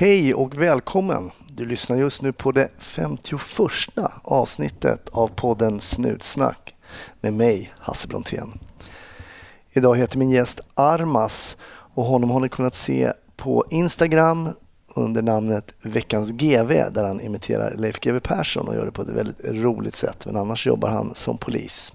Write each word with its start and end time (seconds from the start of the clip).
Hej 0.00 0.34
och 0.34 0.62
välkommen! 0.62 1.30
Du 1.48 1.66
lyssnar 1.66 1.96
just 1.96 2.22
nu 2.22 2.32
på 2.32 2.52
det 2.52 2.68
51 2.78 3.40
avsnittet 4.22 5.08
av 5.08 5.28
podden 5.28 5.80
Snutsnack 5.80 6.74
med 7.20 7.32
mig, 7.32 7.72
Hasse 7.78 8.08
Brontén. 8.08 8.58
Idag 9.70 9.96
heter 9.96 10.18
min 10.18 10.30
gäst 10.30 10.60
Armas 10.74 11.56
och 11.94 12.04
honom 12.04 12.30
har 12.30 12.40
ni 12.40 12.48
kunnat 12.48 12.74
se 12.74 13.12
på 13.36 13.64
Instagram 13.70 14.48
under 14.94 15.22
namnet 15.22 15.74
Veckans 15.82 16.30
GV 16.30 16.68
där 16.68 17.04
han 17.04 17.20
imiterar 17.20 17.74
Leif 17.74 18.00
GW 18.00 18.20
Persson 18.20 18.68
och 18.68 18.74
gör 18.74 18.86
det 18.86 18.92
på 18.92 19.02
ett 19.02 19.08
väldigt 19.08 19.44
roligt 19.44 19.96
sätt. 19.96 20.26
Men 20.26 20.36
annars 20.36 20.66
jobbar 20.66 20.88
han 20.88 21.14
som 21.14 21.38
polis. 21.38 21.92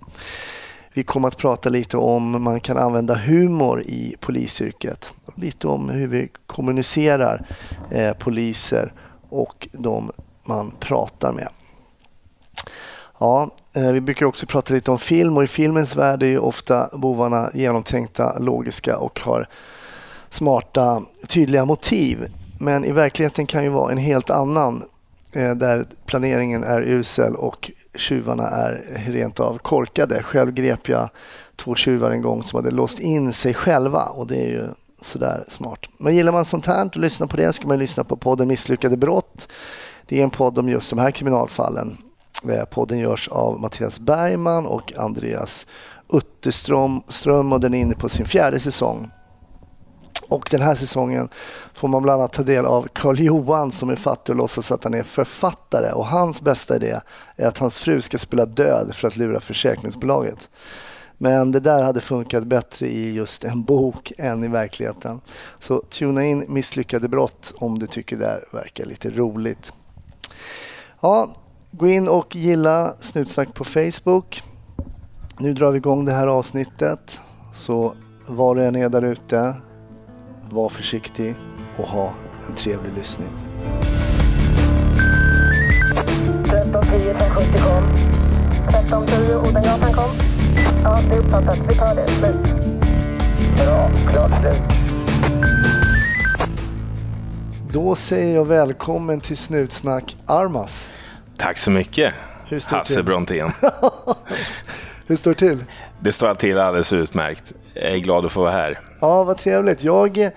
Vi 0.94 1.04
kommer 1.04 1.28
att 1.28 1.38
prata 1.38 1.70
lite 1.70 1.98
om 1.98 2.44
man 2.44 2.60
kan 2.60 2.78
använda 2.78 3.16
humor 3.16 3.82
i 3.82 4.16
polisyrket. 4.20 5.14
Lite 5.36 5.68
om 5.68 5.90
hur 5.90 6.08
vi 6.08 6.30
kommunicerar 6.48 7.46
eh, 7.92 8.14
poliser 8.14 8.94
och 9.30 9.68
de 9.72 10.12
man 10.46 10.72
pratar 10.80 11.34
med. 11.34 11.50
Ja, 13.20 13.50
eh, 13.74 13.92
vi 13.92 14.02
brukar 14.02 14.26
också 14.26 14.46
prata 14.46 14.74
lite 14.74 14.92
om 14.92 15.00
film 15.00 15.38
och 15.38 15.44
i 15.44 15.48
filmens 15.48 15.96
värld 15.96 16.24
är 16.24 16.28
ju 16.28 16.40
ofta 16.40 16.90
bovarna 16.94 17.50
genomtänkta, 17.54 18.40
logiska 18.40 18.98
och 18.98 19.20
har 19.20 19.48
smarta, 20.30 21.02
tydliga 21.28 21.66
motiv. 21.66 22.28
Men 22.60 22.86
i 22.86 22.92
verkligheten 22.92 23.46
kan 23.46 23.64
ju 23.64 23.70
vara 23.70 23.92
en 23.92 23.98
helt 23.98 24.30
annan 24.30 24.84
eh, 25.34 25.56
där 25.56 25.86
planeringen 26.06 26.64
är 26.64 26.82
usel 26.82 27.36
och 27.36 27.72
tjuvarna 27.96 28.48
är 28.50 29.02
rent 29.08 29.40
av 29.40 29.58
korkade. 29.58 30.24
Själv 30.24 30.52
grep 30.52 30.90
jag 30.90 31.10
två 31.56 31.76
tjuvar 31.76 32.12
en 32.12 32.22
gång 32.22 32.44
som 32.44 32.58
hade 32.58 32.72
låst 32.72 33.00
in 33.00 33.34
sig 33.34 33.54
själva 33.54 34.04
och 34.04 34.28
det 34.28 34.38
är 34.38 34.50
ju 34.50 34.68
sådär 35.06 35.46
smart. 35.48 35.80
Men 35.98 36.16
gillar 36.16 36.32
man 36.32 36.46
sånt 36.46 36.66
här 36.66 36.86
och 36.86 36.98
lyssnar 36.98 37.28
på 37.28 37.38
det 37.38 37.54
ska 37.54 37.68
man 37.68 37.80
lyssna 37.80 38.04
på 38.04 38.18
podden 38.18 38.48
Misslyckade 38.48 38.98
brott. 38.98 39.48
Det 40.08 40.20
är 40.20 40.24
en 40.24 40.30
podd 40.30 40.60
om 40.60 40.70
just 40.70 40.90
de 40.90 41.00
här 41.00 41.12
kriminalfallen. 41.12 41.98
Eh, 42.50 42.66
podden 42.66 43.00
görs 43.00 43.28
av 43.28 43.60
Mattias 43.60 44.00
Bergman 44.00 44.66
och 44.66 44.94
Andreas 44.98 45.68
Utterström 46.14 47.54
och 47.54 47.60
den 47.60 47.74
är 47.74 47.80
inne 47.80 47.96
på 47.96 48.10
sin 48.10 48.26
fjärde 48.26 48.60
säsong. 48.60 49.12
Och 50.28 50.48
den 50.52 50.62
här 50.62 50.76
säsongen 50.76 51.30
får 51.74 51.88
man 51.88 52.04
bland 52.04 52.22
annat 52.22 52.34
ta 52.34 52.44
del 52.44 52.66
av 52.66 52.88
Carl-Johan 52.94 53.72
som 53.72 53.90
är 53.90 53.96
fattig 53.96 54.34
och 54.34 54.38
låtsas 54.38 54.72
att 54.72 54.84
han 54.84 54.94
är 54.94 55.04
författare. 55.04 55.92
Och 55.92 56.08
hans 56.08 56.42
bästa 56.42 56.76
idé 56.76 57.00
är 57.36 57.48
att 57.48 57.58
hans 57.58 57.78
fru 57.78 58.02
ska 58.02 58.18
spela 58.18 58.46
död 58.46 58.96
för 58.96 59.08
att 59.08 59.18
lura 59.18 59.40
försäkringsbolaget. 59.40 60.50
Men 61.18 61.52
det 61.52 61.60
där 61.60 61.84
hade 61.84 62.02
funkat 62.02 62.44
bättre 62.44 62.88
i 62.88 63.14
just 63.14 63.44
en 63.44 63.64
bok 63.64 64.12
än 64.18 64.44
i 64.44 64.48
verkligheten. 64.48 65.22
Så 65.60 65.82
tuna 65.90 66.26
in 66.26 66.46
Misslyckade 66.48 67.08
brott 67.08 67.54
om 67.58 67.80
du 67.80 67.88
tycker 67.88 68.18
det 68.18 68.24
där 68.24 68.46
verkar 68.52 68.86
lite 68.86 69.10
roligt. 69.10 69.74
Ja, 71.02 71.36
gå 71.72 71.88
in 71.88 72.08
och 72.08 72.36
gilla 72.36 72.96
Snutsnack 73.00 73.54
på 73.54 73.64
Facebook. 73.64 74.44
Nu 75.38 75.54
drar 75.54 75.72
vi 75.72 75.78
igång 75.78 76.06
det 76.06 76.12
här 76.12 76.28
avsnittet. 76.28 77.22
Så 77.54 77.96
var 78.28 78.56
du 78.56 78.66
än 78.66 78.76
är 78.76 78.90
där 78.90 79.02
ute, 79.02 79.56
var 80.50 80.70
försiktig 80.70 81.36
och 81.78 81.88
ha 81.88 82.14
en 82.50 82.56
trevlig 82.56 82.94
lyssning. 82.98 83.28
1310 86.46 87.10
1070 87.10 87.60
kom. 87.64 87.84
1310 88.68 89.50
Odengatan 89.50 89.94
kom. 89.94 90.25
Ja, 90.86 91.02
det 91.10 91.16
är 91.16 91.20
uppfattat. 91.20 91.58
Vi 91.70 91.76
tar 91.76 91.96
det. 91.96 92.08
Slut. 92.08 92.36
Bra. 93.58 93.92
Klart 94.12 94.32
slut. 94.42 94.62
Då 97.72 97.96
säger 97.96 98.36
jag 98.36 98.46
välkommen 98.46 99.20
till 99.20 99.38
Snutsnack 99.38 100.18
Armas. 100.26 100.92
Tack 101.38 101.58
så 101.58 101.72
mycket, 101.72 102.14
Hur 102.48 102.60
står 102.60 102.78
Hasse 102.78 102.94
till? 102.94 103.04
Brontén. 103.04 103.52
Hur 105.08 105.16
står 105.16 105.32
det 105.32 105.38
till? 105.38 105.64
Det 106.00 106.12
står 106.12 106.36
till 106.36 106.60
alldeles 106.60 106.94
utmärkt. 106.94 107.54
Jag 107.74 107.92
är 107.94 107.98
glad 107.98 108.26
att 108.26 108.32
få 108.32 108.42
vara 108.42 108.52
här. 108.52 108.80
Ja, 109.00 109.24
vad 109.24 109.38
trevligt. 109.38 109.84
Jag 109.84 110.30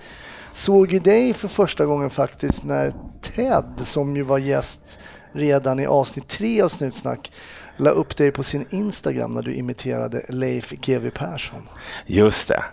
såg 0.53 0.93
ju 0.93 0.99
dig 0.99 1.33
för 1.33 1.47
första 1.47 1.85
gången 1.85 2.09
faktiskt 2.09 2.63
när 2.63 2.93
Ted, 3.21 3.65
som 3.77 4.15
ju 4.15 4.23
var 4.23 4.37
gäst 4.37 4.99
redan 5.31 5.79
i 5.79 5.85
avsnitt 5.85 6.27
tre 6.27 6.61
av 6.61 6.69
Snutsnack, 6.69 7.31
la 7.79 7.89
upp 7.89 8.17
dig 8.17 8.31
på 8.31 8.43
sin 8.43 8.65
Instagram 8.69 9.31
när 9.31 9.41
du 9.41 9.53
imiterade 9.55 10.25
Leif 10.29 10.69
GW 10.71 11.09
Persson. 11.13 11.61
Just 12.05 12.47
det. 12.47 12.63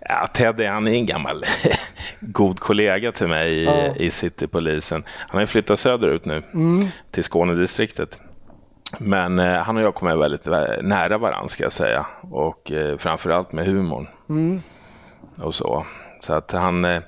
Ja, 0.00 0.26
Ted 0.34 0.60
är, 0.60 0.68
han 0.68 0.86
är 0.88 0.92
en 0.92 1.06
gammal 1.06 1.44
god 2.20 2.60
kollega 2.60 3.12
till 3.12 3.26
mig 3.28 3.52
i, 3.52 3.64
Ja. 3.64 3.94
i 3.96 4.10
Citypolisen. 4.10 5.04
Han 5.18 5.30
har 5.32 5.40
ju 5.40 5.46
flyttat 5.46 5.80
söderut 5.80 6.24
nu 6.24 6.42
till 7.10 7.24
Skånedistriktet. 7.24 8.18
Men 8.98 9.38
eh, 9.38 9.54
han 9.58 9.76
och 9.76 9.82
jag 9.82 9.94
kommer 9.94 10.16
väldigt 10.16 10.46
nära 10.82 11.18
varandra 11.18 11.48
ska 11.48 11.62
jag 11.62 11.72
säga. 11.72 12.06
Och 12.20 12.72
eh, 12.72 12.96
framförallt 12.98 13.52
med 13.52 13.66
humorn. 13.66 14.08
Och 15.42 15.54
så. 15.54 15.86
Så 16.20 16.32
att 16.32 16.52
han... 16.52 16.84
Eh, 16.84 17.02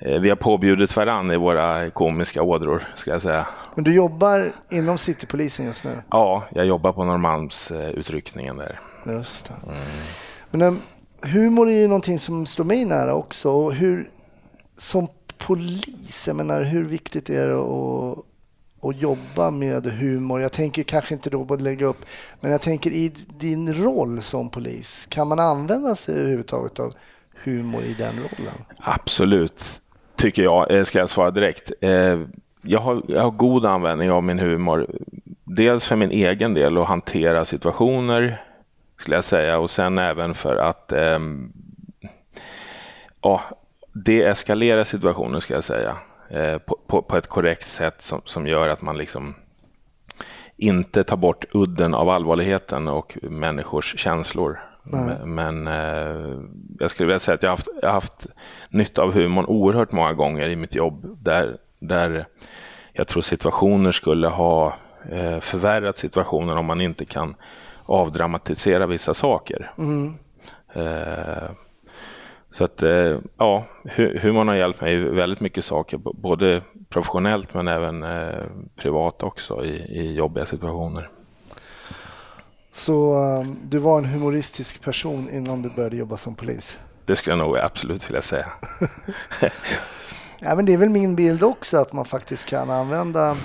vi 0.00 0.28
har 0.28 0.36
påbjudit 0.36 0.96
varann 0.96 1.30
i 1.30 1.36
våra 1.36 1.90
komiska 1.90 2.42
ådror, 2.42 2.84
ska 2.96 3.10
jag 3.10 3.22
säga. 3.22 3.46
Men 3.74 3.84
du 3.84 3.94
jobbar 3.94 4.52
inom 4.70 4.98
Citypolisen 4.98 5.66
just 5.66 5.84
nu? 5.84 6.02
Ja, 6.10 6.44
jag 6.50 6.66
jobbar 6.66 6.92
på 6.92 7.04
Norrmalmsutryckningen 7.04 8.56
där. 8.56 8.80
Just 9.06 9.48
det. 9.48 9.54
Men 10.50 10.62
äm, 10.62 10.80
humor 11.20 11.68
är 11.68 11.76
ju 11.76 11.88
någonting 11.88 12.18
som 12.18 12.46
står 12.46 12.64
mig 12.64 12.84
nära 12.84 13.14
också. 13.14 13.50
Och 13.50 13.74
hur, 13.74 14.10
som 14.76 15.08
polis, 15.38 16.24
jag 16.26 16.36
menar, 16.36 16.62
hur 16.62 16.84
viktigt 16.84 17.30
är 17.30 17.48
det 17.48 17.58
att, 17.58 18.18
att 18.82 19.00
jobba 19.00 19.50
med 19.50 19.86
humor? 19.86 20.40
Jag 20.40 20.52
tänker 20.52 20.82
kanske 20.82 21.14
inte 21.14 21.30
då 21.30 21.44
på 21.44 21.54
att 21.54 21.60
lägga 21.60 21.86
upp, 21.86 22.04
men 22.40 22.52
jag 22.52 22.60
tänker 22.60 22.90
i 22.90 23.12
din 23.38 23.74
roll 23.74 24.22
som 24.22 24.50
polis, 24.50 25.06
kan 25.06 25.28
man 25.28 25.38
använda 25.38 25.96
sig 25.96 26.14
överhuvudtaget 26.14 26.80
av 26.80 26.92
humor 27.44 27.82
i 27.82 27.94
den 27.94 28.14
rollen? 28.14 28.54
Absolut, 28.78 29.82
tycker 30.18 30.42
jag, 30.42 30.70
eh, 30.70 30.84
ska 30.84 30.98
jag 30.98 31.10
svara 31.10 31.30
direkt. 31.30 31.72
Eh, 31.80 32.20
jag 32.62 32.80
har, 32.80 33.02
jag 33.08 33.22
har 33.22 33.30
god 33.30 33.66
användning 33.66 34.10
av 34.10 34.22
min 34.22 34.38
humor. 34.38 34.86
Dels 35.44 35.88
för 35.88 35.96
min 35.96 36.10
egen 36.10 36.54
del 36.54 36.78
att 36.78 36.88
hantera 36.88 37.44
situationer, 37.44 38.42
skulle 38.98 39.16
jag 39.16 39.24
säga, 39.24 39.58
och 39.58 39.70
sen 39.70 39.98
även 39.98 40.34
för 40.34 40.56
att 40.56 40.92
ehm, 40.92 41.52
ja, 43.20 43.42
deeskalera 43.92 44.84
situationer, 44.84 45.40
ska 45.40 45.54
jag 45.54 45.64
säga, 45.64 45.96
eh, 46.30 46.58
på, 46.58 46.78
på, 46.86 47.02
på 47.02 47.16
ett 47.16 47.26
korrekt 47.26 47.66
sätt 47.66 48.02
som, 48.02 48.20
som 48.24 48.46
gör 48.46 48.68
att 48.68 48.82
man 48.82 48.96
liksom 48.96 49.34
inte 50.56 51.04
tar 51.04 51.16
bort 51.16 51.44
udden 51.52 51.94
av 51.94 52.08
allvarligheten 52.08 52.88
och 52.88 53.18
människors 53.22 53.98
känslor. 53.98 54.67
Men, 54.92 55.34
men 55.34 55.66
eh, 55.66 56.38
jag 56.78 56.90
skulle 56.90 57.06
vilja 57.06 57.18
säga 57.18 57.34
att 57.34 57.42
jag 57.42 57.50
har 57.50 57.56
haft, 57.56 57.68
jag 57.82 57.88
har 57.88 57.94
haft 57.94 58.26
nytta 58.70 59.02
av 59.02 59.12
humorn 59.12 59.44
oerhört 59.46 59.92
många 59.92 60.12
gånger 60.12 60.48
i 60.48 60.56
mitt 60.56 60.74
jobb 60.74 61.16
där, 61.22 61.56
där 61.78 62.26
jag 62.92 63.08
tror 63.08 63.22
situationer 63.22 63.92
skulle 63.92 64.28
ha 64.28 64.74
eh, 65.10 65.38
förvärrat 65.40 65.98
situationen 65.98 66.58
om 66.58 66.64
man 66.66 66.80
inte 66.80 67.04
kan 67.04 67.34
avdramatisera 67.86 68.86
vissa 68.86 69.14
saker. 69.14 69.70
Eh, 70.72 71.50
så 72.50 72.64
att 72.64 72.82
eh, 72.82 73.18
ja, 73.38 73.64
hu- 73.84 74.18
humorn 74.18 74.48
har 74.48 74.54
hjälpt 74.54 74.80
mig 74.80 74.96
väldigt 74.96 75.40
mycket 75.40 75.64
saker, 75.64 75.98
både 76.14 76.62
professionellt 76.88 77.54
men 77.54 77.68
även 77.68 78.02
eh, 78.02 78.44
privat 78.76 79.22
också 79.22 79.64
i, 79.64 79.74
i 80.00 80.14
jobbiga 80.14 80.46
situationer. 80.46 81.08
Så 82.78 83.14
um, 83.14 83.58
du 83.64 83.78
var 83.78 83.98
en 83.98 84.04
humoristisk 84.04 84.82
person 84.82 85.30
innan 85.30 85.62
du 85.62 85.70
började 85.70 85.96
jobba 85.96 86.16
som 86.16 86.34
polis? 86.34 86.78
Det 87.04 87.16
skulle 87.16 87.36
jag 87.36 87.46
nog 87.46 87.58
absolut 87.58 88.08
vilja 88.10 88.22
säga. 88.22 88.46
Ja, 90.40 90.54
men 90.54 90.64
det 90.64 90.72
är 90.72 90.76
väl 90.76 90.88
min 90.88 91.16
bild 91.16 91.42
också 91.42 91.76
att 91.76 91.92
man 91.92 92.04
faktiskt 92.04 92.44
kan 92.44 92.70
använda 92.70 93.36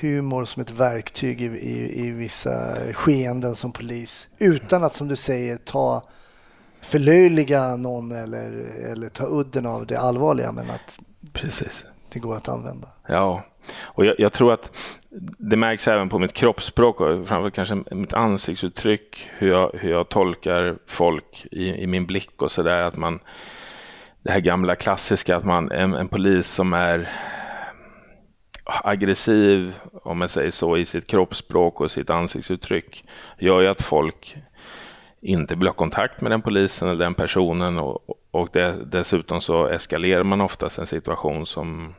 humor 0.00 0.44
som 0.44 0.62
ett 0.62 0.70
verktyg 0.70 1.42
i, 1.42 1.44
i, 1.44 2.06
i 2.06 2.10
vissa 2.10 2.76
skeenden 2.92 3.54
som 3.54 3.72
polis 3.72 4.28
utan 4.38 4.84
att 4.84 4.94
som 4.94 5.08
du 5.08 5.16
säger 5.16 5.56
ta 5.56 6.02
förlöjliga 6.80 7.76
någon 7.76 8.12
eller, 8.12 8.66
eller 8.92 9.08
ta 9.08 9.26
udden 9.26 9.66
av 9.66 9.86
det 9.86 9.96
allvarliga 9.96 10.52
men 10.52 10.70
att 10.70 10.98
Precis. 11.32 11.84
det 12.12 12.18
går 12.18 12.36
att 12.36 12.48
använda. 12.48 12.88
Ja, 13.08 13.42
och 13.82 14.04
jag, 14.04 14.14
jag 14.18 14.32
tror 14.32 14.52
att 14.52 14.70
det 15.38 15.56
märks 15.56 15.88
även 15.88 16.08
på 16.08 16.18
mitt 16.18 16.32
kroppsspråk 16.32 17.00
och 17.00 17.16
framförallt 17.16 17.54
kanske 17.54 17.82
mitt 17.90 18.14
ansiktsuttryck, 18.14 19.30
hur 19.38 19.48
jag, 19.48 19.70
hur 19.74 19.90
jag 19.90 20.08
tolkar 20.08 20.78
folk 20.86 21.46
i, 21.50 21.68
i 21.82 21.86
min 21.86 22.06
blick 22.06 22.42
och 22.42 22.50
sådär. 22.50 22.82
Att 22.82 22.96
man, 22.96 23.20
det 24.22 24.30
här 24.30 24.40
gamla 24.40 24.74
klassiska 24.74 25.36
att 25.36 25.44
man, 25.44 25.70
en, 25.70 25.94
en 25.94 26.08
polis 26.08 26.46
som 26.46 26.72
är 26.72 27.12
aggressiv, 28.64 29.74
om 29.92 30.18
man 30.18 30.28
säger 30.28 30.50
så, 30.50 30.76
i 30.76 30.86
sitt 30.86 31.06
kroppsspråk 31.06 31.80
och 31.80 31.90
sitt 31.90 32.10
ansiktsuttryck, 32.10 33.04
gör 33.38 33.60
ju 33.60 33.68
att 33.68 33.82
folk 33.82 34.36
inte 35.20 35.54
vill 35.54 35.66
ha 35.66 35.74
kontakt 35.74 36.20
med 36.20 36.30
den 36.30 36.42
polisen 36.42 36.88
eller 36.88 37.04
den 37.04 37.14
personen 37.14 37.78
och, 37.78 37.98
och 38.30 38.48
det, 38.52 38.74
dessutom 38.86 39.40
så 39.40 39.66
eskalerar 39.66 40.24
man 40.24 40.40
oftast 40.40 40.78
en 40.78 40.86
situation 40.86 41.46
som, 41.46 41.94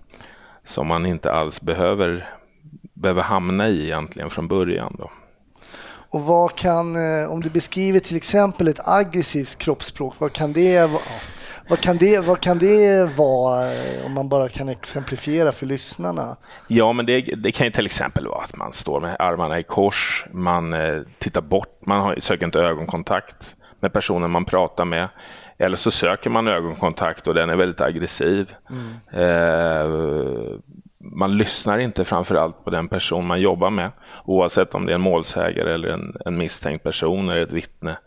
som 0.63 0.87
man 0.87 1.05
inte 1.05 1.31
alls 1.31 1.61
behöver, 1.61 2.29
behöver 2.95 3.21
hamna 3.21 3.67
i 3.67 3.83
egentligen 3.83 4.29
från 4.29 4.47
början. 4.47 4.95
Då. 4.99 5.11
Och 6.09 6.21
vad 6.21 6.55
kan, 6.55 6.95
eh, 6.95 7.29
om 7.31 7.41
du 7.41 7.49
beskriver 7.49 7.99
till 7.99 8.17
exempel 8.17 8.67
ett 8.67 8.87
aggressivt 8.87 9.57
kroppsspråk, 9.57 10.15
vad 10.17 10.33
kan 10.33 10.53
det 10.53 10.85
vara? 10.85 11.01
Vad 11.69 11.79
kan, 11.79 11.97
det, 11.97 12.19
vad 12.19 12.39
kan 12.39 12.59
det 12.59 13.03
vara 13.03 13.71
om 14.05 14.13
man 14.13 14.29
bara 14.29 14.49
kan 14.49 14.69
exemplifiera 14.69 15.51
för 15.51 15.65
lyssnarna? 15.65 16.37
Ja, 16.67 16.93
men 16.93 17.05
det, 17.05 17.21
det 17.21 17.51
kan 17.51 17.67
ju 17.67 17.71
till 17.71 17.85
exempel 17.85 18.27
vara 18.27 18.43
att 18.43 18.55
man 18.55 18.73
står 18.73 19.01
med 19.01 19.15
armarna 19.19 19.59
i 19.59 19.63
kors, 19.63 20.25
man 20.31 20.73
eh, 20.73 21.01
tittar 21.17 21.41
bort, 21.41 21.85
man 21.85 22.01
har, 22.01 22.15
söker 22.19 22.45
inte 22.45 22.59
ögonkontakt 22.59 23.55
med 23.79 23.93
personen 23.93 24.31
man 24.31 24.45
pratar 24.45 24.85
med. 24.85 25.07
Eller 25.57 25.77
så 25.77 25.91
söker 25.91 26.29
man 26.29 26.47
ögonkontakt 26.47 27.27
och 27.27 27.33
den 27.33 27.49
är 27.49 27.55
väldigt 27.55 27.81
aggressiv. 27.81 28.53
Mm. 28.69 28.93
Eh, 29.11 30.59
man 31.11 31.37
lyssnar 31.37 31.77
inte 31.77 32.05
framför 32.05 32.35
allt 32.35 32.63
på 32.63 32.69
den 32.69 32.87
person 32.87 33.27
man 33.27 33.41
jobbar 33.41 33.69
med, 33.69 33.91
oavsett 34.25 34.75
om 34.75 34.85
det 34.85 34.91
är 34.91 34.95
en 34.95 35.01
målsägare 35.01 35.73
eller 35.73 35.89
en, 35.89 36.17
en 36.25 36.37
misstänkt 36.37 36.83
person 36.83 37.29
eller 37.29 37.41
ett 37.41 37.51
vittne. 37.51 37.97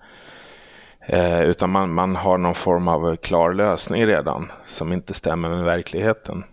Eh, 1.00 1.42
utan 1.42 1.70
man, 1.70 1.92
man 1.94 2.16
har 2.16 2.38
någon 2.38 2.54
form 2.54 2.88
av 2.88 3.16
klar 3.16 3.52
lösning 3.52 4.06
redan 4.06 4.52
som 4.64 4.92
inte 4.92 5.14
stämmer 5.14 5.48
med 5.48 5.64
verkligheten. 5.64 6.44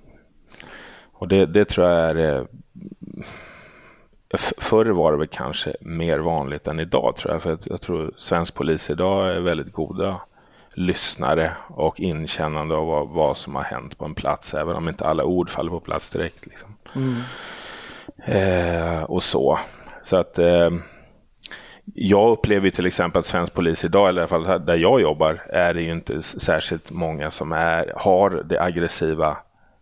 Och 1.14 1.28
det, 1.28 1.46
det 1.46 1.66
tror 1.66 1.88
jag 1.88 2.10
är... 2.10 2.16
Eh, 2.16 2.44
förr 4.58 4.86
var 4.86 5.12
det 5.12 5.18
väl 5.18 5.28
kanske 5.28 5.76
mer 5.82 6.20
vanligt 6.20 6.68
än 6.68 6.80
idag 6.80 7.16
tror 7.16 7.34
jag. 7.34 7.42
För 7.42 7.58
jag 7.66 7.82
tror 7.82 8.14
svensk 8.18 8.54
polis 8.54 8.90
idag 8.90 9.36
är 9.36 9.40
väldigt 9.40 9.74
goda 9.74 10.22
lyssnare 10.76 11.52
och 11.68 12.00
inkännande 12.00 12.76
av 12.76 12.88
vad, 12.88 13.10
vad, 13.10 13.38
som 13.38 13.56
har 13.56 13.64
hänt 13.64 13.98
på 13.98 14.06
en 14.06 14.16
plats, 14.16 14.54
även 14.54 14.76
om 14.76 14.90
inte 14.90 15.06
alla 15.06 15.24
ord 15.24 15.50
faller 15.50 15.72
på 15.72 15.80
plats 15.80 16.10
direkt. 16.10 16.46
Liksom. 16.46 16.76
Mm. 16.96 17.16
Eh, 18.26 19.04
och 19.04 19.24
så. 19.24 19.60
Så 20.04 20.16
att 20.16 20.40
eh, 20.40 20.70
jag 21.94 22.32
upplever 22.32 22.70
till 22.70 22.86
exempel 22.86 23.20
att 23.20 23.26
svensk 23.26 23.54
polis 23.54 23.86
idag, 23.86 24.10
eller 24.10 24.22
i 24.22 24.24
alla 24.24 24.46
fall 24.46 24.66
där 24.66 24.78
jag 24.78 25.02
jobbar, 25.02 25.44
är 25.50 25.74
det 25.74 25.82
ju 25.82 25.92
inte 25.92 26.22
särskilt 26.22 26.92
många 26.92 27.32
som 27.32 27.52
är, 27.52 27.94
har 27.96 28.44
det 28.46 28.62
aggressiva 28.62 29.38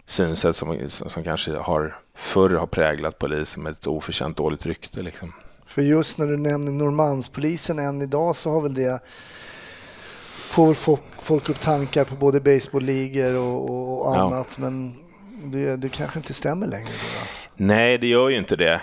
synsätt 0.06 0.56
som, 0.56 0.90
som 0.90 1.24
kanske 1.24 1.56
har 1.56 1.96
förr 2.16 2.50
har 2.50 2.68
präglat 2.68 3.20
polisen 3.20 3.64
med 3.64 3.72
ett 3.72 3.88
oförtjänt 3.88 4.38
dåligt 4.38 4.66
rykte. 4.66 5.02
Liksom. 5.02 5.34
För 5.66 5.82
just 5.82 6.18
när 6.18 6.28
du 6.28 6.38
nämner 6.38 6.72
Norrmalmspolisen 6.72 7.80
än 7.80 8.02
idag 8.02 8.36
så 8.36 8.52
har 8.52 8.62
väl 8.62 8.74
det 8.74 9.04
får 10.54 10.74
folk, 10.74 11.02
folk 11.22 11.50
upp 11.50 11.60
tankar 11.60 12.04
på 12.04 12.16
både 12.16 12.40
baseballligor 12.40 13.38
och, 13.38 14.02
och 14.02 14.18
annat. 14.18 14.58
Ja. 14.58 14.64
Men 14.64 14.96
det, 15.44 15.76
det 15.76 15.90
kanske 15.90 16.20
inte 16.20 16.34
stämmer 16.34 16.68
längre. 16.68 16.88
Då, 16.88 17.26
Nej, 17.56 17.98
det 17.98 18.08
gör 18.08 18.30
ju 18.30 18.38
inte 18.38 18.56
det, 18.56 18.82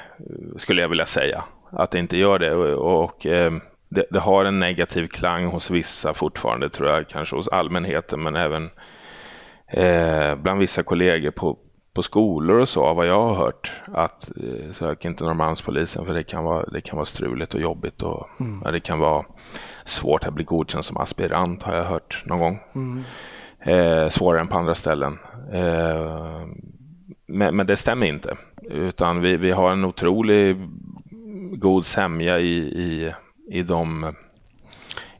skulle 0.57 0.83
jag 0.83 0.89
vilja 0.89 1.07
säga. 1.07 1.45
Att 1.73 1.91
det 1.91 1.99
inte 1.99 2.17
gör 2.17 2.39
det. 2.39 2.55
Och, 2.55 3.05
och 3.05 3.27
eh, 3.27 3.53
det, 3.89 4.07
det, 4.11 4.19
har 4.19 4.45
en 4.45 4.59
negativ 4.61 5.07
klang 5.07 5.47
hos 5.47 5.71
vissa 5.71 6.15
fortfarande, 6.15 6.71
tror 6.71 6.89
jag. 6.89 7.09
Kanske 7.09 7.37
hos 7.37 7.49
allmänheten, 7.49 8.23
men 8.23 8.37
även 8.37 8.71
eh, 9.67 10.35
bland 10.35 10.61
vissa 10.61 10.83
kollegor 10.83 11.31
på, 11.31 11.59
på 11.95 12.03
skolor 12.03 12.59
och 12.59 12.69
så, 12.69 12.95
vad 12.95 13.07
jag 13.07 13.23
har 13.23 13.35
hört. 13.35 13.73
Att 13.95 14.29
eh, 14.29 14.73
sök 14.73 15.05
inte 15.05 15.25
Norrmalmspolisen, 15.25 16.07
för 16.07 16.15
det 16.15 16.23
kan 16.23 16.45
vara, 16.45 16.67
det 16.67 16.81
kan 16.81 16.97
vara 16.97 17.07
struligt 17.07 17.55
och 17.55 17.61
jobbigt. 17.61 18.03
Och, 18.03 18.29
mm. 18.41 18.63
ja, 18.65 18.71
det 18.71 18.81
kan 18.81 18.99
vara 18.99 19.25
svårt 19.91 20.25
att 20.25 20.35
bli 20.35 20.45
godkänd 20.45 20.85
som 20.85 20.97
aspirant 20.97 21.63
har 21.63 21.75
jag 21.75 21.85
hört 21.85 22.23
någon 22.27 22.39
gång. 22.39 22.61
Mm. 22.75 23.05
Eh, 23.61 24.09
svårare 24.09 24.41
än 24.41 24.49
på 24.49 24.59
andra 24.59 24.75
ställen. 24.75 25.19
Eh, 25.53 26.47
men, 27.27 27.57
men, 27.57 27.67
det 27.67 27.77
stämmer 27.77 28.07
inte. 28.07 28.37
Utan 28.63 29.21
vi, 29.21 29.37
vi 29.37 29.51
har 29.51 29.73
en 29.73 29.85
otrolig 29.85 30.57
god 31.53 31.87
sämja 31.87 32.39
i, 32.39 32.57
i, 32.59 33.15
i, 33.51 33.63
de, 33.63 34.15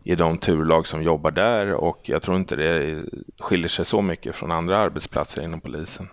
i 0.03 0.15
de 0.15 0.39
turlag 0.39 0.87
som 0.87 1.03
jobbar 1.03 1.31
där 1.31 1.73
och 1.73 2.01
jag 2.03 2.23
tror 2.23 2.37
inte 2.37 2.57
det 2.57 3.03
skiljer 3.39 3.69
sig 3.69 3.85
så 3.85 4.03
mycket 4.03 4.37
från 4.37 4.51
andra 4.51 4.79
arbetsplatser 4.79 5.43
inom 5.43 5.61
polisen. 5.61 6.09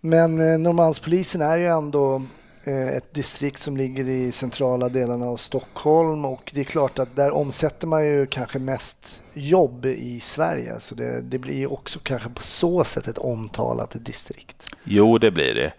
Men 0.00 0.40
eh, 0.40 0.58
Norrmalmspolisen 0.58 1.40
är 1.42 1.56
ju 1.56 1.66
ändå 1.66 2.22
Eh, 2.66 2.88
ett 2.88 3.14
distrikt 3.14 3.62
som 3.62 3.76
ligger 3.76 4.08
i 4.08 4.32
centrala 4.32 4.88
delarna 4.88 5.26
av 5.26 5.36
Stockholm 5.36 6.24
och 6.24 6.50
det 6.54 6.60
är 6.60 6.64
klart 6.64 6.98
att 6.98 7.16
där 7.16 7.30
omsätter 7.30 7.86
man 7.86 8.06
ju 8.06 8.26
kanske 8.26 8.58
mest 8.58 9.22
jobb 9.32 9.86
i 9.86 10.20
Sverige 10.20 10.80
så 10.80 10.94
det, 10.94 11.20
det 11.20 11.38
blir 11.38 11.72
också 11.72 11.98
kanske 12.02 12.28
på 12.28 12.42
så 12.42 12.84
sätt 12.84 13.08
ett 13.08 13.18
omtalat 13.18 13.96
distrikt. 14.04 14.76
Jo, 14.84 15.18
det 15.18 15.30
blir 15.30 15.54
det. 15.54 15.72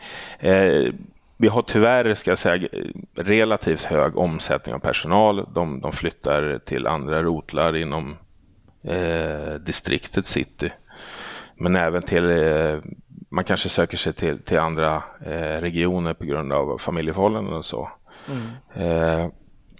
Eh, 0.49 0.93
vi 1.37 1.47
har 1.47 1.61
tyvärr, 1.61 2.13
ska 2.13 2.31
jag 2.31 2.37
säga, 2.37 2.67
relativt 3.15 3.83
hög 3.83 4.17
omsättning 4.17 4.75
av 4.75 4.79
personal. 4.79 5.47
De, 5.53 5.81
de 5.81 5.91
flyttar 5.91 6.59
till 6.65 6.87
andra 6.87 7.23
rotlar 7.23 7.75
inom 7.75 8.15
eh, 8.83 9.53
distriktet 9.53 10.25
city. 10.25 10.71
Men 11.57 11.75
även 11.75 12.01
till 12.01 12.29
eh, 12.29 12.77
man 13.35 13.43
kanske 13.43 13.69
söker 13.69 13.97
sig 13.97 14.13
till, 14.13 14.39
till 14.39 14.59
andra 14.59 15.03
eh, 15.25 15.61
regioner 15.61 16.13
på 16.13 16.25
grund 16.25 16.53
av 16.53 16.77
familjeförhållanden 16.77 17.53
och 17.53 17.65
så. 17.65 17.89
Mm. 18.29 18.41
Eh, 18.73 19.29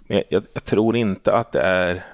jag, 0.06 0.44
jag, 0.54 0.64
tror 0.64 0.96
inte 0.96 1.34
att 1.34 1.52
det 1.52 1.60
är 1.60 2.04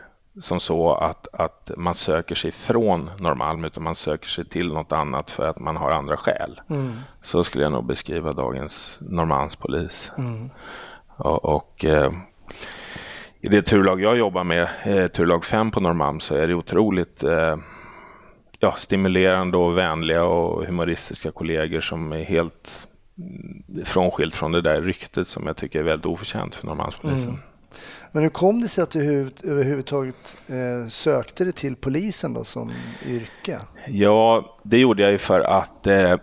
som 0.40 0.60
så 0.60 0.94
att, 0.94 1.28
att 1.32 1.70
man 1.76 1.94
söker 1.94 2.34
sig 2.34 2.50
från 2.50 3.10
Norrmalm 3.18 3.64
utan 3.64 3.82
man 3.82 3.94
söker 3.94 4.28
sig 4.28 4.44
till 4.44 4.72
något 4.72 4.92
annat 4.92 5.30
för 5.30 5.48
att 5.48 5.58
man 5.58 5.76
har 5.76 5.90
andra 5.90 6.16
skäl. 6.16 6.60
Mm. 6.70 6.92
Så 7.22 7.44
skulle 7.44 7.64
jag 7.64 7.72
nog 7.72 7.86
beskriva 7.86 8.32
dagens 8.32 8.98
Norrmalmspolis. 9.00 10.12
Mm. 10.18 10.50
Och, 11.16 11.44
och 11.44 11.84
eh, 11.84 12.12
i 13.40 13.48
det 13.48 13.62
turlag 13.62 14.00
jag 14.00 14.16
jobbar 14.16 14.44
med, 14.44 14.68
eh, 14.84 15.06
turlag 15.06 15.44
5 15.44 15.70
på 15.70 15.80
Norrmalm, 15.80 16.20
så 16.20 16.34
är 16.34 16.46
det 16.46 16.54
otroligt 16.54 17.24
eh, 17.24 17.56
ja, 18.62 18.74
stimulerande 18.76 19.56
och 19.56 19.78
vänliga 19.78 20.24
och 20.24 20.66
humoristiska 20.66 21.32
kollegor 21.32 21.80
som 21.80 22.12
är 22.12 22.22
helt 22.22 22.88
frånskilt 23.84 24.34
från 24.34 24.52
det 24.52 24.60
där 24.60 24.80
ryktet 24.82 25.28
som 25.28 25.46
jag 25.46 25.56
tycker 25.56 25.78
är 25.78 25.82
väldigt 25.82 26.06
oförtjänt 26.06 26.54
för 26.54 26.66
Norrmalmspolisen. 26.66 27.28
Mm. 27.28 27.40
Men 28.12 28.22
hur 28.22 28.30
kom 28.30 28.60
det 28.60 28.68
sig 28.68 28.82
att 28.82 28.90
du 28.90 29.30
överhuvudtaget 29.44 30.38
eh, 30.46 30.88
sökte 30.88 31.44
dig 31.44 31.52
till 31.52 31.76
polisen 31.76 32.34
då 32.34 32.44
som 32.44 32.72
yrke? 33.06 33.58
Ja, 33.86 34.56
det 34.62 34.78
gjorde 34.78 35.02
jag 35.02 35.12
ju 35.12 35.18
för 35.18 35.40
att 35.40 35.86
eh, 35.86 36.14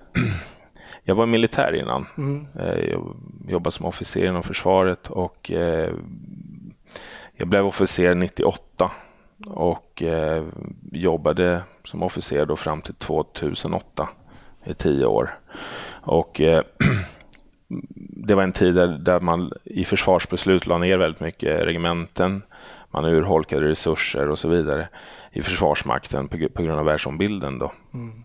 jag 1.03 1.15
var 1.15 1.25
militär 1.25 1.75
innan. 1.75 2.05
Mm. 2.17 2.47
Eh, 2.59 2.89
jag 2.89 3.15
jobbade 3.47 3.71
som 3.71 3.85
officer 3.85 4.25
inom 4.25 4.43
försvaret 4.43 5.09
och 5.09 5.51
eh, 5.51 5.89
jag 7.37 7.47
blev 7.47 7.65
officer 7.65 8.15
98 8.15 8.91
och 9.47 10.03
eh, 10.03 10.43
jobbade 10.91 11.61
som 11.83 12.03
officer 12.03 12.45
då 12.45 12.55
fram 12.55 12.81
till 12.81 12.93
2008 12.93 14.09
i 14.65 14.73
tio 14.73 15.05
år. 15.05 15.39
Och 16.01 16.41
eh, 16.41 16.63
det 18.27 18.35
var 18.35 18.43
en 18.43 18.51
tid 18.51 18.75
där, 18.75 18.87
där, 18.87 19.19
man 19.19 19.51
i 19.63 19.85
försvarsbeslut 19.85 20.65
la 20.65 20.77
ner 20.77 20.97
väldigt 20.97 21.21
mycket 21.21 21.65
regementen, 21.65 22.41
man 22.91 23.05
urholkade 23.05 23.67
resurser 23.67 24.29
och 24.29 24.39
så 24.39 24.47
vidare 24.47 24.87
i 25.31 25.41
Försvarsmakten 25.41 26.27
på, 26.27 26.37
på 26.53 26.63
grund 26.63 26.79
av 26.79 26.85
världsombilden. 26.85 27.59
Då. 27.59 27.71
Mm. 27.93 28.23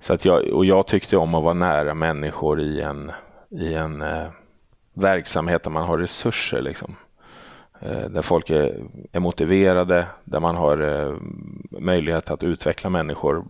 Så 0.00 0.14
att 0.14 0.24
jag, 0.24 0.48
och 0.48 0.64
jag 0.64 0.86
tyckte 0.86 1.16
om 1.16 1.34
att 1.34 1.44
vara 1.44 1.54
nära 1.54 1.94
människor 1.94 2.60
i 2.60 2.80
en, 2.80 3.12
i 3.50 3.74
en 3.74 4.02
eh, 4.02 4.26
verksamhet 4.94 5.62
där 5.62 5.70
man 5.70 5.82
har 5.82 5.98
resurser. 5.98 6.62
Liksom. 6.62 6.96
Eh, 7.80 8.08
där 8.10 8.22
folk 8.22 8.50
är, 8.50 8.74
är, 9.12 9.20
motiverade, 9.20 10.06
där 10.24 10.40
man 10.40 10.56
har 10.56 10.82
eh, 10.82 11.14
möjlighet 11.80 12.30
att 12.30 12.42
utveckla 12.42 12.90
människor 12.90 13.44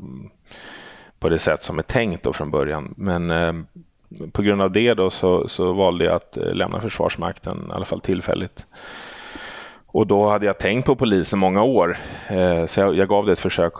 på 1.19 1.29
det 1.29 1.39
sätt 1.39 1.63
som 1.63 1.79
är 1.79 1.83
tänkt 1.83 2.23
då 2.23 2.33
från 2.33 2.51
början. 2.51 2.95
Men 2.97 3.31
eh, 3.31 3.53
på 4.33 4.43
grund 4.43 4.63
av 4.63 4.73
det 4.73 4.95
då 4.95 5.11
så, 5.11 5.49
så 5.49 5.73
valde 5.73 6.05
jag 6.05 6.15
att 6.15 6.39
lämna 6.41 6.81
Försvarsmakten, 6.81 7.67
i 7.71 7.73
alla 7.73 7.85
fall 7.85 8.01
tillfälligt. 8.01 8.67
Och 9.87 10.07
då 10.07 10.29
hade 10.29 10.47
jag 10.47 10.59
tänkt 10.59 10.87
på 10.87 10.97
polisen 10.97 11.39
många 11.39 11.63
år, 11.63 11.99
så 12.67 12.81
jag, 12.81 12.95
jag 12.95 13.09
gav 13.09 13.27
det 13.27 13.33
ett 13.33 13.39
försök. 13.39 13.73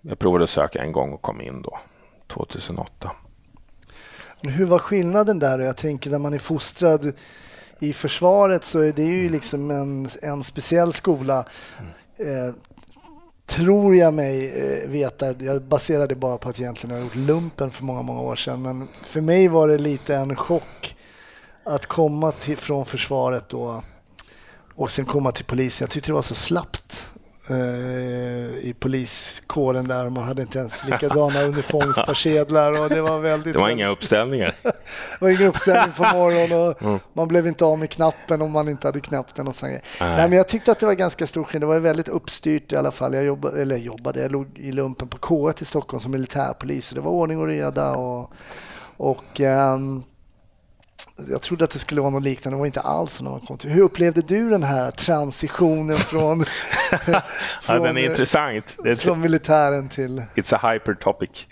Jag 0.00 0.18
provade 0.18 0.44
att 0.44 0.50
söka 0.50 0.82
en 0.82 0.92
gång 0.92 1.12
och 1.12 1.22
kom 1.22 1.40
in 1.40 1.62
då, 1.62 1.78
2008. 2.26 3.10
Hur 4.42 4.66
var 4.66 4.78
skillnaden 4.78 5.38
där? 5.38 5.58
Jag 5.58 5.76
tänker 5.76 6.10
när 6.10 6.18
man 6.18 6.34
är 6.34 6.38
fostrad 6.38 7.12
i 7.78 7.92
försvaret 7.92 8.64
så 8.64 8.80
är 8.80 8.92
det 8.92 9.02
ju 9.02 9.28
liksom 9.28 9.70
en, 9.70 10.08
en 10.22 10.44
speciell 10.44 10.92
skola. 10.92 11.44
Eh, 12.16 12.54
tror 13.46 13.96
jag 13.96 14.14
mig 14.14 14.50
eh, 14.50 14.88
veta, 14.88 15.32
jag 15.32 15.62
baserar 15.62 16.06
det 16.06 16.14
bara 16.14 16.38
på 16.38 16.48
att 16.48 16.60
egentligen 16.60 16.96
jag 16.96 17.02
har 17.02 17.04
gjort 17.04 17.28
lumpen 17.28 17.70
för 17.70 17.84
många, 17.84 18.02
många 18.02 18.20
år 18.20 18.36
sedan, 18.36 18.62
men 18.62 18.88
för 19.06 19.20
mig 19.20 19.48
var 19.48 19.68
det 19.68 19.78
lite 19.78 20.14
en 20.14 20.36
chock 20.36 20.96
att 21.64 21.86
komma 21.86 22.32
till, 22.32 22.56
från 22.56 22.86
försvaret 22.86 23.48
då 23.48 23.82
Och 24.74 24.90
sen 24.90 25.04
komma 25.04 25.32
till 25.32 25.44
polisen. 25.44 25.84
Jag 25.84 25.90
tyckte 25.90 26.10
det 26.10 26.14
var 26.14 26.22
så 26.22 26.34
slappt 26.34 27.08
i 28.62 28.74
poliskåren 28.78 29.88
där. 29.88 30.08
Man 30.08 30.24
hade 30.24 30.42
inte 30.42 30.58
ens 30.58 30.84
likadana 30.84 31.42
uniformspersedlar 31.42 32.82
och 32.82 32.88
det 32.88 33.02
var 33.02 33.18
väldigt... 33.18 33.52
Det 33.58 33.58
var 33.58 33.68
inga 33.68 33.88
uppställningar. 33.88 34.54
det 34.62 34.72
var 35.20 35.28
ingen 35.28 35.46
uppställning 35.46 35.94
på 35.96 36.02
morgonen 36.02 36.52
och 36.52 36.82
mm. 36.82 36.98
man 37.12 37.28
blev 37.28 37.46
inte 37.46 37.64
av 37.64 37.78
med 37.78 37.90
knappen 37.90 38.42
om 38.42 38.52
man 38.52 38.68
inte 38.68 38.88
hade 38.88 39.00
knappt 39.00 39.34
den 39.36 39.48
och 39.48 39.54
Nej. 39.62 39.82
Nej, 40.00 40.28
men 40.28 40.32
jag 40.32 40.48
tyckte 40.48 40.72
att 40.72 40.80
det 40.80 40.86
var 40.86 40.94
ganska 40.94 41.26
stor 41.26 41.44
skillnad. 41.44 41.68
Det 41.68 41.74
var 41.74 41.80
väldigt 41.80 42.08
uppstyrt 42.08 42.72
i 42.72 42.76
alla 42.76 42.90
fall. 42.90 43.14
Jag 43.14 43.24
jobbade, 43.24 43.62
eller 43.62 43.76
jobbade, 43.76 44.20
jag 44.20 44.32
låg 44.32 44.58
i 44.58 44.72
lumpen 44.72 45.08
på 45.08 45.18
K1 45.18 45.62
i 45.62 45.64
Stockholm 45.64 46.00
som 46.00 46.12
militärpolis. 46.12 46.90
Det 46.90 47.00
var 47.00 47.10
ordning 47.10 47.38
och 47.38 47.46
reda 47.46 47.96
och, 47.96 48.32
och 48.96 49.40
um, 49.40 50.04
jag 51.30 51.42
trodde 51.42 51.64
att 51.64 51.70
det 51.70 51.78
skulle 51.78 52.00
vara 52.00 52.10
något 52.10 52.22
liknande, 52.22 52.56
det 52.56 52.58
var 52.58 52.66
inte 52.66 52.80
alls 52.80 53.20
när 53.20 53.30
man 53.30 53.40
kom 53.40 53.58
till. 53.58 53.70
Hur 53.70 53.82
upplevde 53.82 54.22
du 54.22 54.50
den 54.50 54.62
här 54.62 54.90
transitionen 54.90 55.96
från, 55.96 56.44
från, 57.62 57.84
ja, 57.84 57.88
är 57.88 57.98
intressant. 57.98 58.76
från 58.98 59.20
militären 59.20 59.88
till... 59.88 60.22
It's 60.34 60.54
a 60.54 60.72
hyper 60.72 60.94
topic. 60.94 61.46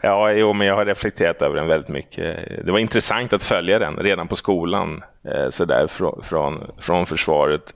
ja, 0.00 0.32
jo, 0.32 0.52
men 0.52 0.66
jag 0.66 0.74
har 0.74 0.84
reflekterat 0.84 1.42
över 1.42 1.56
den 1.56 1.66
väldigt 1.66 1.88
mycket. 1.88 2.64
Det 2.64 2.72
var 2.72 2.78
intressant 2.78 3.32
att 3.32 3.42
följa 3.42 3.78
den 3.78 3.96
redan 3.96 4.28
på 4.28 4.36
skolan, 4.36 5.02
eh, 5.24 5.50
så 5.50 5.64
där 5.64 5.86
från, 5.86 6.22
från, 6.22 6.70
från 6.78 7.06
försvaret. 7.06 7.74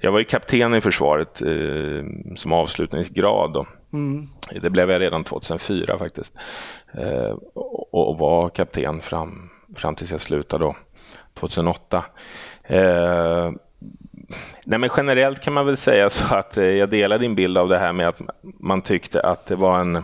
Jag 0.00 0.12
var 0.12 0.18
ju 0.18 0.24
kapten 0.24 0.74
i 0.74 0.80
försvaret 0.80 1.42
eh, 1.42 2.04
som 2.36 2.52
avslutningsgrad. 2.52 3.52
Då. 3.52 3.66
Mm. 3.92 4.28
Det 4.62 4.70
blev 4.70 4.90
jag 4.90 5.00
redan 5.00 5.24
2004 5.24 5.98
faktiskt. 5.98 6.34
Eh, 6.92 7.36
och, 7.54 8.08
och 8.08 8.18
var 8.18 8.48
kapten 8.48 9.00
fram 9.00 9.50
fram 9.80 9.94
tills 9.94 10.10
jag 10.10 10.20
slutade 10.20 10.64
då, 10.64 10.76
2008. 11.34 12.04
Eh, 12.62 13.50
nej 14.64 14.78
men 14.78 14.90
generellt 14.96 15.40
kan 15.40 15.52
man 15.52 15.66
väl 15.66 15.76
säga 15.76 16.10
så 16.10 16.34
att 16.34 16.56
eh, 16.56 16.64
jag 16.64 16.90
delar 16.90 17.18
din 17.18 17.34
bild 17.34 17.58
av 17.58 17.68
det 17.68 17.78
här 17.78 17.92
med 17.92 18.08
att 18.08 18.20
man 18.42 18.82
tyckte 18.82 19.20
att 19.20 19.46
det 19.46 19.56
var 19.56 19.80
en 19.80 20.02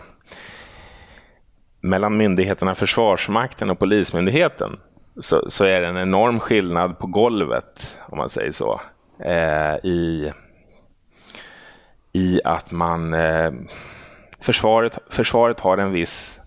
mellan 1.81 2.17
myndigheterna 2.17 2.75
Försvarsmakten 2.75 3.69
och 3.69 3.79
Polismyndigheten 3.79 4.79
så, 5.19 5.49
så 5.49 5.65
är 5.65 5.81
det 5.81 5.87
en 5.87 5.97
enorm 5.97 6.39
skillnad 6.39 6.99
på 6.99 7.07
golvet, 7.07 7.97
om 8.09 8.17
man 8.17 8.29
säger 8.29 8.51
så, 8.51 8.81
eh, 9.19 9.75
i, 9.75 10.31
i 12.13 12.41
att 12.43 12.71
man... 12.71 13.13
Eh, 13.13 13.51
försvaret, 14.39 14.97
försvaret 15.09 15.59
har 15.59 15.77
en 15.77 15.91
viss 15.91 16.41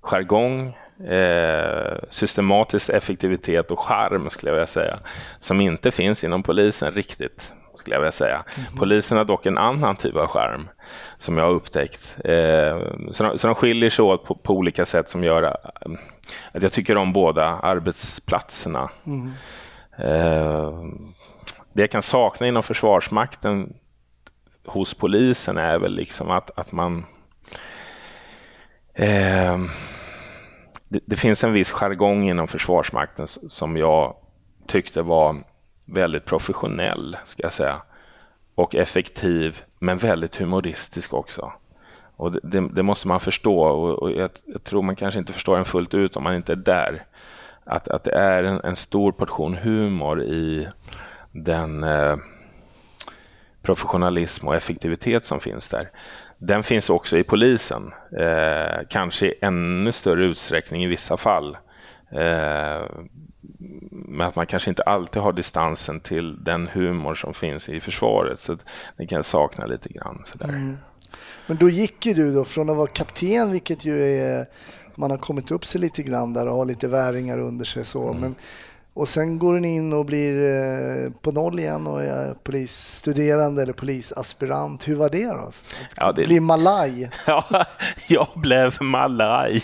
jargong, 0.00 0.78
eh, 1.04 1.98
systematisk 2.10 2.88
effektivitet 2.88 3.70
och 3.70 3.78
charm, 3.80 4.30
skulle 4.30 4.50
jag 4.50 4.54
vilja 4.54 4.66
säga, 4.66 4.98
som 5.38 5.60
inte 5.60 5.90
finns 5.90 6.24
inom 6.24 6.42
polisen 6.42 6.92
riktigt. 6.92 7.52
Skulle 7.76 7.96
jag 7.96 8.00
vilja 8.00 8.12
säga. 8.12 8.44
Mm. 8.56 8.76
Polisen 8.76 9.18
har 9.18 9.24
dock 9.24 9.46
en 9.46 9.58
annan 9.58 9.96
typ 9.96 10.16
av 10.16 10.26
charm 10.26 10.68
som 11.18 11.38
jag 11.38 11.44
har 11.44 11.52
upptäckt. 11.52 12.16
Eh, 12.24 12.78
så, 13.10 13.24
de, 13.24 13.38
så 13.38 13.46
de 13.46 13.54
skiljer 13.54 13.90
sig 13.90 14.02
åt 14.02 14.24
på, 14.24 14.34
på, 14.34 14.54
olika 14.54 14.86
sätt 14.86 15.08
som 15.08 15.24
gör 15.24 15.42
eh, 15.42 15.52
att 16.52 16.62
jag 16.62 16.72
tycker 16.72 16.96
om 16.96 17.12
båda 17.12 17.44
arbetsplatserna. 17.44 18.90
Mm. 19.06 19.32
Eh, 19.98 20.72
det 21.72 21.82
jag 21.82 21.90
kan 21.90 22.02
sakna 22.02 22.46
inom 22.46 22.62
Försvarsmakten 22.62 23.74
hos 24.66 24.94
polisen 24.94 25.58
är 25.58 25.78
väl 25.78 25.94
liksom 25.94 26.30
att, 26.30 26.58
att 26.58 26.72
man 26.72 27.04
eh, 28.94 29.58
det, 30.88 31.00
det, 31.06 31.16
finns 31.16 31.44
en 31.44 31.52
viss 31.52 31.70
jargong 31.70 32.28
inom 32.28 32.48
Försvarsmakten 32.48 33.26
som 33.26 33.76
jag 33.76 34.16
tyckte 34.66 35.02
var 35.02 35.36
väldigt 35.84 36.24
professionell, 36.24 37.16
ska 37.26 37.42
jag 37.42 37.52
säga. 37.52 37.82
Och 38.54 38.74
effektiv, 38.74 39.62
men 39.78 39.98
väldigt 39.98 40.36
humoristisk 40.36 41.14
också. 41.14 41.52
Och 42.16 42.32
det, 42.32 42.40
det, 42.42 42.68
det 42.68 42.82
måste 42.82 43.08
man 43.08 43.20
förstå 43.20 43.60
och, 43.60 44.02
och 44.02 44.10
jag, 44.10 44.30
jag, 44.44 44.64
tror 44.64 44.82
man 44.82 44.96
kanske 44.96 45.20
inte 45.20 45.32
förstår 45.32 45.56
den 45.56 45.64
fullt 45.64 45.94
ut 45.94 46.16
om 46.16 46.22
man 46.22 46.34
inte 46.34 46.52
är 46.52 46.56
där. 46.56 47.04
Att, 47.64 47.88
att 47.88 48.04
det 48.04 48.14
är 48.14 48.42
en, 48.44 48.60
en 48.60 48.76
stor 48.76 49.12
portion 49.12 49.56
humor 49.56 50.22
i 50.22 50.68
den 51.32 51.84
eh, 51.84 52.16
professionalism 53.62 54.48
och 54.48 54.56
effektivitet 54.56 55.24
som 55.24 55.40
finns 55.40 55.68
där. 55.68 55.90
Den 56.38 56.62
finns 56.62 56.90
också 56.90 57.16
i 57.16 57.24
polisen, 57.24 57.92
eh, 58.18 58.86
kanske 58.88 59.26
i 59.26 59.34
ännu 59.40 59.92
större 59.92 60.24
utsträckning 60.24 60.84
i 60.84 60.86
vissa 60.86 61.16
fall. 61.16 61.56
Eh, 62.10 62.84
men 63.90 64.26
att 64.26 64.36
man 64.36 64.46
kanske 64.46 64.70
inte 64.70 64.82
alltid 64.82 65.22
har 65.22 65.32
distansen 65.32 66.00
till 66.00 66.44
den 66.44 66.68
humor 66.68 67.14
som 67.14 67.34
finns 67.34 67.68
i 67.68 67.80
försvaret. 67.80 68.40
Så 68.40 68.56
det 68.96 69.06
kan 69.06 69.16
jag 69.16 69.24
sakna 69.24 69.66
lite 69.66 69.88
grann. 69.88 70.22
Sådär. 70.24 70.48
Mm. 70.48 70.78
Men 71.46 71.56
då 71.56 71.68
gick 71.68 72.06
ju 72.06 72.14
du 72.14 72.34
då 72.34 72.44
från 72.44 72.70
att 72.70 72.76
vara 72.76 72.86
kapten, 72.86 73.52
vilket 73.52 73.84
ju 73.84 74.04
är 74.04 74.46
man 74.94 75.10
har 75.10 75.18
kommit 75.18 75.50
upp 75.50 75.66
sig 75.66 75.80
lite 75.80 76.02
grann 76.02 76.32
där 76.32 76.48
och 76.48 76.56
har 76.56 76.64
lite 76.64 76.88
väringar 76.88 77.38
under 77.38 77.64
sig. 77.64 77.84
Så. 77.84 78.08
Mm. 78.08 78.20
Men 78.20 78.34
och 78.96 79.08
sen 79.08 79.38
går 79.38 79.54
den 79.54 79.64
in 79.64 79.92
och 79.92 80.04
blir 80.04 80.34
eh, 80.44 81.10
på 81.10 81.32
noll 81.32 81.58
igen 81.58 81.86
och 81.86 82.02
är 82.02 82.34
polisstuderande 82.34 83.62
eller 83.62 83.72
polisaspirant. 83.72 84.88
Hur 84.88 84.96
var 84.96 85.10
det 85.10 85.26
då? 85.26 85.50
Ja, 85.96 86.12
det... 86.12 86.24
Bli 86.24 86.40
malaj? 86.40 87.10
Ja, 87.26 87.64
jag 88.08 88.28
blev 88.34 88.82
malaj 88.82 89.62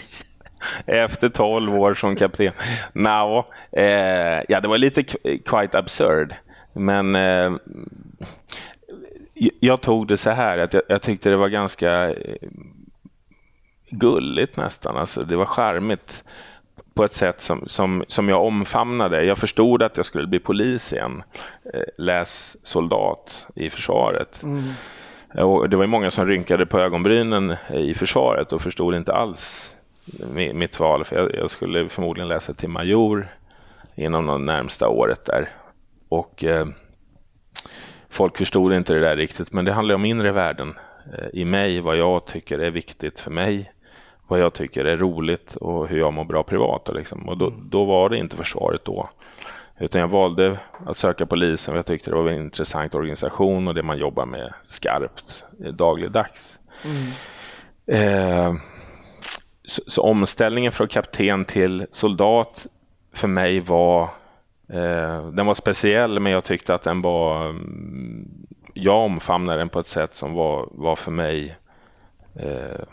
efter 0.87 1.29
12 1.29 1.75
år 1.75 1.95
som 1.95 2.17
kapten. 2.17 2.53
No, 2.93 3.45
eh, 3.73 4.43
ja, 4.49 4.61
det 4.61 4.69
var 4.69 4.79
lite 4.79 5.03
quite 5.45 5.79
absurd. 5.79 6.35
Men 6.73 7.15
eh, 7.15 7.53
jag 9.61 9.81
tog 9.81 10.09
det 10.09 10.17
så 10.17 10.31
här 10.31 10.59
att 10.59 10.75
jag, 10.75 10.83
jag 10.89 11.03
tyckte 11.03 11.31
det 11.31 11.37
var 11.37 11.49
ganska 11.49 12.11
eh, 12.11 12.49
gulligt 13.91 14.57
nästan. 14.57 14.97
Alltså, 14.97 15.23
det 15.23 15.37
var 15.37 15.47
charmigt 15.47 16.25
på 16.95 17.05
ett 17.05 17.13
sätt 17.13 17.41
som, 17.41 17.65
som, 17.67 18.05
som 18.09 18.29
jag 18.29 18.45
omfamnade. 18.45 19.25
Jag 19.25 19.39
förstod 19.39 19.83
att 19.83 19.97
jag 19.97 20.07
skulle 20.07 20.27
bli 20.27 20.39
polis 20.39 20.93
igen. 20.93 21.23
Eh, 21.75 21.81
läs 21.99 22.57
soldat 22.67 23.47
i 23.55 23.71
försvaret. 23.71 24.43
Mm. 24.43 24.63
Och 25.47 25.69
det 25.69 25.77
var 25.77 25.87
många 25.87 26.11
som 26.11 26.27
rynkade 26.27 26.67
på 26.67 26.79
ögonbrynen 26.79 27.57
i 27.75 27.95
försvaret 27.95 28.53
och 28.53 28.63
förstod 28.63 28.95
inte 28.95 29.13
alls 29.13 29.75
mitt 30.55 30.81
val. 30.81 31.05
För 31.05 31.17
jag, 31.17 31.35
jag 31.35 31.51
skulle 31.51 31.89
förmodligen 31.89 32.29
läsa 32.29 32.55
till 32.55 32.69
major 32.69 33.29
inom 33.95 34.27
det 34.27 34.39
närmsta 34.39 34.89
året 34.89 35.25
där. 35.25 35.51
Och 36.09 36.45
eh, 36.45 36.67
folk 38.09 38.39
förstod 38.39 38.73
inte 38.73 38.95
det 38.95 39.01
där 39.01 39.17
riktigt, 39.17 39.53
men 39.53 39.65
det 39.65 39.73
handlar 39.73 39.95
om 39.95 40.05
inre 40.05 40.33
värden 40.33 40.75
eh, 41.19 41.29
i 41.33 41.45
mig, 41.45 41.81
vad 41.81 41.97
jag 41.97 42.27
tycker 42.27 42.59
är 42.59 42.71
viktigt 42.71 43.21
för 43.21 43.31
mig 43.31 43.73
vad 44.33 44.41
jag 44.41 44.53
tycker 44.53 44.85
är 44.85 44.97
roligt 44.97 45.57
och 45.57 45.89
hur 45.89 45.99
jag 45.99 46.13
mår 46.13 46.25
bra 46.25 46.43
privat. 46.43 46.91
Liksom. 46.95 47.29
Och 47.29 47.39
då, 47.39 47.47
mm. 47.47 47.69
då, 47.71 47.85
var 47.85 48.09
det 48.09 48.19
inte 48.19 48.37
försvaret 48.37 48.85
då. 48.85 49.09
Utan 49.79 50.01
jag 50.01 50.09
valde 50.09 50.59
att 50.87 50.97
söka 50.97 51.27
polisen 51.27 51.73
för 51.73 51.79
jag 51.79 51.87
tyckte 51.87 52.11
det 52.11 52.17
var 52.17 52.29
en 52.29 52.43
intressant 52.43 52.95
organisation 52.95 53.69
och 53.69 53.75
det 53.75 53.83
man 53.83 53.99
jobbar 53.99 54.27
med 54.27 54.53
skarpt 54.65 55.45
dagligdags. 55.73 56.59
Mm. 56.85 57.13
Eh, 57.87 58.55
så, 59.65 59.83
så, 59.87 60.03
omställningen 60.03 60.73
från 60.73 60.89
kapten 60.89 61.45
till 61.45 61.87
soldat 61.91 62.67
för 63.15 63.29
mig 63.29 63.61
var 63.61 64.03
eh, 64.69 65.27
den 65.31 65.47
var 65.47 65.55
speciell 65.55 66.21
men 66.21 66.33
jag 66.33 66.45
tyckte 66.45 66.75
att 66.75 66.83
den 66.83 67.03
var 67.03 67.49
mm, 67.49 68.29
jag 68.75 68.97
omfamnade 68.97 69.59
den 69.59 69.69
på 69.69 69.81
ett 69.81 69.89
sätt 69.89 70.15
som 70.15 70.33
var, 70.33 70.69
var 70.71 70.97
för 70.97 71.11
mig 71.11 71.57
eh, 72.35 72.85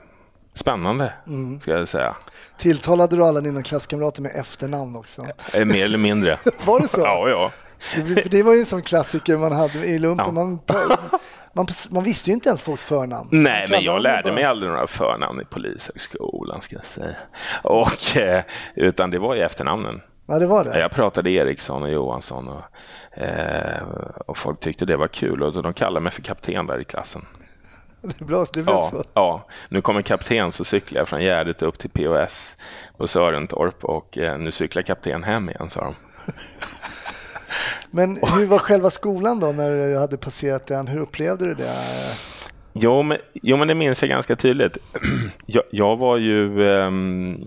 Spännande, 0.60 1.14
mm. 1.28 1.60
ska 1.60 1.72
jag 1.72 1.88
säga. 1.88 2.16
Tilltalade 2.58 3.16
du 3.16 3.24
alla 3.24 3.42
dina 3.42 3.64
klasskamrater 3.64 4.22
med 4.22 4.32
efternamn 4.36 4.96
också? 4.96 5.28
Eh, 5.54 5.66
mer 5.66 5.86
eller 5.86 5.98
mindre. 5.98 6.38
var 6.66 6.80
det 6.80 6.88
så? 6.88 7.00
Ja, 7.00 7.30
ja. 7.30 7.52
Det, 7.96 8.32
det 8.32 8.44
var 8.44 8.54
ju 8.54 8.60
en 8.60 8.66
sån 8.66 8.82
klassiker 8.82 9.38
man 9.38 9.52
hade 9.52 9.86
i 9.86 10.00
lumpen. 10.00 10.26
Ja. 10.26 10.32
Man, 10.32 10.60
man, 11.54 11.68
man, 11.90 12.04
visste 12.04 12.30
ju 12.30 12.34
inte 12.34 12.50
ens 12.50 12.64
folks 12.64 12.84
förnamn. 12.84 13.30
Nej, 13.32 13.68
men 13.70 13.84
jag 13.84 14.02
lärde 14.02 14.32
mig 14.32 14.44
aldrig 14.44 14.72
några 14.72 14.88
förnamn 14.88 15.42
i 15.42 15.46
polishögskolan, 15.46 16.62
ska 16.62 16.76
jag 16.76 16.86
säga. 16.86 17.16
Och, 17.64 18.18
eh, 18.18 18.44
utan 18.76 19.12
det 19.12 19.20
var 19.20 19.36
ju 19.36 19.42
efternamnen. 19.42 20.02
Ja, 20.28 20.40
det 20.40 20.46
var 20.46 20.64
det. 20.64 20.80
Jag 20.80 20.92
pratade 20.92 21.32
Eriksson 21.32 21.84
och 21.84 21.92
Johansson 21.92 22.48
och, 22.48 22.64
eh, 23.22 23.84
och 24.28 24.38
folk 24.38 24.60
tyckte 24.60 24.86
det 24.86 24.98
var 24.98 25.08
kul 25.08 25.44
och 25.44 25.64
de 25.64 25.74
kallade 25.74 26.04
mig 26.04 26.12
för 26.12 26.22
kapten 26.22 26.68
där 26.68 26.82
i 26.82 26.84
klassen. 26.84 27.26
Det 28.18 28.26
blev 28.26 28.48
ja, 28.68 28.82
så. 28.92 29.04
Ja, 29.14 29.46
nu 29.70 29.82
kommer 29.82 30.02
kapten 30.02 30.52
så 30.52 30.64
cyklar 30.64 31.00
jag 31.02 31.08
från 31.08 31.24
Gärdet 31.24 31.62
upp 31.62 31.78
till 31.78 31.90
POS 31.90 32.56
på 32.98 33.08
Sörentorp 33.08 33.86
och 33.86 34.18
eh, 34.18 34.38
nu 34.38 34.52
cyklar 34.52 34.82
kapten 34.82 35.24
hem 35.24 35.50
igen, 35.50 35.70
sa 35.70 35.82
de. 35.82 35.96
Men 37.92 38.16
hur 38.16 38.46
var 38.46 38.60
själva 38.60 38.90
skolan 38.90 39.40
då 39.40 39.48
när 39.48 39.72
du 39.72 39.98
hade 39.98 40.18
passerat 40.18 40.68
den? 40.68 40.88
Hur 40.88 41.00
upplevde 41.00 41.46
du 41.46 41.54
det? 41.54 41.74
Jo, 42.74 43.04
men, 43.04 43.18
jo, 43.34 43.58
men 43.58 43.68
det 43.68 43.76
minns 43.76 44.02
jag 44.02 44.10
ganska 44.10 44.36
tydligt. 44.36 44.78
Jag, 45.46 45.64
jag 45.72 45.98
var 45.98 46.18
ju 46.18 46.64
um, 46.64 47.46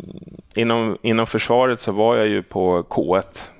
inom, 0.55 0.99
inom 1.03 1.27
försvaret 1.27 1.81
så 1.81 1.93
var 1.93 2.17
jag 2.17 2.27
ju 2.27 2.43
på 2.43 2.83
K1 2.83 3.51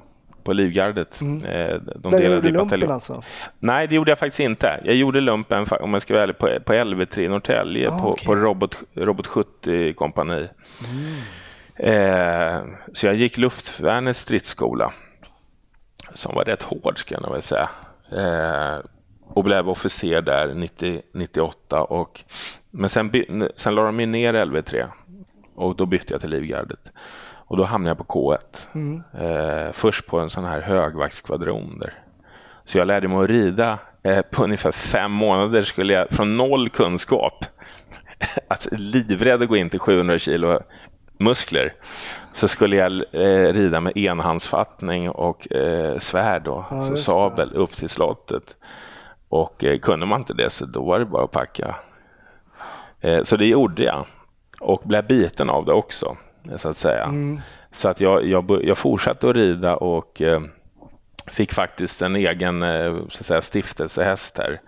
på 0.45 0.53
Livgardet. 0.53 1.21
Mm. 1.21 1.45
Eh, 1.45 1.77
de 1.97 2.11
Där 2.13 2.35
gjorde 2.35 2.49
i 2.49 2.53
lumpen 2.53 2.91
alltså? 2.91 3.23
Nej, 3.59 3.87
det 3.87 3.95
gjorde 3.95 4.11
jag 4.11 4.19
faktiskt 4.19 4.41
inte. 4.41 4.81
Jag 4.85 4.95
gjorde 4.95 5.21
lumpen, 5.21 5.67
om 5.81 5.93
jag 5.93 6.03
ska 6.03 6.15
vara 6.15 6.23
ärlig, 6.23 6.39
på, 6.39 6.59
på 6.65 6.73
LV3 6.73 7.19
i 7.21 7.29
Norrtälje 7.29 7.91
Ah, 7.91 7.99
på, 7.99 8.13
okej. 8.13 8.27
på 8.27 8.35
Robot, 8.35 8.77
Robot 8.95 9.27
70 9.27 9.93
kompani. 9.93 10.49
Mm. 10.85 11.15
Eh, 11.77 12.61
så 12.93 13.07
jag 13.07 13.15
gick 13.15 13.39
luftvärnets 13.39 14.21
stridsskola 14.21 14.93
som 16.15 16.35
var 16.35 16.45
rätt 16.45 16.63
hård, 16.63 16.99
ska 16.99 17.15
jag 17.15 17.33
väl 17.33 17.43
säga. 17.43 17.71
Eh, 18.13 18.79
och 19.35 19.45
blev 19.45 19.71
officer 19.71 20.23
där 20.23 20.55
90, 20.55 21.03
98. 21.15 21.83
Och, 21.83 22.21
men 22.71 22.91
sen, 22.91 23.13
sen 23.57 23.75
la 23.75 23.83
de 23.83 24.01
ju 24.01 24.07
ner 24.07 24.33
LV3 24.35 24.89
och 25.55 25.77
då 25.77 25.87
bytte 25.87 26.13
jag 26.15 26.21
till 26.21 26.31
Livgardet. 26.31 26.93
Och 27.53 27.59
då 27.59 27.65
hamnade 27.65 27.91
jag 27.91 28.09
på 28.09 28.21
K1. 28.21 28.69
Mm. 28.75 29.03
Eh, 29.19 29.73
först 29.73 30.07
på 30.07 30.19
en 30.19 30.31
sån 30.31 30.45
här 30.45 30.61
högvaktskvadron 30.61 31.79
där. 31.79 31.95
Så 32.65 32.79
jag 32.79 32.87
lärde 32.87 33.09
mig 33.09 33.25
att 33.25 33.31
rida 33.31 33.79
eh, 34.03 34.23
på 34.23 34.45
ungefär 34.45 34.73
fem 34.73 35.13
månader 35.13 35.63
skulle 35.63 35.93
jag 35.93 36.09
från 36.11 36.37
noll 36.37 36.69
kunskap 36.69 37.45
att 38.49 38.69
livrädd 38.73 39.43
att 39.43 39.49
gå 39.49 39.57
in 39.57 39.71
till 39.71 39.79
700 39.81 40.19
kilo 40.19 40.61
muskler 41.19 41.75
så 42.31 42.49
skulle 42.49 42.77
jag 42.77 42.93
eh, 42.93 43.53
rida 43.53 43.81
med 43.81 43.97
enhandsfattning 43.97 45.11
och 45.11 45.53
eh, 45.53 45.99
svärd 45.99 46.43
då, 46.43 46.67
Ja, 46.71 46.77
alltså 46.77 46.97
sabel 46.97 47.53
upp 47.55 47.77
till 47.77 47.89
slottet. 47.89 48.57
Och 49.29 49.65
eh, 49.65 49.79
kunde 49.79 50.07
man 50.07 50.21
inte 50.21 50.35
det 50.35 50.51
så 50.51 50.65
då 50.65 50.85
var 50.85 50.99
det 50.99 51.05
bara 51.05 51.25
att 51.25 51.31
packa. 51.31 51.77
Eh, 53.01 53.23
så 53.23 53.37
det 53.37 53.47
gjorde 53.47 53.83
jag 53.83 54.07
och 54.61 54.83
blev 54.85 55.07
biten 55.07 55.51
av 55.51 55.65
det 55.65 55.73
också 55.73 56.17
så 56.57 56.69
att 56.69 56.77
säga. 56.77 57.05
Mm. 57.05 57.41
Så 57.73 57.89
att 57.89 58.01
jag, 58.01 58.27
jag, 58.27 58.61
jag 58.65 58.79
fortsatte 58.79 59.29
att 59.29 59.37
rida 59.37 59.77
och 59.77 60.23
eh, 60.23 60.41
fick 61.27 61.53
faktiskt 61.53 62.03
en 62.03 62.17
egen 62.17 62.63
eh, 62.63 62.95
så 63.09 63.21
att 63.21 63.27
säga, 63.27 63.43
stiftelsehäst 63.43 64.39
här. 64.39 64.61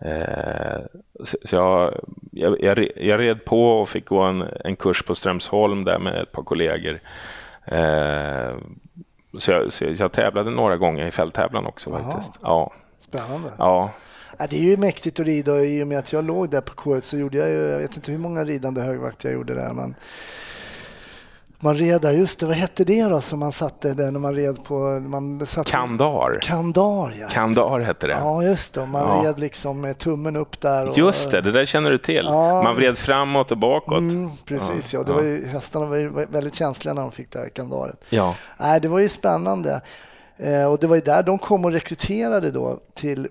Eh, 0.00 0.84
så 1.24 1.36
så 1.44 1.56
jag, 1.56 1.94
jag, 2.32 2.60
jag, 2.60 2.88
jag 2.96 3.20
red 3.20 3.44
på 3.44 3.80
och 3.80 3.88
fick 3.88 4.04
gå 4.04 4.20
en, 4.20 4.44
en 4.64 4.76
kurs 4.76 5.02
på 5.02 5.14
Strömsholm 5.14 5.84
där 5.84 5.98
med 5.98 6.22
ett 6.22 6.32
par 6.32 6.42
kollegor. 6.42 6.98
Eh, 7.64 8.54
så, 9.38 9.50
jag, 9.52 9.72
så 9.72 9.84
jag 9.98 10.12
tävlade 10.12 10.50
några 10.50 10.76
gånger 10.76 11.06
i 11.06 11.10
fälttävlan 11.10 11.66
också 11.66 11.90
faktiskt. 11.90 12.32
Ja, 12.42 12.72
Spännande. 13.00 13.48
ja, 13.58 13.90
Ja, 14.38 14.46
det 14.50 14.56
är 14.56 14.62
ju 14.62 14.76
mäktigt 14.76 15.20
att 15.20 15.26
rida 15.26 15.52
och 15.52 15.66
i 15.66 15.82
och 15.82 15.86
med 15.86 15.98
att 15.98 16.12
jag 16.12 16.24
låg 16.24 16.50
där 16.50 16.60
på 16.60 16.74
K1 16.74 17.00
så 17.00 17.16
gjorde 17.16 17.38
jag 17.38 17.48
ju, 17.48 17.70
jag 17.70 17.78
vet 17.78 17.96
inte 17.96 18.12
hur 18.12 18.18
många 18.18 18.44
ridande 18.44 18.80
högvakter 18.80 19.28
jag 19.28 19.34
gjorde 19.34 19.54
där 19.54 19.72
men 19.72 19.94
man 21.60 21.74
red 21.76 22.00
där, 22.02 22.12
just 22.12 22.40
det, 22.40 22.46
vad 22.46 22.54
hette 22.56 22.84
det 22.84 23.02
då 23.02 23.20
som 23.20 23.38
man 23.38 23.52
satte 23.52 23.94
där 23.94 24.10
när 24.10 24.20
man 24.20 24.34
red 24.34 24.64
på, 24.64 24.74
man 25.00 25.46
satte, 25.46 25.70
Kandar. 25.70 26.38
Kandar 26.42 27.14
ja. 27.20 27.28
Kandar 27.28 27.78
hette 27.80 28.06
det. 28.06 28.12
Ja 28.12 28.42
just 28.42 28.74
det, 28.74 28.86
man 28.86 29.02
Ja. 29.24 29.28
red 29.28 29.40
liksom 29.40 29.80
med 29.80 29.98
tummen 29.98 30.36
upp 30.36 30.60
där. 30.60 30.88
Och, 30.88 30.98
Just 30.98 31.30
det, 31.30 31.40
det 31.40 31.52
där 31.52 31.64
känner 31.64 31.90
du 31.90 31.98
till. 31.98 32.24
Ja. 32.24 32.62
Man 32.62 32.76
vred 32.76 32.98
framåt 32.98 33.50
och 33.50 33.58
bakåt. 33.58 33.98
Mm, 33.98 34.30
precis 34.44 34.94
ja, 34.94 35.02
det 35.02 35.10
Ja. 35.12 35.16
var 35.16 35.22
ju, 35.22 35.46
hästarna 35.46 35.86
var 35.86 35.96
ju 35.96 36.08
väldigt 36.08 36.54
känsliga 36.54 36.94
när 36.94 37.02
de 37.02 37.12
fick 37.12 37.32
det 37.32 37.38
här 37.38 37.48
kandaret. 37.48 37.96
Ja. 38.08 38.34
Nej, 38.58 38.80
det 38.80 38.88
var 38.88 38.98
ju 38.98 39.08
spännande. 39.08 39.80
Eh, 40.38 40.64
och 40.72 40.78
det 40.78 40.86
var 40.86 40.96
ju 40.96 41.02
där 41.02 41.22
de 41.22 41.38
kom 41.38 41.64
och 41.64 41.72
rekryterade 41.72 42.50
då 42.50 42.78
till 42.94 43.28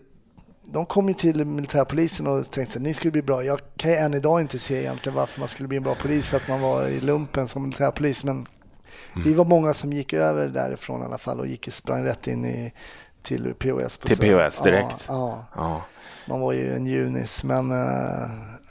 de 0.67 0.86
kom 0.86 1.07
ju 1.07 1.13
till 1.13 1.45
militärpolisen 1.45 2.27
och 2.27 2.51
tänkte 2.51 2.77
att 2.79 2.84
ni 2.84 2.93
skulle 2.93 3.12
bli 3.12 3.22
bra. 3.22 3.43
Jag 3.43 3.60
kan 3.77 3.91
ju 3.91 3.98
än 3.98 4.13
idag 4.13 4.41
inte 4.41 4.60
se 4.60 4.79
egentligen 4.79 5.15
varför 5.15 5.39
man 5.39 5.50
skulle 5.50 5.67
bli 5.67 5.77
en 5.77 5.84
bra 5.84 5.95
polis 5.95 6.27
för 6.27 6.38
att 6.38 6.48
man 6.48 6.62
var 6.62 6.88
i 6.88 7.01
lumpen 7.01 7.48
som 7.48 7.63
militärpolis. 7.63 8.24
Men 8.24 8.45
vi 9.25 9.34
var 9.34 9.45
många 9.45 9.74
som 9.74 9.93
gick 9.93 10.13
över 10.13 10.48
därifrån 10.48 11.01
i 11.01 11.05
alla 11.05 11.17
fall 11.17 11.39
och 11.39 11.48
gick 11.48 11.74
sprang 11.74 12.03
rätt 12.03 12.27
in 12.27 12.45
i, 12.45 12.74
till 13.22 13.53
POS. 13.53 13.98
Till. 13.98 14.17
POS 14.17 14.62
direkt. 14.62 15.05
Ja, 15.07 15.45
ja, 15.55 15.62
Ja. 15.62 15.81
man 16.27 16.39
var 16.41 16.53
ju 16.53 16.75
en 16.75 16.86
junis 16.86 17.43
men 17.43 17.72
eh, 17.72 17.77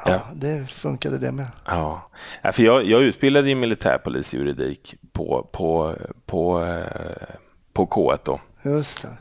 ja, 0.05 0.11
Ja. 0.11 0.21
det 0.35 0.67
funkade 0.71 1.19
det 1.19 1.33
med. 1.33 1.47
Ja, 1.67 2.11
för 2.53 2.63
jag, 2.63 2.85
jag 2.85 3.03
utbildade 3.03 3.51
i 3.51 3.55
militärpolisjuridik 3.55 4.95
på, 5.13 5.49
på, 5.53 5.95
på, 6.27 6.63
eh, 6.65 7.35
på 7.73 7.87
K1 7.87 8.19
då. 8.25 8.41
Just 8.63 9.03
det. 9.03 9.17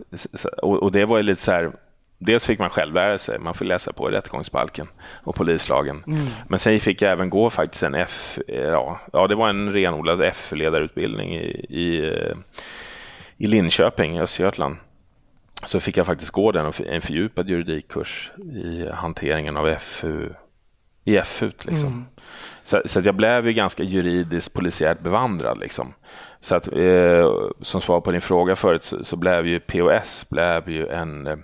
Och, 0.62 0.84
och 0.84 0.92
det 0.92 1.06
var 1.06 1.18
ju 1.18 1.24
lite 1.24 1.42
så 1.42 1.52
här, 1.52 1.72
dels 2.18 2.46
fick 2.46 2.60
man 2.60 2.70
själv 2.70 2.94
lära 2.94 3.18
sig, 3.18 3.40
man 3.40 3.54
får 3.54 3.66
läsa 3.66 3.94
på 3.94 4.08
rättegångsbalken 4.08 4.88
och 5.24 5.36
polislagen. 5.36 6.04
Men 6.48 6.60
sen 6.60 6.80
fick 6.80 7.02
jag 7.02 7.12
även 7.12 7.30
gå 7.30 7.50
faktiskt 7.50 7.84
en 7.84 7.96
F, 7.96 8.40
ja, 8.48 9.00
ja 9.14 9.28
det 9.28 9.36
var 9.36 9.50
en 9.50 9.74
renodlad 9.74 10.22
F-ledarutbildning 10.22 11.36
i, 11.36 11.66
i, 11.70 12.08
eh, 12.08 12.36
i 13.38 13.48
Linköping, 13.48 14.18
i 14.18 14.22
Östergötland. 14.22 14.76
Så 15.66 15.80
fick 15.80 15.98
jag 15.98 16.06
faktiskt 16.06 16.32
gå 16.32 16.52
den, 16.52 16.66
och 16.66 16.82
en 16.82 17.02
fördjupad 17.02 17.50
juridikkurs 17.50 18.32
i 18.38 18.90
hanteringen 18.94 19.58
av 19.58 19.76
FU, 19.76 20.30
i 21.06 21.22
FU 21.22 21.52
liksom. 21.62 22.06
Så, 22.64 22.82
så 22.86 23.00
att 23.00 23.06
jag 23.06 23.16
blev 23.16 23.48
ju 23.48 23.54
ganska 23.54 23.84
juridiskt 23.84 24.54
polisiärt 24.54 25.00
bevandrad. 25.00 25.60
Liksom. 25.60 25.94
Så 26.42 26.56
att, 26.56 26.68
eh, 26.68 27.32
som 27.62 27.82
svar 27.82 28.02
på 28.02 28.12
din 28.12 28.22
fråga 28.22 28.56
förut 28.56 28.84
så, 28.84 29.04
så 29.04 29.16
blev 29.16 29.48
ju 29.48 29.60
POS 29.60 30.26
blev 30.30 30.70
ju 30.70 30.88
en, 30.88 31.28
eh, 31.28 31.38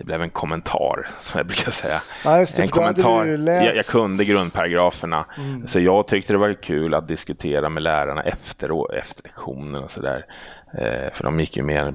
det 0.00 0.04
blev 0.04 0.22
en 0.22 0.30
kommentar, 0.30 1.08
som 1.18 1.38
jag 1.38 1.46
brukar 1.46 1.70
säga. 1.70 2.02
Ja, 2.24 2.36
det, 2.36 2.58
en 2.58 2.68
kommentar. 2.68 3.24
Jag, 3.26 3.76
jag 3.76 3.84
kunde 3.84 4.24
grundparagraferna, 4.24 5.24
Mm. 5.38 5.68
så 5.68 5.80
jag 5.80 6.08
tyckte 6.08 6.32
det 6.32 6.38
var 6.38 6.54
kul 6.62 6.94
att 6.94 7.08
diskutera 7.08 7.68
med 7.68 7.82
lärarna 7.82 8.22
efter, 8.22 8.94
efter 8.98 9.22
lektionen 9.22 9.84
och 9.84 9.90
sådär. 9.90 10.26
Eh, 10.72 11.12
för 11.12 11.24
de 11.24 11.40
gick 11.40 11.56
ju 11.56 11.62
mer 11.62 11.94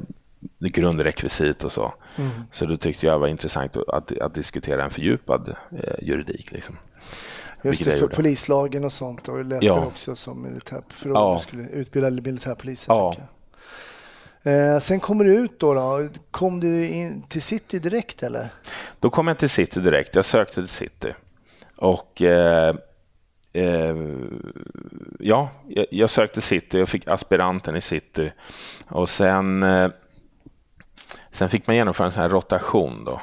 grundrekvisit 0.60 1.64
och 1.64 1.72
så. 1.72 1.94
Mm. 2.16 2.30
Så 2.52 2.66
då 2.66 2.78
tyckte 2.78 3.06
jag 3.06 3.16
det 3.16 3.20
var 3.20 3.28
intressant 3.28 3.78
att, 3.78 3.90
att, 3.90 4.20
att 4.20 4.34
diskutera 4.34 4.84
en 4.84 4.90
fördjupad 4.90 5.56
eh, 5.72 6.04
juridik. 6.08 6.52
Liksom. 6.52 6.78
Just 7.62 7.86
det, 7.86 7.92
för 7.92 8.00
gjorde. 8.02 8.16
polislagen 8.16 8.84
och 8.86 8.94
sånt 8.94 9.28
och 9.28 9.40
jag 9.40 9.46
läste 9.46 9.66
Ja. 9.66 9.86
också 9.86 10.16
som 10.16 10.44
militär, 10.44 10.82
för 10.90 11.10
Ja. 11.10 11.36
att 11.36 11.42
du 11.42 11.48
skulle 11.48 11.70
utbilda 11.70 12.10
militärpoliser. 12.10 12.94
Ja. 12.94 13.16
Eh, 14.46 14.80
sen 14.80 15.00
kommer 15.00 15.24
du 15.24 15.36
ut 15.36 15.60
då, 15.60 15.74
då. 15.74 16.10
Kom 16.32 16.60
du 16.60 16.88
in 16.88 17.22
till 17.22 17.42
city 17.42 17.80
direkt 17.80 18.24
eller? 18.24 18.50
Då 19.00 19.10
kom 19.10 19.28
jag 19.28 19.38
till 19.38 19.50
City 19.50 19.80
direkt. 19.80 20.16
Jag 20.16 20.26
sökte 20.26 20.54
till 20.54 20.68
City. 20.68 21.14
Och 21.76 22.22
eh, 22.22 22.76
eh, 23.54 23.96
ja, 25.20 25.50
jag, 25.68 25.86
jag 25.92 26.10
sökte 26.10 26.42
City. 26.42 26.80
Jag 26.80 26.90
fick 26.90 27.08
aspiranten 27.08 27.76
i 27.76 27.82
City. 27.82 28.32
Och 28.88 29.10
sen, 29.10 29.64
eh, 29.64 29.90
sen 31.32 31.50
fick 31.50 31.68
man 31.68 31.76
genomföra 31.76 32.08
en 32.08 32.14
sån 32.14 32.22
här 32.22 32.30
rotation 32.30 33.04
då. 33.06 33.22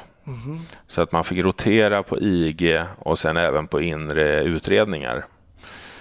Så 0.87 1.01
att 1.01 1.11
man 1.11 1.23
fick 1.23 1.39
rotera 1.39 2.03
på 2.03 2.19
IG 2.19 2.81
och 2.99 3.19
sen 3.19 3.37
även 3.37 3.67
på 3.67 3.81
inre 3.81 4.43
utredningar. 4.43 5.25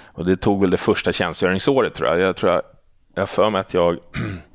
Och 0.07 0.25
det 0.25 0.37
tog 0.37 0.61
väl 0.61 0.71
det 0.71 0.77
första 0.77 1.13
tjänstgöringsåret 1.13 1.95
tror 1.95 2.09
jag. 2.09 2.21
Jag 2.21 2.37
tror 2.37 2.53
jag, 2.53 2.63
jag 3.15 3.29
för 3.29 3.51
mig 3.51 3.61
att 3.61 3.75
jag 3.75 3.99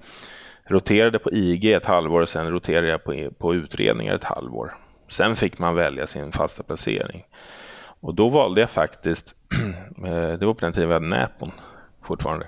roterade 0.67 1.19
på 1.19 1.31
IG 1.31 1.73
ett 1.73 1.85
halvår 1.85 2.21
och 2.21 2.29
sen 2.29 2.51
roterade 2.51 2.87
jag 2.87 3.03
på, 3.03 3.29
på 3.37 3.55
utredningar 3.55 4.15
ett 4.15 4.23
halvår. 4.23 4.77
Sen 5.09 5.35
fick 5.35 5.59
man 5.59 5.75
välja 5.75 6.07
sin 6.07 6.31
fasta 6.31 6.63
placering. 6.63 7.23
Och 7.99 8.13
då 8.15 8.29
valde 8.29 8.61
jag 8.61 8.69
faktiskt, 8.69 9.35
eh, 10.05 10.11
det 10.39 10.45
var 10.45 10.53
på 10.53 10.65
den 10.65 10.73
tiden 10.73 10.89
vi 10.89 10.93
hade 10.93 11.07
Näpon 11.07 11.51
fortfarande. 12.03 12.45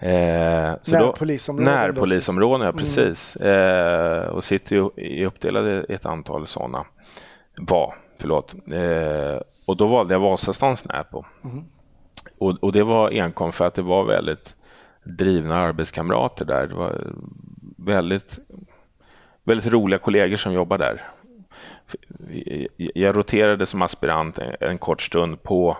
Eh, 0.00 0.74
så 0.82 0.90
då- 1.00 1.06
Närpolisområden 1.06 1.74
Närpolisområden, 1.74 2.66
ja 2.66 2.72
precis. 2.72 3.36
Eh, 3.36 4.26
och 4.28 4.44
sitter 4.44 4.76
ju 4.76 4.90
i 4.96 5.26
uppdelade 5.26 5.86
i 5.88 5.92
ett 5.94 6.06
antal 6.06 6.46
sådana. 6.46 6.84
Var, 7.56 7.94
förlåt. 8.18 8.54
Eh, 8.72 9.40
och 9.66 9.76
då 9.76 9.86
valde 9.86 10.14
jag 10.14 10.20
Vasastans 10.20 10.84
Näpo. 10.84 11.24
Och, 12.38 12.50
och 12.64 12.72
det 12.72 12.82
var 12.82 13.10
enkom 13.10 13.52
för 13.52 13.66
att 13.66 13.74
det 13.74 13.82
var 13.82 14.04
väldigt 14.04 14.56
drivna 15.08 15.56
arbetskamrater 15.56 16.44
där. 16.44 16.66
Det 16.66 16.74
var 16.74 17.12
väldigt, 17.76 18.38
väldigt 19.44 19.72
roliga 19.72 19.98
kollegor 19.98 20.36
som 20.36 20.52
jobbade 20.52 20.84
där. 20.84 21.02
Jag 22.76 23.16
roterade 23.16 23.66
som 23.66 23.82
aspirant 23.82 24.38
en, 24.60 24.78
kort 24.78 25.02
stund 25.02 25.42
på 25.42 25.76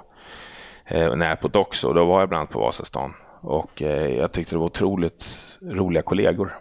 eh, 0.86 1.16
Näpot 1.16 1.56
också. 1.56 1.92
Då 1.92 2.04
var 2.04 2.20
jag 2.20 2.28
bland 2.28 2.40
annat 2.40 2.50
på 2.50 2.60
Vasastan. 2.60 3.14
Och 3.40 3.82
eh, 3.82 4.16
jag 4.16 4.32
tyckte 4.32 4.54
det 4.54 4.58
var 4.58 4.66
otroligt 4.66 5.40
roliga 5.60 6.02
kollegor. 6.02 6.58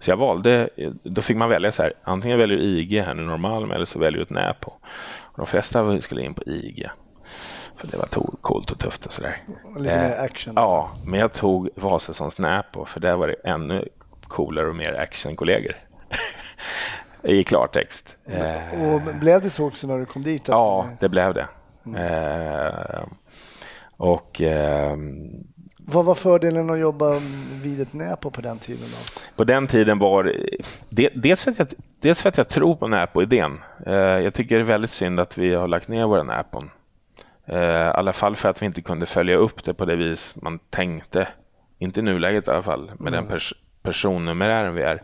Så 0.00 0.10
jag 0.10 0.16
valde, 0.16 0.68
då 1.02 1.22
fick 1.22 1.36
man 1.36 1.48
välja 1.48 1.72
så 1.72 1.82
här, 1.82 1.92
antingen 2.02 2.38
väljer 2.38 2.58
du 2.58 2.64
IG 2.64 3.02
här 3.02 3.12
i 3.12 3.24
Norrmalm 3.24 3.70
eller 3.70 3.84
så 3.84 3.98
väljer 3.98 4.18
du 4.18 4.22
ett 4.22 4.30
Näpo. 4.30 4.70
Och 5.22 5.36
de 5.36 5.46
flesta 5.46 6.00
skulle 6.00 6.22
in 6.22 6.34
på 6.34 6.42
IG. 6.46 6.88
Det 7.82 7.96
var 7.96 8.08
coolt 8.40 8.70
och 8.70 8.78
tufft 8.78 9.06
och 9.06 9.12
sådär. 9.12 9.42
Lite 9.76 9.94
Eh, 9.94 10.02
mer 10.02 10.18
action. 10.18 10.52
Ja, 10.56 10.90
men 11.06 11.20
jag 11.20 11.32
tog 11.32 11.68
Vasasons 11.76 12.38
Näpo 12.38 12.84
för 12.84 13.00
där 13.00 13.16
var 13.16 13.28
det 13.28 13.34
ännu 13.44 13.88
coolare 14.22 14.68
och 14.68 14.76
mer 14.76 14.92
actionkollegor. 15.00 15.72
I 17.22 17.44
klartext. 17.44 18.16
Eh, 18.26 18.92
Och 18.94 19.00
blev 19.20 19.42
det 19.42 19.50
så 19.50 19.66
också 19.66 19.86
när 19.86 19.98
du 19.98 20.06
kom 20.06 20.22
dit? 20.22 20.48
Ja, 20.48 20.88
det 21.00 21.08
blev 21.08 21.34
det. 21.34 21.46
Eh, 21.96 23.02
och 23.96 24.42
eh, 24.42 24.96
Vad 25.78 26.04
var 26.04 26.14
fördelen 26.14 26.70
att 26.70 26.78
jobba 26.78 27.20
vid 27.62 27.80
ett 27.80 27.92
Näpo 27.92 28.30
på 28.30 28.40
den 28.40 28.58
tiden? 28.58 28.86
Då? 28.90 29.20
På 29.36 29.44
den 29.44 29.66
tiden 29.66 29.98
var 29.98 30.34
det, 30.88 31.10
dels, 31.14 31.42
för 31.44 31.50
att 31.50 31.58
jag, 31.58 31.68
dels 32.00 32.22
för 32.22 32.28
att 32.28 32.38
jag 32.38 32.48
tror 32.48 32.74
på 32.76 32.88
Näpo-idén. 32.88 33.60
Eh, 33.86 33.94
jag 33.94 34.34
tycker 34.34 34.54
det 34.56 34.62
är 34.62 34.64
väldigt 34.64 34.90
synd 34.90 35.20
att 35.20 35.38
vi 35.38 35.54
har 35.54 35.68
lagt 35.68 35.88
ner 35.88 36.06
våra 36.06 36.22
Näpon. 36.22 36.70
Eh, 37.48 37.60
I 37.60 37.92
alla 37.94 38.12
fall 38.12 38.36
för 38.36 38.48
att 38.48 38.62
vi 38.62 38.66
inte 38.66 38.82
kunde 38.82 39.06
följa 39.06 39.36
upp 39.36 39.64
det 39.64 39.74
på 39.74 39.84
det 39.84 39.96
vis 39.96 40.34
man 40.42 40.58
tänkte. 40.58 41.28
Inte 41.78 42.00
i 42.00 42.02
nuläget 42.02 42.48
i 42.48 42.50
alla 42.50 42.62
fall, 42.62 42.90
med 42.98 43.08
mm. 43.08 43.12
den 43.12 43.26
pers 43.26 43.54
personnumerären 43.82 44.74
vi 44.74 44.82
är. 44.82 45.02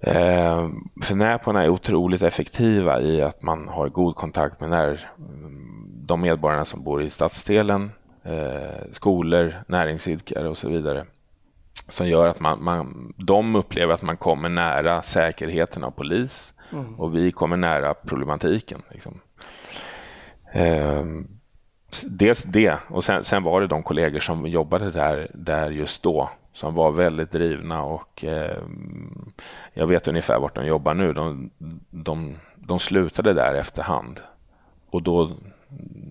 Eh, 0.00 0.68
för 1.02 1.14
Näporna 1.14 1.64
är 1.64 1.68
otroligt 1.68 2.22
effektiva 2.22 3.00
i 3.00 3.22
att 3.22 3.42
man 3.42 3.68
har 3.68 3.88
god 3.88 4.16
kontakt 4.16 4.60
med 4.60 4.70
när, 4.70 5.10
de 6.06 6.20
medborgarna 6.20 6.64
som 6.64 6.84
bor 6.84 7.02
i 7.02 7.10
stadsdelen, 7.10 7.92
eh, 8.22 8.92
skolor, 8.92 9.54
näringsidkare 9.66 10.48
och 10.48 10.58
så 10.58 10.68
vidare. 10.68 11.04
Som 11.88 12.08
gör 12.08 12.26
att 12.26 12.40
man, 12.40 12.64
man, 12.64 13.14
de 13.16 13.56
upplever 13.56 13.94
att 13.94 14.02
man 14.02 14.16
kommer 14.16 14.48
nära 14.48 15.02
säkerheten 15.02 15.84
av 15.84 15.90
polis 15.90 16.54
mm. 16.72 17.00
och 17.00 17.16
vi 17.16 17.32
kommer 17.32 17.56
nära 17.56 17.94
problematiken. 17.94 18.82
Liksom. 18.90 19.20
Eh, 20.52 21.04
dels 22.04 22.42
det 22.42 22.78
och 22.88 23.04
sen, 23.04 23.24
sen, 23.24 23.42
var 23.42 23.60
det 23.60 23.66
de 23.66 23.82
kollegor 23.82 24.20
som 24.20 24.46
jobbade 24.46 24.90
där, 24.90 25.30
där 25.34 25.70
just 25.70 26.02
då 26.02 26.30
som 26.52 26.74
var 26.74 26.90
väldigt 26.90 27.32
drivna 27.32 27.82
och 27.82 28.24
eh, 28.24 28.58
jag 29.72 29.86
vet 29.86 30.08
ungefär 30.08 30.38
vart 30.38 30.54
de 30.54 30.66
jobbar 30.66 30.94
nu. 30.94 31.12
De, 31.12 31.50
de, 31.90 32.36
de 32.56 32.78
slutade 32.78 33.32
där 33.32 33.54
efterhand 33.54 34.20
och 34.90 35.02
då, 35.02 35.32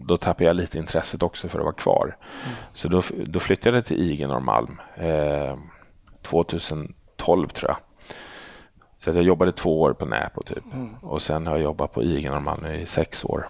då 0.06 0.18
tappade 0.18 0.44
jag 0.44 0.56
lite 0.56 0.78
intresset 0.78 1.24
också 1.24 1.48
för 1.48 1.60
att 1.60 1.66
vara 1.66 1.76
kvar. 1.76 2.18
Mm. 2.46 2.56
Så 2.74 2.88
då, 2.88 3.02
då 3.26 3.40
flyttade 3.40 3.78
jag 3.78 3.86
till 3.86 4.12
IG 4.12 4.28
Norrmalm 4.28 4.82
eh, 4.96 5.58
2012 6.22 7.48
tror 7.48 7.70
jag. 7.70 7.78
Så 8.98 9.10
jag 9.10 9.24
jobbade 9.24 9.52
två 9.52 9.82
år 9.82 9.94
på 9.94 10.06
Näpo 10.06 10.44
typ. 10.44 10.74
Mm. 10.74 10.96
och 11.02 11.22
sen 11.22 11.48
har 11.48 11.54
jag 11.54 11.64
jobbat 11.64 11.94
på 11.94 12.04
IG 12.04 12.30
Norrmalm 12.30 12.66
i 12.66 12.86
sex 12.86 13.26
år. 13.26 13.50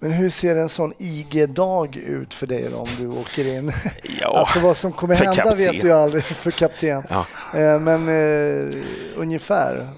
Men 0.00 0.10
hur 0.12 0.30
ser 0.30 0.56
en 0.56 0.68
sån 0.68 0.92
IG-dag 0.98 1.96
ut 1.96 2.34
för 2.34 2.46
dig 2.46 2.68
då, 2.70 2.76
om 2.76 2.88
du 2.98 3.08
åker 3.08 3.56
in? 3.56 3.72
Ja, 4.20 4.36
alltså 4.38 4.60
vad 4.60 4.76
som 4.76 4.92
kommer 4.92 5.14
hända 5.14 5.34
kapten. 5.34 5.58
vet 5.58 5.80
du 5.80 5.92
aldrig 5.92 6.24
för 6.24 6.50
kapten. 6.50 7.02
Ja. 7.08 7.26
Eh, 7.54 7.80
men 7.80 8.08
eh, 8.08 8.84
ungefär? 9.16 9.88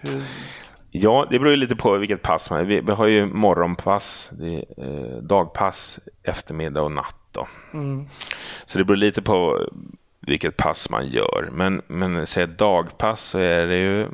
Hur? 0.00 0.22
Ja, 0.90 1.26
det 1.30 1.38
beror 1.38 1.56
lite 1.56 1.76
på 1.76 1.96
vilket 1.96 2.22
pass 2.22 2.50
man 2.50 2.66
vi, 2.66 2.80
vi 2.80 2.92
har 2.92 3.06
ju 3.06 3.26
morgonpass, 3.26 4.32
är, 4.40 4.64
eh, 4.84 5.22
dagpass, 5.22 5.98
eftermiddag 6.22 6.82
och 6.82 6.92
natt. 6.92 7.16
Då. 7.32 7.48
Mm. 7.74 8.08
Så 8.66 8.78
det 8.78 8.84
beror 8.84 8.96
lite 8.96 9.22
på 9.22 9.68
vilket 10.20 10.56
pass 10.56 10.90
man 10.90 11.08
gör. 11.08 11.48
Men, 11.52 11.82
men 11.86 12.26
säg 12.26 12.46
dagpass 12.46 13.22
så 13.22 13.38
är 13.38 13.66
det 13.66 13.76
ju, 13.76 14.06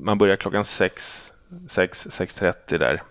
man 0.00 0.18
börjar 0.18 0.36
klockan 0.36 0.64
6, 0.64 1.32
6, 1.68 2.06
6.30 2.06 2.78
där. 2.78 3.02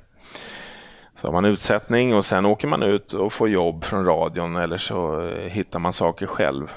Så 1.13 1.28
har 1.28 1.32
man 1.32 1.45
utsättning 1.45 2.15
och 2.15 2.26
sen 2.26 2.45
åker 2.45 2.67
man 2.67 2.84
ut 2.84 3.13
och 3.13 3.34
får 3.34 3.50
jobb 3.50 3.84
från 3.84 4.06
radion 4.06 4.56
eller 4.56 4.78
så 4.78 5.28
eh, 5.28 5.50
hittar 5.50 5.80
man 5.80 5.93
saker 5.93 6.28
själv. 6.28 6.74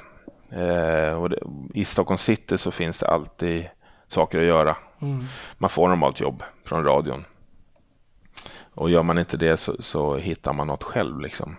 Eh, 0.50 1.24
det, 1.24 1.38
I 1.74 1.84
Stockholm 1.84 2.18
city 2.18 2.58
så 2.58 2.70
finns 2.70 2.98
det 2.98 3.08
alltid 3.08 3.68
saker 4.08 4.38
att 4.38 4.46
göra. 4.46 4.76
Mm. 5.02 5.24
Man 5.58 5.70
får 5.70 5.88
normalt 5.88 6.20
jobb 6.20 6.42
från 6.64 6.84
radion. 6.84 7.24
Och 8.74 8.90
gör 8.90 9.02
man 9.02 9.18
inte 9.18 9.36
det 9.36 9.56
så, 9.56 9.82
så 9.82 10.16
hittar 10.16 10.52
man 10.52 10.66
något 10.66 10.82
själv. 10.82 11.20
Liksom. 11.20 11.56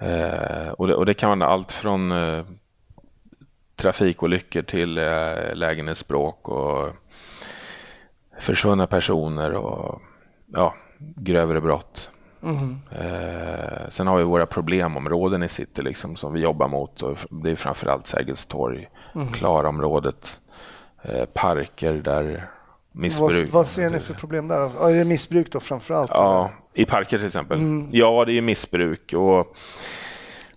Eh, 0.00 0.68
och, 0.68 0.86
det, 0.86 0.94
och, 0.94 1.06
det, 1.06 1.14
kan 1.14 1.38
vara 1.38 1.50
allt 1.50 1.72
från 1.72 2.12
eh, 2.12 2.44
trafikolyckor 3.76 4.62
till 4.62 4.98
eh, 4.98 5.54
lägenhetsbråk 5.54 6.48
och 6.48 6.88
försvunna 8.38 8.86
personer 8.86 9.52
och 9.52 10.02
ja, 10.46 10.74
grövre 11.16 11.60
brott. 11.60 12.10
Mm. 12.42 12.78
Eh, 12.90 13.88
sen 13.88 14.06
har 14.06 14.18
vi 14.18 14.24
våra 14.24 14.46
problemområden 14.46 15.42
i 15.42 15.48
city 15.48 15.82
liksom, 15.82 16.16
som 16.16 16.32
vi 16.32 16.40
jobbar 16.40 16.68
mot. 16.68 17.02
Och 17.02 17.18
det 17.30 17.50
är 17.50 17.56
framförallt 17.56 18.06
Sergels 18.06 18.46
torg, 18.46 18.88
mm. 19.14 19.28
Klarområdet, 19.28 20.40
eh, 21.02 21.24
parker 21.24 21.92
där 21.92 22.50
missbruk... 22.92 23.40
Vad, 23.40 23.48
vad 23.48 23.66
ser 23.66 23.90
ni 23.90 24.00
för 24.00 24.14
problem 24.14 24.48
där? 24.48 24.70
Ja, 24.78 24.90
är 24.90 24.94
det 24.94 25.04
missbruk 25.04 25.52
då 25.52 25.60
framförallt? 25.60 26.10
Ja, 26.14 26.50
i 26.74 26.84
parker 26.84 27.18
till 27.18 27.26
exempel. 27.26 27.58
Mm. 27.58 27.88
Ja, 27.92 28.24
det 28.24 28.32
är 28.32 28.40
missbruk. 28.40 29.12
och 29.12 29.56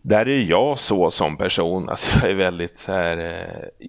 Där 0.02 0.28
är 0.28 0.40
jag 0.40 0.80
så 0.80 1.12
som 1.12 1.38
person 1.38 1.90
att 1.90 2.12
jag 2.16 2.32
är 2.32 2.36
väldigt 2.36 2.80
så 2.80 2.92
här... 2.92 3.18
Eh, 3.18 3.88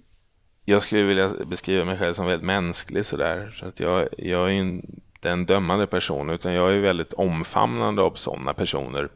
jag 0.65 0.83
skulle 0.83 1.03
vilja 1.03 1.29
beskriva 1.45 1.85
mig 1.85 1.97
själv 1.97 2.13
som 2.13 2.25
väldigt 2.25 2.45
mänsklig 2.45 3.05
sådär. 3.05 3.55
Så 3.59 3.65
att 3.67 3.79
jag, 3.79 4.07
jag 4.17 4.49
är 4.49 4.53
en 4.53 5.01
en 5.25 5.45
dömande 5.45 5.87
person, 5.87 6.29
utan 6.29 6.53
jag 6.53 6.73
är 6.73 6.79
väldigt 6.79 7.13
omfamnande 7.13 8.01
av 8.01 8.11
sådana 8.15 8.53
personer. 8.53 9.09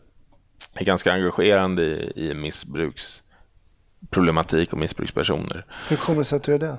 Jag 0.74 0.82
är 0.82 0.86
ganska 0.86 1.14
engagerande 1.14 1.84
i, 1.84 2.12
i 2.16 2.34
missbruksproblematik 2.34 4.74
och 4.74 4.80
missbrukspersoner. 4.80 5.66
Hur 5.90 5.98
kommer 5.98 6.20
det 6.20 6.26
sig 6.26 6.36
att 6.36 6.44
du 6.44 6.54
är 6.54 6.60
det? 6.60 6.78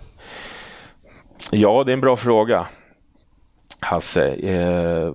Ja, 1.51 1.85
det 1.85 1.93
är 1.93 1.95
en 1.95 2.01
bra 2.01 2.17
fråga, 2.17 2.67
Hasse. 3.81 4.29
Eh, 4.29 5.15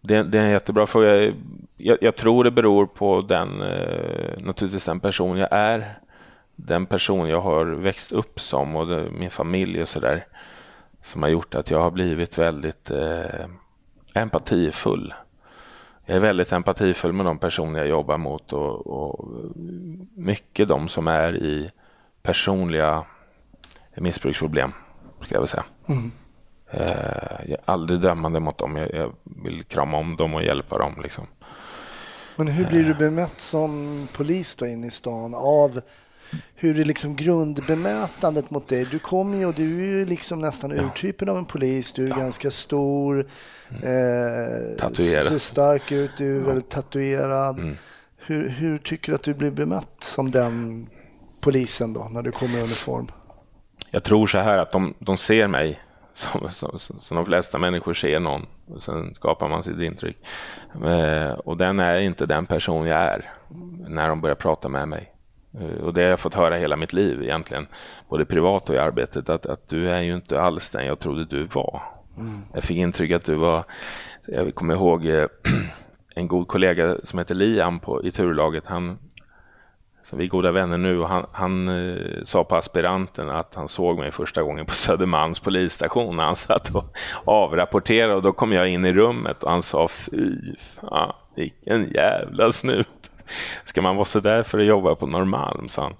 det, 0.00 0.22
det, 0.22 0.38
är 0.38 0.44
en 0.44 0.50
jättebra 0.50 0.86
fråga. 0.86 1.32
Jag, 1.76 1.98
jag, 2.00 2.16
tror 2.16 2.44
det 2.44 2.50
beror 2.50 2.86
på 2.86 3.20
den, 3.20 3.62
eh, 3.62 4.38
naturligtvis 4.38 4.84
den 4.84 5.00
person 5.00 5.38
jag 5.38 5.48
är, 5.50 5.98
den 6.56 6.86
person 6.86 7.28
jag 7.28 7.40
har 7.40 7.64
växt 7.64 8.12
upp 8.12 8.40
som 8.40 8.76
och 8.76 8.86
det, 8.86 9.10
min 9.10 9.30
familj 9.30 9.82
och 9.82 9.88
sådär 9.88 10.26
som 11.08 11.22
har 11.22 11.28
gjort 11.28 11.54
att 11.54 11.70
jag 11.70 11.82
har 11.82 11.90
blivit 11.90 12.38
väldigt 12.38 12.90
eh, 12.90 13.46
empatifull. 14.14 15.14
Jag 16.06 16.16
är 16.16 16.20
väldigt 16.20 16.52
empatifull 16.52 17.12
med 17.12 17.26
de 17.26 17.38
personer 17.38 17.78
jag 17.78 17.88
jobbar 17.88 18.18
mot 18.18 18.52
och, 18.52 18.86
och 18.86 19.26
mycket 20.14 20.68
de 20.68 20.88
som 20.88 21.08
är 21.08 21.36
i 21.36 21.70
personliga 22.22 23.04
missbruksproblem, 23.94 24.72
ska 25.22 25.34
jag 25.34 25.40
väl 25.40 25.48
säga. 25.48 25.64
Mm. 25.86 26.10
Eh, 26.70 27.40
jag 27.42 27.50
är 27.50 27.60
aldrig 27.64 28.00
dömande 28.00 28.40
mot 28.40 28.58
dem. 28.58 28.76
Jag, 28.76 28.94
jag, 28.94 29.12
vill 29.22 29.64
krama 29.64 29.98
om 29.98 30.16
dem 30.16 30.34
och 30.34 30.42
hjälpa 30.42 30.78
dem. 30.78 31.00
Liksom. 31.02 31.26
Men 32.36 32.48
hur 32.48 32.66
blir 32.66 32.84
du 32.84 32.94
bemött 32.94 33.40
som 33.40 34.08
polis 34.12 34.56
då 34.56 34.66
inne 34.66 34.86
i 34.86 34.90
stan 34.90 35.34
av 35.34 35.80
hur 36.54 36.80
är 36.80 36.84
liksom 36.84 37.16
grundbemötandet 37.16 38.50
mot 38.50 38.68
dig? 38.68 38.86
Du 38.90 38.98
kommer 38.98 39.38
ju 39.38 39.46
och 39.46 39.54
du 39.54 39.80
är 39.82 39.86
ju 39.86 40.06
liksom 40.06 40.40
nästan 40.40 40.70
ja. 40.70 40.82
urtypen 40.82 41.28
av 41.28 41.38
en 41.38 41.44
polis. 41.44 41.92
Du 41.92 42.04
är 42.04 42.08
ja. 42.08 42.16
ganska 42.16 42.50
stor, 42.50 43.26
mm. 43.68 43.82
eh, 43.82 44.76
tatuerad. 44.76 45.26
ser 45.26 45.38
stark 45.38 45.92
ut, 45.92 46.10
du 46.18 46.36
är 46.36 46.40
ja. 46.40 46.46
väldigt 46.46 46.70
tatuerad. 46.70 47.58
Mm. 47.58 47.76
Hur, 48.16 48.48
hur 48.48 48.78
tycker 48.78 49.12
du 49.12 49.16
att 49.16 49.22
du 49.22 49.34
blir 49.34 49.50
bemött 49.50 49.96
som 50.00 50.30
den 50.30 50.86
polisen 51.40 51.92
då, 51.92 52.08
när 52.10 52.22
du 52.22 52.32
kommer 52.32 52.58
i 52.58 52.62
uniform? 52.62 53.08
Jag 53.90 54.04
tror 54.04 54.26
så 54.26 54.38
här 54.38 54.58
att 54.58 54.72
de, 54.72 54.94
de 54.98 55.16
ser 55.16 55.46
mig 55.46 55.80
som, 56.12 56.50
som, 56.50 56.78
som 56.78 57.16
de 57.16 57.26
flesta 57.26 57.58
människor 57.58 57.94
ser 57.94 58.20
någon. 58.20 58.46
Och 58.66 58.82
sen 58.82 59.14
skapar 59.14 59.48
man 59.48 59.62
sitt 59.62 59.80
intryck. 59.80 60.16
Eh, 60.84 61.32
och 61.32 61.56
den 61.56 61.80
är 61.80 61.98
inte 61.98 62.26
den 62.26 62.46
person 62.46 62.86
jag 62.86 63.00
är 63.00 63.32
när 63.88 64.08
de 64.08 64.20
börjar 64.20 64.36
prata 64.36 64.68
med 64.68 64.88
mig. 64.88 65.12
Eh, 65.60 65.84
och 65.84 65.94
det 65.94 66.02
har 66.02 66.10
jag 66.10 66.20
fått 66.20 66.34
höra 66.34 66.56
hela 66.56 66.76
mitt 66.76 66.92
liv 66.92 67.22
egentligen, 67.22 67.66
både 68.08 68.24
privat 68.24 68.68
och 68.68 68.74
i 68.74 68.78
arbetet, 68.78 69.28
att, 69.28 69.46
att 69.46 69.68
du 69.68 69.90
är 69.90 70.00
ju 70.02 70.14
inte 70.14 70.40
alls 70.40 70.70
den 70.70 70.86
jag 70.86 70.98
trodde 70.98 71.24
du 71.24 71.44
var. 71.44 71.82
Mm. 72.16 72.42
Jag 72.54 72.64
fick 72.64 72.76
intryck 72.76 73.12
att 73.12 73.24
du 73.24 73.34
var, 73.34 73.64
jag 74.26 74.54
kommer 74.54 74.74
ihåg 74.74 75.06
eh, 75.06 75.26
en 76.14 76.28
god 76.28 76.48
kollega 76.48 76.96
som 77.02 77.18
heter 77.18 77.34
Liam 77.34 77.80
på, 77.80 78.04
i 78.04 78.10
turlaget, 78.10 78.66
han, 78.66 78.98
så 80.02 80.16
vi 80.16 80.24
är 80.24 80.28
goda 80.28 80.52
vänner 80.52 80.78
nu 80.78 81.00
och 81.00 81.08
han, 81.08 81.26
han 81.32 81.68
eh, 81.68 82.24
sa 82.24 82.44
på 82.44 82.56
aspiranten 82.56 83.30
att 83.30 83.54
han 83.54 83.68
såg 83.68 83.98
mig 83.98 84.10
första 84.10 84.42
gången 84.42 84.66
på 84.66 84.72
Södermalms 84.74 85.40
polisstation 85.40 86.16
när 86.16 86.24
han 86.24 86.36
satt 86.36 86.74
och 86.74 86.84
avrapporterade 87.24 88.14
och 88.14 88.22
då 88.22 88.32
kom 88.32 88.52
jag 88.52 88.68
in 88.68 88.84
i 88.84 88.92
rummet 88.92 89.42
och 89.42 89.50
han 89.50 89.62
sa 89.62 89.88
fy 89.88 90.54
fan, 90.80 91.12
vilken 91.36 91.90
jävla 91.90 92.52
snut. 92.52 92.97
Ska 93.64 93.82
man 93.82 93.96
vara 93.96 94.04
så 94.04 94.20
där 94.20 94.42
för 94.42 94.58
att 94.58 94.66
jobba 94.66 94.94
på 94.94 95.06
Norrmalm, 95.06 95.68
sa 95.68 95.82
han. 95.82 95.94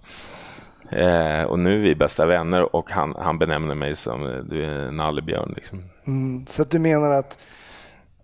Eh, 0.90 1.42
och 1.42 1.58
nu 1.58 1.74
är 1.74 1.78
vi 1.78 1.94
bästa 1.94 2.26
vänner 2.26 2.76
och 2.76 2.90
han, 2.90 3.14
han 3.18 3.38
benämner 3.38 3.74
mig 3.74 3.96
som 3.96 4.26
eh, 4.26 4.36
du 4.36 4.64
är 4.64 4.90
nallebjörn. 4.90 5.52
Liksom. 5.56 5.84
Mm, 6.06 6.46
så 6.46 6.62
att 6.62 6.70
du 6.70 6.78
menar 6.78 7.10
att 7.10 7.38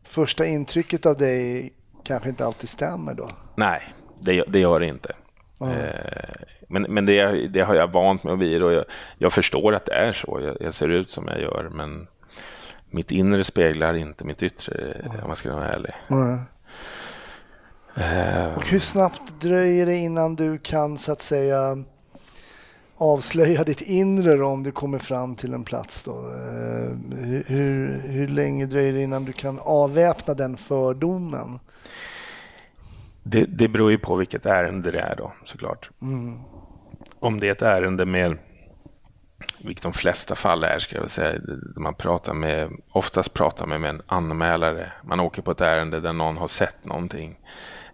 första 0.04 0.46
intrycket 0.46 1.06
av 1.06 1.16
dig 1.16 1.72
kanske 2.04 2.28
inte 2.28 2.46
alltid 2.46 2.68
stämmer 2.68 3.14
då? 3.14 3.28
Nej, 3.54 3.82
det, 4.20 4.44
det 4.48 4.58
gör 4.58 4.80
det 4.80 4.86
inte. 4.86 5.12
Mm. 5.60 5.72
Eh, 5.72 6.34
men 6.68 6.82
men 6.82 7.06
det, 7.06 7.48
det, 7.48 7.60
har 7.60 7.74
jag 7.74 7.92
vant 7.92 8.24
mig 8.24 8.36
vid 8.36 8.62
och 8.62 8.72
jag, 8.72 8.84
jag 9.18 9.32
förstår 9.32 9.74
att 9.74 9.86
det 9.86 9.94
är 9.94 10.12
så. 10.12 10.40
Jag, 10.42 10.56
jag, 10.60 10.74
ser 10.74 10.88
ut 10.88 11.10
som 11.10 11.28
jag 11.28 11.40
gör, 11.40 11.68
men 11.72 12.06
mitt 12.90 13.10
inre 13.10 13.44
speglar 13.44 13.94
inte 13.94 14.24
mitt 14.24 14.42
yttre, 14.42 14.92
mm. 14.92 15.20
om 15.22 15.26
man 15.26 15.36
ska 15.36 15.54
vara 15.54 15.68
ärlig. 15.68 15.92
Mm. 16.08 16.40
Eh, 17.96 18.54
Och 18.56 18.66
hur 18.66 18.78
snabbt 18.78 19.40
dröjer 19.40 19.86
det 19.86 19.96
innan 19.96 20.34
du 20.34 20.58
kan 20.58 20.98
så 20.98 21.12
att 21.12 21.20
säga 21.20 21.84
avslöja 22.96 23.64
ditt 23.64 23.80
inre 23.80 24.36
då, 24.36 24.46
om 24.46 24.62
du 24.62 24.72
kommer 24.72 24.98
fram 24.98 25.36
till 25.36 25.54
en 25.54 25.64
plats? 25.64 26.02
Då? 26.02 26.12
Eh, 26.12 27.16
hur, 27.46 28.02
hur 28.06 28.28
länge 28.28 28.66
dröjer 28.66 28.92
det 28.92 29.02
innan 29.02 29.24
du 29.24 29.32
kan 29.32 29.58
avväpna 29.58 30.34
den 30.34 30.56
fördomen? 30.56 31.58
Det, 33.22 33.44
det 33.44 33.68
beror 33.68 33.90
ju 33.90 33.98
på 33.98 34.16
vilket 34.16 34.46
ärende 34.46 34.90
det 34.90 35.00
är 35.00 35.16
då 35.16 35.32
såklart. 35.44 35.90
Mm. 36.02 36.38
Om 37.18 37.40
det 37.40 37.46
är 37.48 37.52
ett 37.52 37.62
ärende 37.62 38.04
med 38.06 38.38
vilket 39.58 39.82
de 39.82 39.92
flesta 39.92 40.34
fall 40.34 40.64
är, 40.64 40.78
ska 40.78 40.96
jag 40.96 41.10
säga. 41.10 41.40
Man 41.76 41.94
pratar 41.94 42.34
med, 42.34 42.70
oftast 42.90 43.34
pratar 43.34 43.66
man 43.66 43.80
med 43.80 43.90
en 43.90 44.02
anmälare. 44.06 44.92
Man 45.02 45.20
åker 45.20 45.42
på 45.42 45.50
ett 45.50 45.60
ärende 45.60 46.00
där 46.00 46.12
någon 46.12 46.36
har 46.36 46.48
sett 46.48 46.84
någonting. 46.84 47.38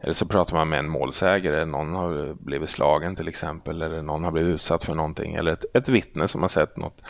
Eller 0.00 0.12
så 0.12 0.26
pratar 0.26 0.56
man 0.56 0.68
med 0.68 0.78
en 0.78 0.88
målsägare. 0.88 1.64
Någon 1.64 1.94
har 1.94 2.34
blivit 2.34 2.70
slagen 2.70 3.16
till 3.16 3.28
exempel. 3.28 3.82
Eller 3.82 4.02
någon 4.02 4.24
har 4.24 4.32
blivit 4.32 4.54
utsatt 4.54 4.84
för 4.84 4.94
någonting. 4.94 5.34
Eller 5.34 5.52
ett, 5.52 5.64
ett 5.74 5.88
vittne 5.88 6.28
som 6.28 6.42
har 6.42 6.48
sett 6.48 6.76
något. 6.76 7.00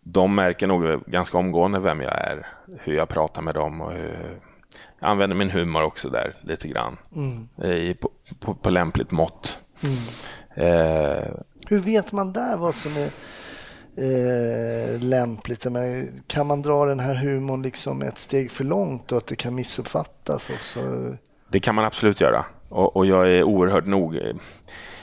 De 0.00 0.34
märker 0.34 0.66
nog 0.66 1.04
ganska 1.06 1.38
omgående 1.38 1.78
vem 1.78 2.00
jag 2.00 2.12
är. 2.12 2.46
Hur 2.80 2.94
jag 2.94 3.08
pratar 3.08 3.42
med 3.42 3.54
dem. 3.54 3.80
och 3.80 3.92
hur, 3.92 4.40
Jag 5.00 5.10
använder 5.10 5.36
min 5.36 5.50
humor 5.50 5.82
också 5.82 6.08
där 6.08 6.34
lite 6.40 6.68
grann. 6.68 6.98
Mm. 7.16 7.48
I, 7.72 7.94
på, 7.94 8.10
på, 8.40 8.54
på 8.54 8.70
lämpligt 8.70 9.10
mått. 9.10 9.58
Mm. 9.80 9.98
Eh, 10.54 11.28
hur 11.72 11.78
vet 11.78 12.12
man 12.12 12.32
där 12.32 12.56
vad 12.56 12.74
som 12.74 12.92
är 12.96 13.10
eh, 13.96 15.00
lämpligt? 15.00 15.64
Menar, 15.64 16.08
kan 16.26 16.46
man 16.46 16.62
dra 16.62 16.84
den 16.84 17.00
här 17.00 17.14
humorn 17.14 17.62
liksom 17.62 18.02
ett 18.02 18.18
steg 18.18 18.50
för 18.50 18.64
långt 18.64 19.12
och 19.12 19.18
att 19.18 19.26
det 19.26 19.36
kan 19.36 19.54
missuppfattas 19.54 20.50
också? 20.50 20.80
Det 21.48 21.60
kan 21.60 21.74
man 21.74 21.84
absolut 21.84 22.20
göra 22.20 22.44
och, 22.68 22.96
och 22.96 23.06
jag 23.06 23.30
är 23.30 23.42
oerhört 23.42 23.86
nog. 23.86 24.20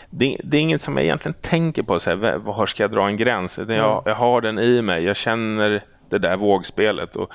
Det, 0.10 0.38
det, 0.44 0.58
är 0.58 0.62
inget 0.62 0.82
som 0.82 0.98
jag 0.98 1.06
egentligen 1.06 1.36
tänker 1.42 1.84
på, 1.84 2.00
så 2.00 2.10
här, 2.10 2.38
var 2.38 2.66
ska 2.66 2.84
jag 2.84 2.92
dra 2.92 3.08
en 3.08 3.18
gräns? 3.18 3.58
Jag, 3.68 4.04
jag 4.06 4.16
har 4.16 4.42
den 4.42 4.60
i 4.60 4.82
mig, 4.82 5.04
jag 5.04 5.16
känner 5.16 5.84
det 6.10 6.18
där 6.18 6.38
vågspelet. 6.38 7.16
Och, 7.16 7.32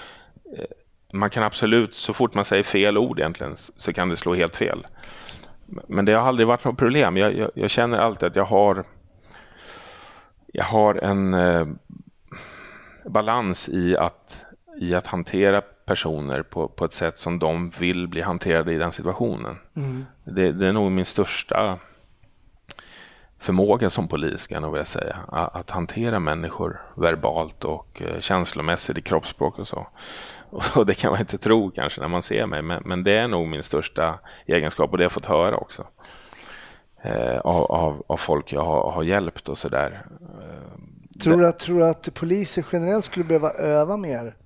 eh, 0.59 0.65
man 1.13 1.31
kan 1.31 1.43
absolut, 1.43 1.95
så 1.95 2.13
fort 2.13 2.35
man 2.35 2.45
säger 2.45 2.63
fel 2.63 2.99
ord 2.99 3.19
egentligen, 3.19 3.57
så 3.77 3.93
kan 3.93 4.09
det 4.09 4.17
slå 4.17 4.35
helt 4.35 4.57
fel. 4.57 4.87
Men 5.67 6.05
det 6.05 6.13
har 6.13 6.29
aldrig 6.29 6.47
varit 6.47 6.65
något 6.65 6.79
problem. 6.79 7.17
Jag, 7.17 7.35
jag, 7.35 7.51
jag 7.55 7.71
känner 7.71 7.99
alltid 7.99 8.27
att 8.27 8.37
jag 8.37 8.45
har 8.45 8.85
jag 10.57 10.65
har 10.65 10.95
en 10.95 11.35
eh, 11.35 11.67
balans 13.05 13.69
i 13.69 13.97
att, 13.97 14.45
i 14.81 14.95
att 14.95 15.07
hantera 15.07 15.61
personer 15.61 16.43
på, 16.43 16.69
på 16.69 16.85
ett 16.85 16.93
sätt 16.93 17.19
som 17.19 17.39
de 17.39 17.71
vill 17.71 18.09
bli 18.09 18.21
hanterade 18.21 18.73
i 18.73 18.79
den 18.79 18.93
situationen. 18.93 19.57
Mm. 19.77 20.05
Det, 20.25 20.53
det, 20.53 20.67
är 20.67 20.73
nog 20.73 20.93
min 20.93 21.05
största 21.05 21.79
förmåga 23.39 23.91
som 23.91 24.09
polis, 24.09 24.47
kan 24.47 24.63
jag 24.63 24.71
vilja 24.71 24.85
säga. 24.85 25.17
Att, 25.29 25.57
att, 25.57 25.71
hantera 25.71 26.19
människor 26.19 26.81
verbalt 26.97 27.65
och 27.65 28.03
eh, 28.03 28.21
känslomässigt 28.21 28.99
i 28.99 29.03
kroppsspråk 29.03 29.59
och 29.59 29.69
så. 29.69 29.87
Och 30.75 30.87
det 30.87 30.95
kan 30.95 31.11
man 31.11 31.21
inte 31.21 31.39
tro 31.39 31.71
kanske 31.71 32.01
när 32.01 32.09
man 32.09 32.23
ser 32.23 32.47
mig, 32.47 32.63
men, 32.63 32.83
men 32.85 33.05
det 33.05 33.13
är 33.13 33.29
nog 33.29 33.49
min 33.49 33.63
största 33.63 34.19
egenskap 34.47 34.91
och 34.91 34.99
det 34.99 35.03
har 35.03 35.05
jag 35.05 35.13
fått 35.13 35.27
höra 35.27 35.57
också 35.57 35.87
eh, 37.05 37.39
av, 37.39 37.65
av, 37.65 38.03
av, 38.07 38.17
folk 38.17 38.53
jag 38.53 38.65
har, 38.65 38.91
har 38.91 39.03
hjälpt 39.03 39.49
och 39.49 39.59
sådär. 39.59 40.07
Eh, 40.21 41.21
tror 41.21 41.41
du, 41.41 41.53
tror 41.53 41.79
du 41.79 41.87
att 41.87 42.15
poliser 42.15 42.67
generellt 42.73 43.05
skulle 43.05 43.25
behöva 43.25 43.51
öva 43.51 43.97
mer 43.97 44.37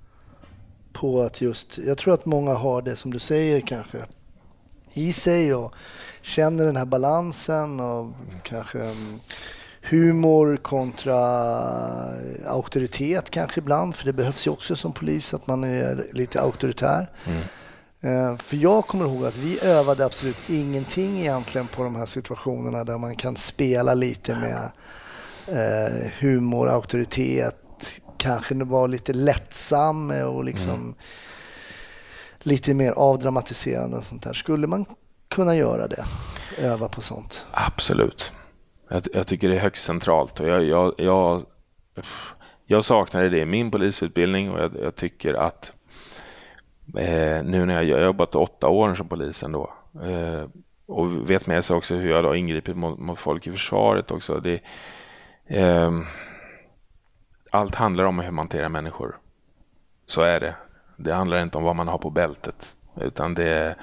på 0.93 1.23
att 1.23 1.41
just, 1.41 1.79
jag 1.79 1.99
tror 1.99 2.15
att 2.15 2.27
många 2.27 2.55
har 2.55 2.83
det 2.83 2.97
som 2.97 3.13
du 3.13 3.19
säger 3.19 3.61
kanske 3.61 3.99
i 4.93 5.13
sig 5.13 5.55
och 5.55 5.75
känner 6.23 6.67
den 6.67 6.77
här 6.77 6.85
balansen 6.85 7.81
och 7.81 8.13
kanske 8.43 8.81
mm, 8.81 9.19
humor 9.83 10.57
kontra 10.57 11.19
auktoritet 12.47 13.31
kanske 13.31 13.61
ibland, 13.61 13.95
för 13.95 14.05
det 14.05 14.13
behövs 14.13 14.47
ju 14.47 14.51
också 14.51 14.77
som 14.77 14.93
polis 14.93 15.35
att 15.35 15.47
man 15.47 15.65
är 15.65 16.07
lite 16.13 16.41
auktoritär. 16.41 17.07
Mm. 17.27 17.43
Eh, 18.01 18.37
för 18.37 18.57
jag 18.57 18.87
kommer 18.87 19.05
ihåg 19.05 19.27
att 19.27 19.37
vi 19.37 19.61
övade 19.61 20.05
absolut 20.05 20.51
ingenting 20.51 21.21
egentligen 21.21 21.67
på 21.67 21.83
de 21.83 21.97
här 21.97 22.07
situationerna 22.07 22.85
där 22.85 22.99
man 22.99 23.17
kan 23.17 23.37
spela 23.37 23.95
lite 23.95 24.35
med 24.35 24.71
eh, 25.47 26.11
humor, 26.19 26.69
auktoritet, 26.69 27.57
kanske 28.17 28.55
vara 28.55 28.87
lite 28.87 29.13
lättsam 29.13 30.11
och 30.11 30.45
liksom 30.45 30.71
mm. 30.71 30.95
lite 32.39 32.75
mer 32.75 32.93
avdramatiserande 32.93 33.97
och 33.97 34.05
sånt 34.05 34.23
där. 34.23 34.33
Skulle 34.33 34.67
man 34.67 34.85
kunna 35.29 35.57
göra 35.57 35.89
det? 35.89 36.05
Öva 36.59 36.89
på 36.89 37.01
sånt? 37.01 37.47
Absolut. 37.51 38.33
Jag, 38.89 39.03
jag 39.15 39.27
tycker 39.27 39.49
det 39.49 39.57
är 39.57 39.61
högst 39.61 39.85
centralt 39.85 40.41
och 40.41 40.49
jag, 40.49 40.65
jag, 40.65 40.95
jag, 40.99 41.47
jag 42.67 42.85
saknade 42.85 43.29
det 43.29 43.39
i 43.39 43.47
min 43.47 43.71
polisutbildning 43.71 44.51
och 44.51 44.61
jag, 44.61 44.73
jag 44.83 44.97
tycker 44.97 45.35
att 45.35 45.73
Eh, 46.97 47.43
nu 47.45 47.67
när 47.67 47.75
jag, 47.75 47.85
jag 47.85 47.97
har 47.97 48.05
jobbat 48.05 48.35
åtta 48.35 48.69
år 48.69 48.95
som 48.95 49.09
polis 49.09 49.43
ändå. 49.43 49.73
Eh, 50.05 50.49
och 50.87 51.31
vet 51.31 51.47
med 51.47 51.65
sig 51.65 51.77
också 51.77 51.95
hur 51.95 52.11
jag 52.11 52.23
har 52.23 52.35
ingripit 52.35 52.77
mot, 52.77 52.99
mot, 52.99 53.19
folk 53.19 53.47
i 53.47 53.53
försvaret 53.53 54.11
också. 54.11 54.41
Det, 54.41 54.61
eh, 55.47 55.93
allt 57.51 57.75
handlar 57.75 58.05
om 58.05 58.19
hur 58.19 58.31
man 58.31 58.39
hanterar 58.39 58.69
människor. 58.69 59.17
Så 60.07 60.23
är 60.23 60.41
det. 60.41 60.55
Det 60.97 61.13
handlar 61.13 61.43
inte 61.43 61.59
om 61.59 61.65
vad 61.65 61.77
man 61.77 61.89
har 61.89 61.99
på 61.99 62.11
bältet, 62.11 62.77
utan 63.01 63.35
det 63.35 63.49
är 63.49 63.75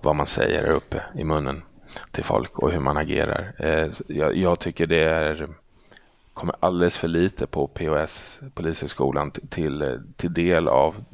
vad 0.00 0.16
man 0.16 0.26
säger 0.26 0.66
här 0.66 0.72
uppe 0.72 1.02
i 1.14 1.24
munnen 1.24 1.62
till 2.10 2.24
folk 2.24 2.58
och 2.58 2.70
hur 2.70 2.80
man 2.80 2.96
agerar. 2.96 3.52
Eh, 3.58 3.88
jag, 4.06 4.36
jag, 4.36 4.58
tycker 4.58 4.86
det 4.86 5.04
är 5.04 5.48
kommer 6.34 6.54
alldeles 6.60 6.98
för 6.98 7.08
lite 7.08 7.46
på 7.46 7.66
POS, 7.66 8.40
Polishögskolan, 8.54 9.30
till, 9.30 9.82
eh, 9.82 9.96
till 10.16 10.34
del 10.34 10.68
av 10.68 11.04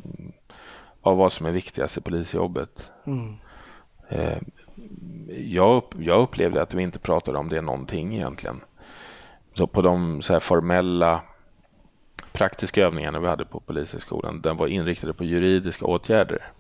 av 1.03 1.17
vad 1.17 1.33
som 1.33 1.47
är 1.47 1.53
viktigast 1.53 1.97
i 1.97 2.01
polisjobbet. 2.01 2.93
Mm. 3.07 3.37
Eh, 4.09 4.39
jag, 5.39 5.83
jag 5.99 6.23
upplevde 6.23 6.63
att 6.63 6.75
vi 6.75 6.83
inte 6.83 6.99
pratade 6.99 7.39
om 7.39 7.49
det 7.49 7.61
någonting 7.61 8.15
egentligen. 8.15 8.61
Så 9.55 9.67
på 9.67 9.83
de 9.83 10.23
så 10.23 10.41
formella 10.41 11.21
praktiska 12.33 12.83
övningarna 12.83 13.21
vi 13.21 13.29
hade 13.29 13.45
på 13.45 13.61
Polishögskolan, 13.61 14.41
den 14.41 14.57
var 14.57 14.67
inriktade 14.67 15.13
på 15.13 15.25
juridiska 15.25 15.85
åtgärder. 15.87 16.53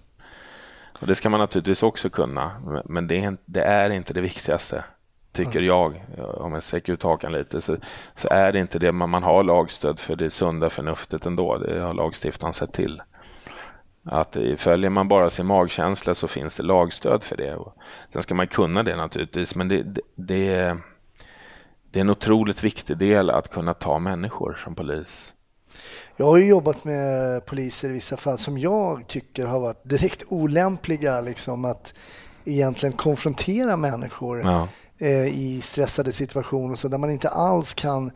Och 1.00 1.06
det 1.06 1.14
ska 1.14 1.30
man 1.30 1.40
naturligtvis 1.40 1.82
också 1.82 2.10
kunna, 2.10 2.50
men 2.84 3.06
det 3.06 3.24
är, 3.24 3.36
det 3.44 3.62
är 3.62 3.90
inte 3.90 4.12
det 4.12 4.20
viktigaste, 4.20 4.84
tycker 5.32 5.60
jag. 5.60 6.04
Om 6.18 6.52
jag 6.52 6.62
sträcker 6.62 6.92
ut 6.92 7.02
hakan 7.02 7.32
lite, 7.32 7.60
så, 7.60 7.76
så 8.14 8.28
är 8.30 8.52
det 8.52 8.58
inte 8.58 8.78
det. 8.78 8.92
Man, 8.92 9.10
man 9.10 9.22
har 9.22 9.44
lagstöd 9.44 9.98
för 9.98 10.16
det 10.16 10.30
sunda 10.30 10.70
förnuftet 10.70 11.26
ändå. 11.26 11.58
Det 11.58 11.80
har 11.80 11.94
lagstiftaren 11.94 12.52
sett 12.52 12.72
till. 12.72 13.02
Att 14.04 14.36
följer 14.56 14.90
man 14.90 15.08
bara 15.08 15.30
sin 15.30 15.46
magkänsla 15.46 16.14
så 16.14 16.28
finns 16.28 16.54
det 16.54 16.62
lagstöd 16.62 17.24
för 17.24 17.36
det. 17.36 17.58
Sen 18.12 18.22
ska 18.22 18.34
man 18.34 18.46
kunna 18.46 18.82
det 18.82 18.96
naturligtvis, 18.96 19.54
men 19.54 19.68
det, 19.68 19.82
det, 19.82 20.00
det, 20.14 20.54
är, 20.54 20.78
det 21.90 21.98
är 21.98 22.00
en 22.00 22.10
otroligt 22.10 22.64
viktig 22.64 22.96
del 22.98 23.30
att 23.30 23.50
kunna 23.50 23.74
ta 23.74 23.98
människor 23.98 24.58
som 24.64 24.74
polis. 24.74 25.34
Jag 26.16 26.26
har 26.26 26.36
ju 26.36 26.46
jobbat 26.46 26.84
med 26.84 27.46
poliser 27.46 27.88
i 27.88 27.92
vissa 27.92 28.16
fall 28.16 28.38
som 28.38 28.58
jag 28.58 29.06
tycker 29.06 29.46
har 29.46 29.60
varit 29.60 29.88
direkt 29.88 30.22
olämpliga 30.28 31.20
liksom 31.20 31.64
att 31.64 31.94
egentligen 32.44 32.92
konfrontera 32.92 33.76
människor 33.76 34.40
ja. 34.40 34.68
eh, 34.98 35.26
i 35.26 35.60
stressade 35.64 36.12
situationer 36.12 36.74
så 36.74 36.88
där 36.88 36.98
man 36.98 37.10
inte 37.10 37.28
alls 37.28 37.74
kan 37.74 38.10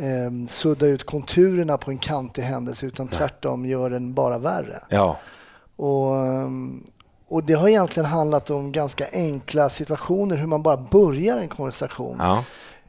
eh, 0.00 0.48
sudda 0.48 0.86
ut 0.86 1.06
konturerna 1.06 1.78
på 1.78 1.90
en 1.90 1.98
kantig 1.98 2.42
händelse 2.42 2.86
utan 2.86 3.08
tvärtom 3.08 3.66
gör 3.66 3.90
den 3.90 4.14
bara 4.14 4.38
värre. 4.38 4.82
Ja. 4.88 5.16
Och, 5.76 6.16
ehm, 6.16 6.84
och 7.28 7.44
det 7.44 7.52
har 7.52 7.68
egentligen 7.68 8.10
handlat 8.10 8.50
om 8.50 8.72
ganska 8.72 9.06
enkla 9.12 9.68
situationer, 9.68 10.36
hur 10.36 10.46
man 10.46 10.62
bara 10.62 10.76
börjar 10.76 11.38
en 11.38 11.48
konversation. 11.48 12.16
Ja. 12.18 12.44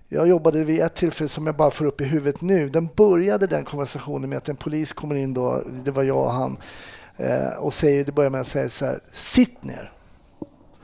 Jag 0.09 0.27
jobbade 0.27 0.63
vid 0.63 0.81
ett 0.81 0.95
tillfälle 0.95 1.27
som 1.27 1.45
jag 1.45 1.55
bara 1.55 1.71
får 1.71 1.85
upp 1.85 2.01
i 2.01 2.03
huvudet 2.03 2.41
nu. 2.41 2.69
Den 2.69 2.89
började 2.95 3.47
den 3.47 3.65
konversationen 3.65 4.29
med 4.29 4.37
att 4.37 4.49
en 4.49 4.55
polis 4.55 4.93
kommer 4.93 5.15
in 5.15 5.33
då, 5.33 5.63
det 5.83 5.91
var 5.91 6.03
jag 6.03 6.17
och 6.17 6.31
han, 6.31 6.57
eh, 7.17 7.47
och 7.47 7.73
säger, 7.73 8.05
det 8.05 8.11
börjar 8.11 8.29
med 8.29 8.41
att 8.41 8.47
säga 8.47 8.69
så 8.69 8.85
här, 8.85 8.99
sitt 9.13 9.63
ner. 9.63 9.91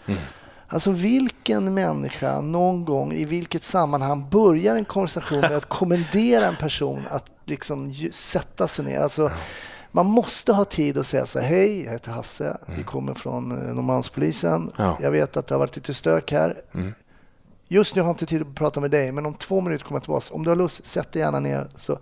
Mm. 0.06 0.20
Alltså 0.68 0.92
vilken 0.92 1.74
människa 1.74 2.42
någon 2.42 2.86
gång 2.86 3.14
i 3.14 3.26
vilket 3.26 3.64
sammanhang 3.64 4.30
börjar 4.30 4.76
en 4.76 4.86
konversation 4.86 5.42
med 5.42 5.52
att 5.52 5.66
kommendera 5.70 6.46
en 6.46 6.56
person 6.56 7.04
att 7.10 7.32
liksom 7.46 7.94
sätta 8.12 8.68
sig 8.68 8.86
ner? 8.86 9.00
Alltså, 9.00 9.32
man 9.92 10.06
måste 10.06 10.54
ha 10.54 10.66
tid 10.66 10.98
att 10.98 11.08
säga 11.08 11.26
så 11.26 11.40
här, 11.40 11.48
hej, 11.48 11.84
jag 11.84 11.92
heter 11.92 12.12
Hasse, 12.12 12.58
vi 12.66 12.74
mm. 12.74 12.86
kommer 12.86 13.14
från 13.14 13.52
eh, 13.52 13.74
Norrmalmspolisen. 13.74 14.72
Ja. 14.78 14.98
Jag 15.02 15.12
vet 15.12 15.38
att 15.38 15.48
det 15.48 15.56
har 15.56 15.60
varit 15.60 15.76
lite 15.76 15.94
stök 15.94 16.32
här. 16.32 16.62
Mm. 16.74 16.94
Just 17.68 17.96
nu 17.96 18.02
har 18.02 18.08
jag 18.08 18.14
inte 18.14 18.26
tid 18.26 18.42
att 18.42 18.56
prata 18.56 18.80
med 18.80 18.92
dig, 18.92 19.12
men 19.12 19.26
om 19.26 19.34
två 19.34 19.62
minuter 19.62 19.86
kommer 19.86 19.96
jag 19.96 20.04
tillbaka. 20.04 20.34
Om 20.34 20.44
du 20.44 20.50
har 20.50 20.56
lust, 20.56 20.86
sätt 20.86 21.12
dig 21.12 21.22
gärna 21.22 21.40
ner. 21.40 21.68
Så, 21.76 22.00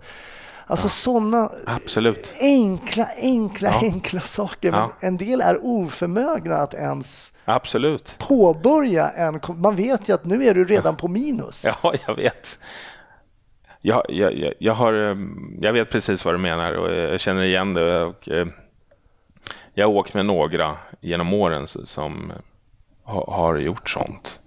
Alltså 0.68 0.88
sådana 0.88 1.50
Absolut. 1.66 2.34
enkla, 2.40 3.08
enkla, 3.16 3.68
Ja. 3.68 3.78
enkla 3.82 4.20
saker. 4.20 4.70
Men 4.70 4.80
Ja. 4.80 4.92
en 5.00 5.16
del 5.16 5.40
är 5.40 5.58
oförmögna 5.64 6.56
att 6.56 6.74
ens 6.74 7.32
Absolut. 7.44 8.14
påbörja 8.18 9.08
en... 9.08 9.40
Man 9.56 9.76
vet 9.76 10.08
ju 10.08 10.12
att 10.14 10.24
nu 10.24 10.44
är 10.44 10.54
du 10.54 10.64
redan 10.64 10.96
på 10.96 11.08
minus. 11.08 11.64
Ja, 11.82 11.94
jag 12.06 12.14
vet. 12.14 12.58
Jag, 13.80 14.02
jag, 14.08 14.34
jag, 14.38 14.54
jag, 14.58 14.74
har, 14.74 14.92
eh, 14.94 15.16
jag 15.60 15.72
vet 15.72 15.90
precis 15.90 16.24
vad 16.24 16.34
du 16.34 16.38
menar 16.38 16.72
och 16.72 16.92
jag 16.92 17.20
känner 17.20 17.42
igen 17.42 17.74
det. 17.74 18.02
Och, 18.04 18.28
eh, 18.28 18.46
jag 19.74 19.86
har 19.88 19.94
åkt 19.94 20.14
med 20.14 20.26
några 20.26 20.76
genom 21.00 21.34
åren 21.34 21.66
som 21.68 22.32
ha, 23.04 23.34
har 23.34 23.56
gjort 23.56 23.90
sånt. 23.90 24.40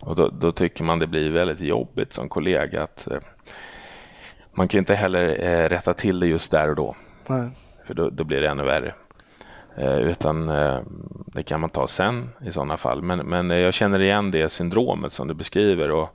Och 0.00 0.16
då, 0.16 0.28
då 0.28 0.52
tycker 0.52 0.84
man 0.84 0.98
det 0.98 1.06
blir 1.06 1.30
väldigt 1.30 1.60
jobbigt 1.60 2.12
som 2.12 2.28
kollega 2.28 2.82
att 2.82 3.06
eh, 3.10 3.18
man 4.54 4.68
kan 4.68 4.78
ju 4.78 4.80
inte 4.80 4.94
heller 4.94 5.44
eh, 5.44 5.68
rätta 5.68 5.94
till 5.94 6.20
det 6.20 6.26
just 6.26 6.50
där 6.50 6.70
och 6.70 6.76
då. 6.76 6.96
Nej. 7.26 7.50
För 7.86 7.94
då, 7.94 8.10
då 8.10 8.24
blir 8.24 8.40
det 8.40 8.48
ännu 8.48 8.64
värre. 8.64 8.94
Eh, 9.76 9.98
utan 9.98 10.48
eh, 10.48 10.80
det 11.26 11.42
kan 11.42 11.60
man 11.60 11.70
ta 11.70 11.88
sen 11.88 12.28
i 12.46 12.52
sådana 12.52 12.76
fall. 12.76 13.02
Men, 13.02 13.18
men 13.18 13.50
eh, 13.50 13.56
jag 13.56 13.74
känner 13.74 14.00
igen 14.00 14.30
det 14.30 14.48
syndromet 14.48 15.12
som 15.12 15.28
du 15.28 15.34
beskriver. 15.34 15.90
Och 15.90 16.08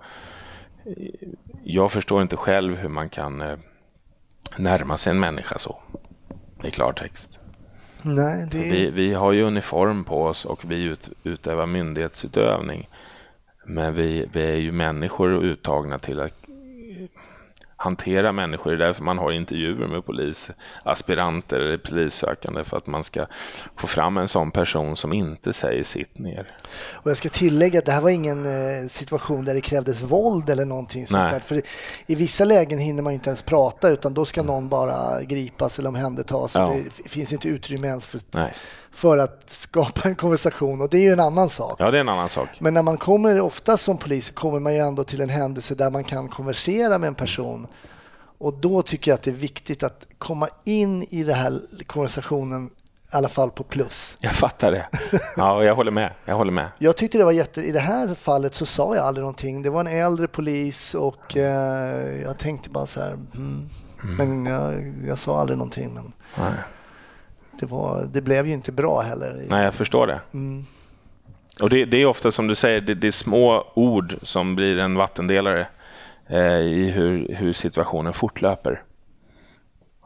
eh, 0.85 0.93
jag 1.63 1.91
förstår 1.91 2.21
inte 2.21 2.37
själv 2.37 2.75
hur 2.75 2.89
man 2.89 3.09
kan 3.09 3.41
eh, 3.41 3.57
närma 4.57 4.97
sig 4.97 5.11
en 5.11 5.19
människa 5.19 5.57
så. 5.57 5.79
I 6.63 6.71
klartext. 6.71 7.39
Nej, 8.01 8.47
det. 8.51 8.57
Vi, 8.57 8.91
vi 8.91 9.13
har 9.13 9.31
ju 9.31 9.43
uniform 9.43 10.03
på 10.03 10.23
oss 10.23 10.45
och 10.45 10.71
vi 10.71 10.83
ut, 10.83 11.09
utövar 11.23 11.65
myndighetsutövning. 11.65 12.89
Men 13.65 13.95
vi, 13.95 14.27
vi 14.33 14.41
är 14.41 14.55
ju 14.55 14.71
människor 14.71 15.33
och 15.33 15.43
uttagna 15.43 15.99
till 15.99 16.19
att 16.19 16.45
hantera 17.81 18.31
människor. 18.31 18.71
Det 18.71 18.83
är 18.83 18.87
därför 18.87 19.03
man 19.03 19.17
har 19.17 19.31
intervjuer 19.31 19.87
med 19.87 20.05
polisaspiranter 20.05 21.59
eller 21.59 21.77
polissökande 21.77 22.63
för 22.63 22.77
att 22.77 22.87
man 22.87 23.03
ska 23.03 23.25
få 23.75 23.87
fram 23.87 24.17
en 24.17 24.27
sån 24.27 24.51
person 24.51 24.97
som 24.97 25.13
inte 25.13 25.53
säger 25.53 25.83
sitt 25.83 26.19
ner. 26.19 26.47
Och 26.93 27.09
jag 27.09 27.17
ska 27.17 27.29
tillägga 27.29 27.79
att 27.79 27.85
det 27.85 27.91
här 27.91 28.01
var 28.01 28.09
ingen 28.09 28.45
eh, 28.45 28.87
situation 28.87 29.45
där 29.45 29.53
det 29.53 29.61
krävdes 29.61 30.01
våld 30.01 30.49
eller 30.49 30.65
någonting 30.65 31.07
sånt 31.07 31.19
Nej. 31.19 31.31
där. 31.31 31.39
För 31.39 31.61
i 32.07 32.15
vissa 32.15 32.43
lägen 32.45 32.79
hinner 32.79 33.03
man 33.03 33.13
inte 33.13 33.29
ens 33.29 33.41
prata 33.41 33.89
utan 33.89 34.13
då 34.13 34.25
ska 34.25 34.43
någon 34.43 34.69
bara 34.69 35.23
gripas 35.23 35.79
eller 35.79 35.89
omhändertas. 35.89 36.55
Ja. 36.55 36.75
Det 37.03 37.09
finns 37.09 37.33
inte 37.33 37.47
utrymme 37.47 37.87
ens 37.87 38.07
för, 38.07 38.21
Nej. 38.31 38.53
för 38.91 39.17
att 39.17 39.43
skapa 39.47 40.09
en 40.09 40.15
konversation 40.15 40.81
och 40.81 40.89
det 40.89 40.97
är 40.97 41.01
ju 41.03 41.13
en 41.13 41.19
annan 41.19 41.49
sak. 41.49 41.75
Ja, 41.79 41.91
det 41.91 41.97
är 41.97 42.01
en 42.01 42.09
annan 42.09 42.29
sak. 42.29 42.49
Men 42.59 42.73
när 42.73 42.81
man 42.81 42.97
kommer, 42.97 43.41
ofta 43.41 43.77
som 43.77 43.97
polis, 43.97 44.29
kommer 44.29 44.59
man 44.59 44.73
ju 44.73 44.79
ändå 44.79 45.03
till 45.03 45.21
en 45.21 45.29
händelse 45.29 45.75
där 45.75 45.89
man 45.89 46.03
kan 46.03 46.27
konversera 46.27 46.97
med 46.97 47.07
en 47.07 47.15
person. 47.15 47.67
Och 48.39 48.53
då 48.53 48.81
tycker 48.81 49.11
jag 49.11 49.15
att 49.15 49.23
det 49.23 49.31
är 49.31 49.35
viktigt 49.35 49.83
att 49.83 50.05
komma 50.17 50.49
in 50.63 51.03
i 51.03 51.23
den 51.23 51.35
här 51.35 51.61
konversationen, 51.87 52.65
i 52.65 53.15
alla 53.15 53.29
fall 53.29 53.51
på 53.51 53.63
plus. 53.63 54.17
Jag 54.19 54.31
fattar 54.31 54.71
det. 54.71 54.87
Ja, 55.35 55.63
jag 55.63 55.75
håller 55.75 55.91
med. 55.91 56.11
Jag 56.25 56.35
håller 56.35 56.51
med. 56.51 56.71
Jag 56.77 56.97
tyckte 56.97 57.17
det 57.17 57.23
var 57.23 57.31
jätte... 57.31 57.61
I 57.61 57.71
det 57.71 57.79
här 57.79 58.15
fallet 58.15 58.53
så 58.53 58.65
sa 58.65 58.95
jag 58.95 59.05
aldrig 59.05 59.21
någonting. 59.21 59.61
Det 59.61 59.69
var 59.69 59.79
en 59.79 59.87
äldre 59.87 60.27
polis 60.27 60.95
och 60.95 61.37
eh, 61.37 62.21
jag 62.21 62.37
tänkte 62.37 62.69
bara 62.69 62.85
så 62.85 62.99
här... 62.99 63.17
Mm. 63.35 63.69
Men 64.17 64.45
jag, 64.45 64.93
jag 65.07 65.17
sa 65.17 65.39
aldrig 65.39 65.57
någonting. 65.57 65.93
Men 65.93 66.13
Nej, 66.37 66.53
det, 67.59 67.65
var, 67.65 68.09
det 68.11 68.21
blev 68.21 68.47
ju 68.47 68.53
inte 68.53 68.71
bra 68.71 69.01
heller. 69.01 69.43
Nej 69.49 69.63
jag 69.63 69.73
förstår 69.73 70.07
det. 70.07 70.19
Mm. 70.33 70.65
Och 71.61 71.69
det, 71.69 71.85
det 71.85 71.97
är 71.97 72.05
ofta 72.05 72.31
som 72.31 72.47
du 72.47 72.55
säger, 72.55 72.81
det, 72.81 72.95
det 72.95 73.07
är 73.07 73.11
små 73.11 73.71
ord 73.73 74.15
som 74.21 74.55
blir 74.55 74.77
en 74.77 74.95
vattendelare 74.95 75.67
i 76.63 76.89
hur, 76.89 77.35
hur 77.35 77.53
situationen 77.53 78.13
fortlöper. 78.13 78.83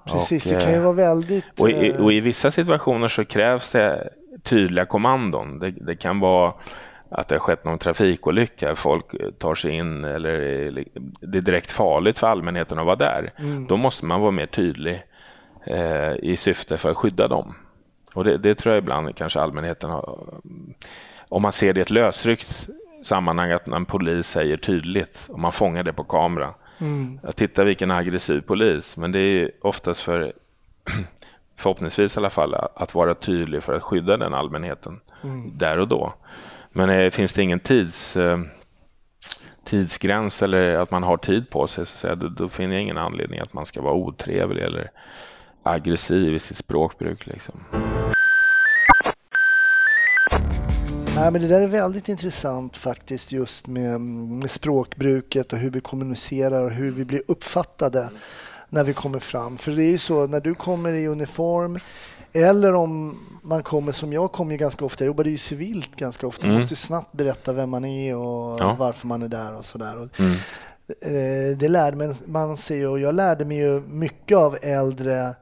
Precis, 0.06 0.46
Och, 0.46 0.54
det 0.54 0.62
kan 0.62 0.72
ju 0.72 0.78
eh, 0.78 0.84
vara 0.84 0.94
väldigt... 0.94 1.60
Och 1.60 1.70
i, 1.70 1.90
eh, 1.90 2.04
och 2.04 2.14
i 2.14 2.20
vissa 2.20 2.52
situationer 2.52 3.08
så 3.08 3.26
krävs 3.26 3.70
det 3.70 4.10
tydliga 4.44 4.86
kommandon. 4.86 5.60
Det, 5.60 5.72
det 5.72 5.96
kan 5.96 6.20
vara 6.20 6.54
att 7.10 7.28
det 7.28 7.36
har 7.36 7.40
skett 7.40 7.66
någon 7.66 7.78
trafikolycka, 7.78 8.76
folk 8.76 9.06
tar 9.40 9.56
sig 9.56 9.72
in 9.72 10.04
eller 10.04 10.40
det 11.20 11.38
är 11.38 11.42
direkt 11.42 11.72
farligt 11.72 12.20
för 12.20 12.28
allmänheten 12.28 12.80
att 12.80 12.86
vara 12.86 12.96
där. 12.96 13.32
Då 13.68 13.78
måste 13.78 14.06
man 14.06 14.22
vara 14.22 14.32
mer 14.32 14.46
tydlig 14.46 15.04
eh, 15.66 16.14
i 16.14 16.38
syfte 16.38 16.78
för 16.78 16.92
att 16.92 16.98
skydda 16.98 17.28
dem. 17.28 17.56
Och 18.14 18.24
det, 18.24 18.38
det 18.38 18.56
tror 18.56 18.76
jag 18.76 18.82
ibland 18.82 19.16
kanske 19.16 19.40
allmänheten 19.40 19.90
har... 19.90 20.34
Om 21.30 21.42
man 21.42 21.52
ser 21.52 21.74
det 21.74 21.80
i 21.80 21.82
ett 21.82 21.90
lösryckt 21.90 22.70
sammanhang, 23.08 23.52
att 23.52 23.68
en 23.68 23.86
polis 23.86 24.28
säger 24.28 24.58
tydligt, 24.58 25.28
och 25.30 25.40
man 25.40 25.52
fångar 25.52 25.84
det 25.84 25.94
på 25.94 26.04
kamera. 26.04 26.54
mm, 26.80 27.20
Jag 27.24 27.36
tittar 27.36 27.64
vilken 27.64 27.92
aggressiv 27.92 28.42
polis, 28.42 28.98
men 28.98 29.12
det 29.12 29.20
är 29.20 29.52
oftast 29.62 30.02
för, 30.02 30.34
förhoppningsvis 31.58 32.16
i 32.16 32.20
alla 32.20 32.30
fall, 32.30 32.54
att 32.76 32.96
vara 32.96 33.16
tydlig 33.16 33.64
för 33.64 33.74
att 33.76 33.84
skydda 33.84 34.18
den 34.18 34.34
allmänheten 34.34 35.00
där 35.54 35.78
och 35.80 35.88
då. 35.88 36.14
Men 36.72 36.90
eh, 36.90 37.10
finns 37.10 37.34
det 37.34 37.42
ingen 37.44 37.60
tids, 37.60 38.16
eh, 38.18 38.40
tidsgräns 39.66 40.42
eller 40.44 40.76
att 40.76 40.92
man 40.92 41.04
har 41.04 41.18
tid 41.18 41.50
på 41.50 41.68
sig, 41.68 41.86
så 41.86 41.98
säga, 41.98 42.16
då, 42.16 42.28
då 42.28 42.50
finner 42.50 42.74
jag 42.74 42.82
ingen 42.82 42.98
anledning 42.98 43.40
att 43.40 43.54
man 43.54 43.66
ska 43.66 43.82
vara 43.82 43.94
otrevlig 43.94 44.64
eller 44.64 44.92
aggressiv 45.64 46.36
i 46.36 46.40
sitt 46.40 46.58
språkbruk. 46.58 47.26
Liksom. 47.28 47.64
Nej, 51.16 51.32
men 51.32 51.42
det 51.42 51.48
där 51.48 51.62
är 51.62 51.68
väldigt 51.68 52.10
intressant 52.10 52.78
faktiskt 52.78 53.32
just 53.32 53.68
med, 53.68 54.02
med 54.02 54.52
språkbruket 54.52 55.54
och 55.54 55.60
hur 55.60 55.70
vi 55.70 55.82
kommunicerar 55.82 56.62
och 56.64 56.72
hur 56.72 56.92
vi 56.92 57.06
blir 57.06 57.22
uppfattade 57.28 58.10
när 58.70 58.84
vi 58.84 58.94
kommer 58.94 59.20
fram. 59.20 59.58
För 59.58 59.72
det 59.72 59.84
är 59.84 59.92
ju 59.92 59.98
så 59.98 60.28
när 60.28 60.40
du 60.40 60.54
kommer 60.54 60.94
i 60.94 61.08
uniform 61.08 61.80
eller 62.34 62.74
om 62.74 63.20
man 63.42 63.64
kommer 63.64 63.92
som 63.92 64.14
jag 64.14 64.32
kommer 64.32 64.52
ju 64.52 64.58
ganska 64.58 64.86
ofta, 64.86 65.04
jag 65.04 65.08
jobbade 65.08 65.30
ju 65.30 65.38
civilt 65.38 65.96
ganska 65.96 66.28
ofta, 66.28 66.42
man 66.48 66.52
Mm. 66.52 66.62
måste 66.62 66.76
snabbt 66.76 67.14
berätta 67.14 67.54
vem 67.54 67.70
man 67.70 67.86
är 67.86 68.16
och 68.16 68.58
Ja. 68.60 68.76
varför 68.80 69.08
man 69.08 69.22
är 69.22 69.28
där 69.28 69.58
och 69.58 69.66
sådär. 69.66 70.10
Mm. 70.20 70.32
eh, 71.02 71.58
Det 71.58 71.68
lärde 71.68 71.98
man- 71.98 72.16
man 72.26 72.58
sig 72.58 72.88
och 72.88 73.00
jag 73.00 73.16
lärde 73.16 73.46
mig 73.46 73.58
ju 73.58 73.82
mycket 73.88 74.38
av 74.38 74.58
äldre 74.62 75.36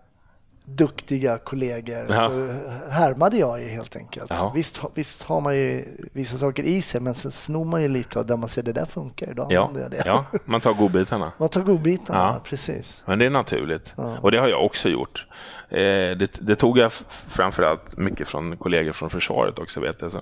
duktiga 0.66 1.38
kollegor. 1.38 2.06
Ja. 2.10 2.30
Så 2.30 2.54
härmade 2.90 3.38
jag 3.38 3.62
ju 3.62 3.68
helt 3.70 3.96
enkelt. 3.96 4.30
Ja. 4.30 4.52
Visst, 4.56 4.80
visst 4.96 5.24
har 5.24 5.42
man 5.42 5.56
ju 5.56 5.86
vissa 6.14 6.38
saker 6.38 6.64
i 6.64 6.82
sig 6.82 7.02
men 7.02 7.14
sen 7.14 7.32
snor 7.32 7.66
man 7.66 7.82
ju 7.82 7.88
lite 7.88 8.20
av 8.20 8.26
där 8.26 8.38
man 8.38 8.50
ser 8.50 8.64
det 8.64 8.74
där 8.74 8.86
funkar, 8.86 9.34
då 9.34 9.48
Ja, 9.50 9.72
jag 9.82 9.92
det. 9.92 10.04
ja, 10.06 10.26
man 10.46 10.62
tar 10.62 10.74
godbitarna. 10.74 11.32
Man 11.38 11.50
tar 11.50 11.62
godbitarna, 11.62 12.20
Ja. 12.20 12.42
precis. 12.44 13.04
Men 13.06 13.20
det 13.20 13.26
är 13.26 13.30
naturligt. 13.30 13.94
Och 14.22 14.32
det 14.32 14.38
har 14.38 14.48
jag 14.48 14.66
också 14.66 14.90
gjort. 14.90 15.26
Eh, 15.70 15.78
det, 15.80 16.40
det 16.42 16.56
tog 16.56 16.78
jag 16.78 16.92
framförallt 17.28 17.98
mycket 17.98 18.28
från 18.28 18.58
kollegor 18.58 18.94
från 18.94 19.10
försvaret 19.10 19.60
också. 19.60 19.80
Vet 19.80 20.02
jag. 20.02 20.12
Så, 20.12 20.22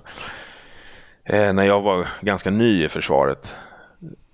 eh, 1.24 1.52
när 1.52 1.64
jag 1.64 1.80
var 1.80 2.06
ganska 2.20 2.50
ny 2.50 2.84
i 2.84 2.88
försvaret 2.88 3.56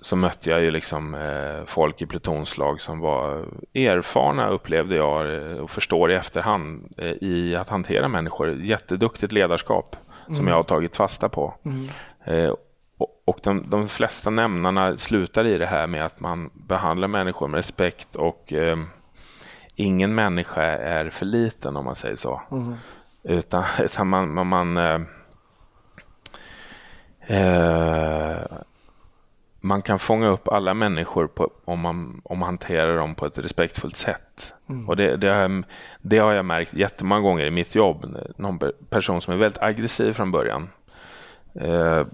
så 0.00 0.16
mötte 0.16 0.50
jag 0.50 0.60
ju 0.60 0.70
liksom 0.70 1.14
eh, 1.14 1.64
folk 1.66 2.02
i 2.02 2.06
plutonslag 2.06 2.80
som 2.80 3.00
var 3.00 3.44
erfarna 3.74 4.48
upplevde 4.48 4.96
jag 4.96 5.34
eh, 5.34 5.56
och 5.56 5.70
förstår 5.70 6.12
i 6.12 6.14
efterhand 6.14 6.94
eh, 6.96 7.12
i 7.20 7.56
att 7.56 7.68
hantera 7.68 8.08
människor. 8.08 8.62
Jätteduktigt 8.62 9.32
ledarskap 9.32 9.96
som 10.26 10.48
jag 10.48 10.54
har 10.54 10.62
tagit 10.62 10.96
fasta 10.96 11.28
på. 11.28 11.54
Eh, 12.24 12.48
och 12.48 12.62
och 13.26 13.40
de, 13.42 13.70
de 13.70 13.88
flesta 13.88 14.30
nämnarna 14.30 14.98
slutar 14.98 15.44
i 15.44 15.58
det 15.58 15.66
här 15.66 15.86
med 15.86 16.06
att 16.06 16.20
man 16.20 16.50
behandlar 16.54 17.08
människor 17.08 17.48
med 17.48 17.58
respekt 17.58 18.16
och 18.16 18.52
eh, 18.52 18.78
ingen 19.74 20.14
människa 20.14 20.62
är 20.62 21.10
för 21.10 21.26
liten 21.26 21.76
om 21.76 21.84
man 21.84 21.94
säger 21.94 22.16
så. 22.16 22.42
Utan, 23.22 23.64
utan 23.80 24.08
man, 24.08 24.34
man, 24.34 24.46
man, 24.46 24.76
eh, 24.76 25.00
man 29.66 29.82
kan 29.82 29.98
fånga 29.98 30.28
upp 30.28 30.48
alla 30.48 30.74
människor 30.74 31.26
på, 31.26 31.50
om, 31.64 31.80
man, 31.80 32.20
om 32.24 32.38
man 32.38 32.46
hanterar 32.46 32.96
dem 32.96 33.14
på 33.14 33.26
ett 33.26 33.38
respektfullt 33.38 33.96
sätt. 33.96 34.54
Och 34.86 34.96
det, 34.96 35.16
det, 35.16 35.28
har, 35.28 35.62
det 36.02 36.18
har 36.18 36.32
jag 36.32 36.44
märkt 36.44 36.74
jättemånga 36.74 37.20
gånger 37.20 37.44
i 37.44 37.50
mitt 37.50 37.74
jobb. 37.74 38.16
Någon 38.36 38.58
per- 38.58 38.72
person 38.90 39.20
som 39.20 39.34
är 39.34 39.38
väldigt 39.38 39.62
aggressiv 39.62 40.12
från 40.12 40.32
början. 40.32 40.68
Eh, 41.60 42.06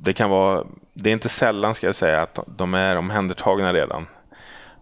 det 0.00 0.12
kan 0.12 0.30
vara, 0.30 0.64
det 0.92 1.10
är 1.10 1.14
inte 1.14 1.28
sällan 1.28 1.74
ska 1.74 1.86
jag 1.86 1.94
säga 1.94 2.22
att 2.22 2.38
de 2.46 2.74
är 2.74 2.96
omhändertagna 2.96 3.72
redan 3.72 4.06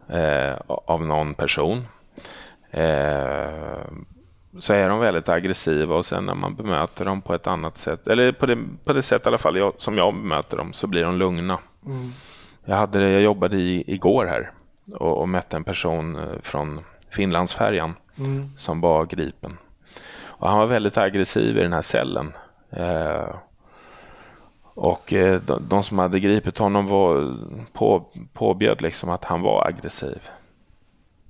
eh, 0.09 0.57
av 0.67 1.07
någon 1.07 1.35
person. 1.35 1.87
Eh, 2.71 3.85
så 4.61 4.73
är 4.73 4.89
de 4.89 4.99
väldigt 4.99 5.29
aggressiva 5.29 5.95
och 5.97 6.07
sen 6.07 6.25
när 6.27 6.35
man 6.35 6.55
bemöter 6.55 7.05
dem 7.05 7.23
på 7.23 7.35
ett 7.35 7.47
annat 7.47 7.79
sätt, 7.79 8.07
eller 8.07 8.33
på 8.33 8.47
det, 8.47 8.59
på 8.85 8.93
det 8.93 9.03
sätt 9.03 9.27
i 9.27 9.29
alla 9.29 9.39
fall 9.39 9.57
jag, 9.57 9.73
som 9.79 9.99
jag 9.99 10.15
bemöter 10.15 10.57
dem, 10.57 10.73
så 10.73 10.87
blir 10.87 11.05
de 11.05 11.17
lugna. 11.17 11.59
Jag, 12.65 12.77
hade, 12.77 12.99
det- 12.99 13.11
jag 13.11 13.23
jobbade 13.23 13.57
i, 13.57 13.85
igår 13.87 14.27
här 14.27 14.51
och, 14.95 15.19
och 15.21 15.29
mötte 15.29 15.57
en 15.57 15.65
person 15.65 16.17
eh, 16.17 16.25
från 16.43 16.81
Finlandsfärjan 17.11 17.95
som 18.59 18.81
var 18.81 19.05
gripen. 19.07 19.57
Och 20.25 20.49
han 20.49 20.59
var 20.59 20.67
väldigt 20.67 20.99
aggressiv 20.99 21.59
i 21.59 21.63
den 21.63 21.73
här 21.73 21.83
cellen. 21.83 22.33
Eh, 22.71 23.35
och 24.75 25.13
eh, 25.13 25.41
de, 25.41 25.69
de 25.69 25.83
som 25.83 25.99
hade 25.99 26.21
gripit 26.21 26.59
honom 26.59 26.87
var, 26.87 27.37
på, 27.73 28.05
påbjöd 28.33 28.83
liksom 28.83 29.11
att 29.11 29.25
han 29.25 29.43
var 29.43 29.67
aggressiv. 29.67 30.19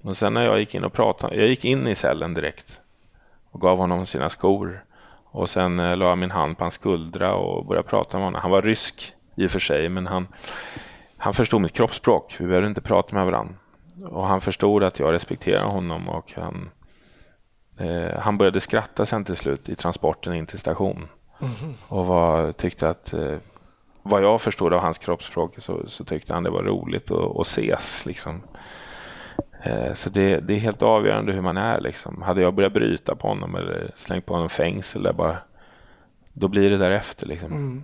Och 0.03 0.17
sen 0.17 0.35
när 0.35 0.45
jag 0.45 0.59
gick 0.59 0.75
in 0.75 0.85
och 0.85 0.93
pratade, 0.93 1.37
jag 1.37 1.47
gick 1.49 1.65
in 1.65 1.87
i 1.89 1.95
cellen 1.95 2.35
direkt 2.35 2.81
och 3.57 3.63
gav 3.63 3.79
honom 3.79 4.07
sina 4.07 4.29
skor. 4.29 4.85
Och 5.25 5.51
sen 5.51 5.81
eh, 5.81 5.97
la 5.97 6.09
jag 6.09 6.19
min 6.19 6.31
hand 6.31 6.59
på 6.59 6.65
hans 6.65 6.75
skuldra 6.75 7.35
och 7.35 7.67
började 7.67 7.89
prata 7.89 8.17
med 8.17 8.27
honom. 8.27 8.41
Han 8.41 8.51
var 8.51 8.63
rysk 8.63 9.15
i 9.37 9.47
och 9.47 9.51
för 9.51 9.59
sig, 9.59 9.89
men 9.89 10.07
han, 10.07 10.29
han 11.17 11.35
förstod 11.35 11.61
mitt 11.61 11.73
kroppsspråk. 11.73 12.37
Vi 12.39 12.47
behövde 12.47 12.69
inte 12.69 12.81
prata 12.81 13.15
med 13.15 13.27
varandra. 13.27 13.55
Och 14.05 14.27
han 14.27 14.41
förstod 14.41 14.83
att 14.83 14.99
jag 14.99 15.13
respekterar 15.13 15.65
honom 15.65 16.09
och 16.09 16.33
han, 16.37 16.71
eh, 17.81 18.19
han 18.19 18.39
började 18.39 18.61
skratta 18.61 19.07
sen 19.07 19.25
till 19.25 19.37
slut 19.37 19.69
i 19.69 19.77
transporten 19.77 20.35
in 20.35 20.47
till 20.47 20.59
station. 20.59 21.09
Mm. 21.41 21.75
Och 21.89 22.07
var, 22.07 22.53
tyckte 22.53 22.89
att, 22.89 23.13
eh, 23.13 23.37
vad 24.03 24.23
jag 24.23 24.41
förstod 24.41 24.73
av 24.73 24.81
hans 24.81 24.99
kroppsspråk, 24.99 25.55
så, 25.59 25.89
så 25.89 26.05
tyckte 26.05 26.35
han 26.35 26.43
det 26.43 26.51
var 26.51 26.63
roligt 26.63 27.11
att, 27.11 27.37
att 27.37 27.47
ses. 27.47 28.07
Liksom. 28.07 28.43
Eh, 29.63 29.93
så 29.93 30.11
det, 30.11 30.41
det, 30.41 30.55
är 30.55 30.59
helt 30.59 30.83
avgörande 30.83 31.33
hur 31.33 31.41
man 31.41 31.57
är. 31.57 31.81
Liksom. 31.81 32.23
Hade 32.23 32.41
jag 32.41 32.55
börjat 32.55 32.73
bryta 32.73 33.17
på 33.17 33.29
honom 33.29 33.55
eller 33.55 33.93
slängt 33.97 34.27
på 34.27 34.35
honom 34.35 34.49
fängsel, 34.49 35.03
där 35.03 35.13
bara, 35.13 35.37
då 36.33 36.49
blir 36.49 36.71
det 36.71 36.79
därefter. 36.79 37.27
Liksom. 37.27 37.53
Mm. 37.53 37.83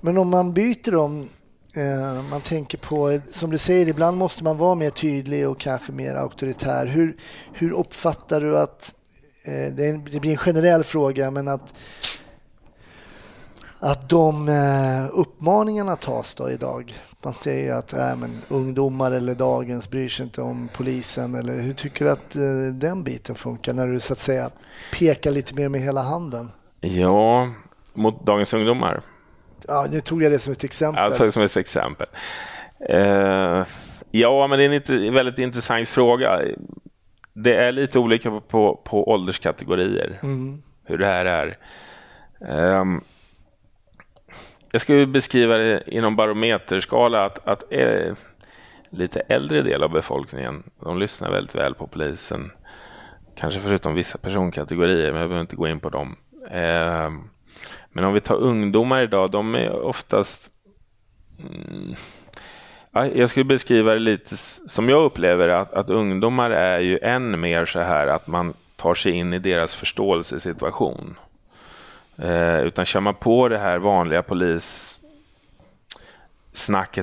Men 0.00 0.18
om 0.18 0.30
man 0.30 0.54
byter 0.54 0.94
om, 0.94 1.28
eh, 1.76 2.22
man 2.30 2.40
tänker 2.40 2.78
på, 2.78 3.20
som 3.30 3.50
du 3.50 3.58
säger, 3.58 3.88
ibland 3.88 4.16
måste 4.16 4.44
man 4.44 4.58
vara 4.58 4.74
mer 4.74 4.90
tydlig 4.90 5.48
och 5.48 5.60
kanske 5.60 5.92
mer 5.92 6.14
auktoritär. 6.14 6.86
Hur, 6.86 7.16
hur 7.52 7.70
uppfattar 7.70 8.40
du 8.40 8.58
att, 8.58 8.92
eh, 9.44 9.74
det, 9.74 9.88
en, 9.88 10.04
det 10.04 10.20
blir 10.20 10.30
en 10.30 10.36
generell 10.36 10.84
fråga, 10.84 11.30
men 11.30 11.48
att 11.48 11.74
att 13.84 14.08
de 14.08 14.48
eh, 14.48 15.18
uppmaningarna 15.18 15.96
tas 15.96 16.34
då 16.34 16.50
idag? 16.50 16.94
Det 17.44 17.68
är 17.68 17.74
att 17.74 17.92
äh, 17.92 18.16
men, 18.16 18.42
ungdomar 18.48 19.12
eller 19.12 19.34
dagens 19.34 19.90
bryr 19.90 20.08
sig 20.08 20.24
inte 20.24 20.42
om 20.42 20.68
polisen. 20.76 21.34
Eller 21.34 21.60
hur 21.60 21.72
tycker 21.72 22.04
du 22.04 22.10
att 22.10 22.36
eh, 22.36 22.42
den 22.72 23.04
biten 23.04 23.34
funkar 23.34 23.72
när 23.72 23.86
du 23.86 24.00
så 24.00 24.12
att 24.12 24.18
säga 24.18 24.50
pekar 24.92 25.32
lite 25.32 25.54
mer 25.54 25.68
med 25.68 25.80
hela 25.80 26.02
handen? 26.02 26.50
Ja, 26.80 27.48
mot 27.94 28.26
dagens 28.26 28.54
ungdomar? 28.54 29.00
Ja, 29.68 29.86
nu 29.90 30.00
tog 30.00 30.22
jag 30.22 30.32
det 30.32 30.38
som 30.38 30.52
ett 30.52 30.64
exempel. 30.64 31.04
Alltså 31.04 31.32
som 31.32 31.42
ett 31.42 31.56
exempel. 31.56 32.06
Uh, 32.90 33.64
ja, 34.10 34.46
men 34.46 34.58
det 34.58 34.64
är 34.64 34.92
en 35.06 35.14
väldigt 35.14 35.38
intressant 35.38 35.88
fråga. 35.88 36.40
Det 37.32 37.54
är 37.56 37.72
lite 37.72 37.98
olika 37.98 38.30
på, 38.30 38.40
på, 38.40 38.80
på 38.84 39.08
ålderskategorier, 39.10 40.18
mm. 40.22 40.62
hur 40.84 40.98
det 40.98 41.06
här 41.06 41.24
är. 41.24 41.58
Um, 42.80 43.00
jag 44.74 44.80
skulle 44.80 45.06
beskriva 45.06 45.56
det 45.56 45.82
inom 45.86 46.16
barometerskala 46.16 47.24
att, 47.24 47.48
att 47.48 47.64
eh, 47.70 48.14
lite 48.90 49.20
äldre 49.20 49.62
del 49.62 49.82
av 49.82 49.90
befolkningen, 49.90 50.62
de 50.80 50.98
lyssnar 50.98 51.30
väldigt 51.30 51.54
väl 51.54 51.74
på 51.74 51.86
polisen. 51.86 52.52
Kanske 53.36 53.60
förutom 53.60 53.94
vissa 53.94 54.18
personkategorier, 54.18 55.12
men 55.12 55.20
jag 55.20 55.28
behöver 55.28 55.40
inte 55.40 55.56
gå 55.56 55.68
in 55.68 55.80
på 55.80 55.90
dem. 55.90 56.16
Eh, 56.50 57.10
men 57.88 58.04
om 58.04 58.12
vi 58.14 58.20
tar 58.20 58.36
ungdomar 58.36 59.02
idag, 59.02 59.30
de 59.30 59.54
är 59.54 59.82
oftast... 59.82 60.50
Mm, 61.38 61.94
jag 63.16 63.30
skulle 63.30 63.44
beskriva 63.44 63.92
det 63.92 63.98
lite 63.98 64.36
som 64.36 64.88
jag 64.88 65.04
upplever 65.04 65.48
att, 65.48 65.72
att 65.72 65.90
ungdomar 65.90 66.50
är 66.50 66.80
ju 66.80 66.98
än 66.98 67.40
mer 67.40 67.66
så 67.66 67.80
här 67.80 68.06
att 68.06 68.26
man 68.26 68.54
tar 68.76 68.94
sig 68.94 69.12
in 69.12 69.32
i 69.32 69.38
deras 69.38 69.74
förståelsesituation. 69.74 71.18
Eh, 72.18 72.60
utan 72.60 72.84
kör 72.84 73.00
man 73.00 73.14
på 73.14 73.48
det 73.48 73.58
här 73.58 73.78
vanliga 73.78 74.22
polissnacket 74.22 75.16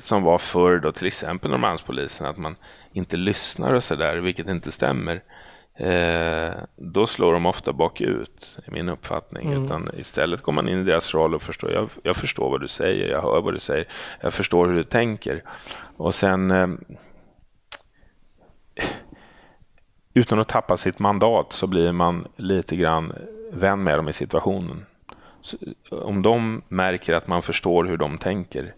som 0.04 0.24
var 0.24 0.38
förr, 0.38 0.80
då, 0.80 0.92
till 0.92 1.08
exempel 1.08 1.52
Norrmalmspolisen, 1.52 2.28
att 2.28 2.38
man 2.38 2.56
inte 2.94 3.18
lyssnar 3.18 3.74
och 3.74 3.84
så 3.84 3.96
där, 3.96 4.18
vilket 4.18 4.48
inte 4.48 4.72
stämmer. 4.72 5.22
Eh, 5.76 6.52
då 6.76 7.08
slår 7.08 7.34
de 7.34 7.46
ofta 7.46 7.74
bakut, 7.74 8.58
i 8.68 8.72
min 8.72 8.90
uppfattning. 8.90 9.52
Mm. 9.52 9.66
Utan 9.66 9.90
istället 9.98 10.42
går 10.42 10.54
man 10.54 10.70
in 10.70 10.82
i 10.82 10.84
deras 10.84 11.14
roll 11.14 11.36
och 11.36 11.44
förstår, 11.44 11.72
jag, 11.72 11.90
jag 12.04 12.16
förstår 12.16 12.50
vad 12.50 12.62
du 12.62 12.68
säger, 12.68 13.08
jag 13.08 13.22
hör 13.22 13.42
vad 13.42 13.54
du 13.54 13.60
säger, 13.60 13.88
jag 14.22 14.34
förstår 14.34 14.68
hur 14.68 14.76
du 14.76 14.84
tänker. 14.84 15.44
Och 15.98 16.16
sen 16.16 16.52
eh, 16.52 16.68
utan 20.14 20.40
att 20.40 20.48
tappa 20.48 20.78
sitt 20.78 21.00
mandat 21.00 21.54
så 21.54 21.68
blir 21.68 21.92
man 21.92 22.28
lite 22.36 22.76
grann 22.76 23.14
vän 23.52 23.84
med 23.84 23.98
dem 24.00 24.10
i 24.10 24.14
situationen 24.14 24.86
om 25.90 26.22
de 26.22 26.62
märker 26.68 27.14
att 27.14 27.28
man 27.28 27.42
förstår 27.42 27.84
hur 27.84 27.98
de 27.98 28.18
tänker 28.18 28.74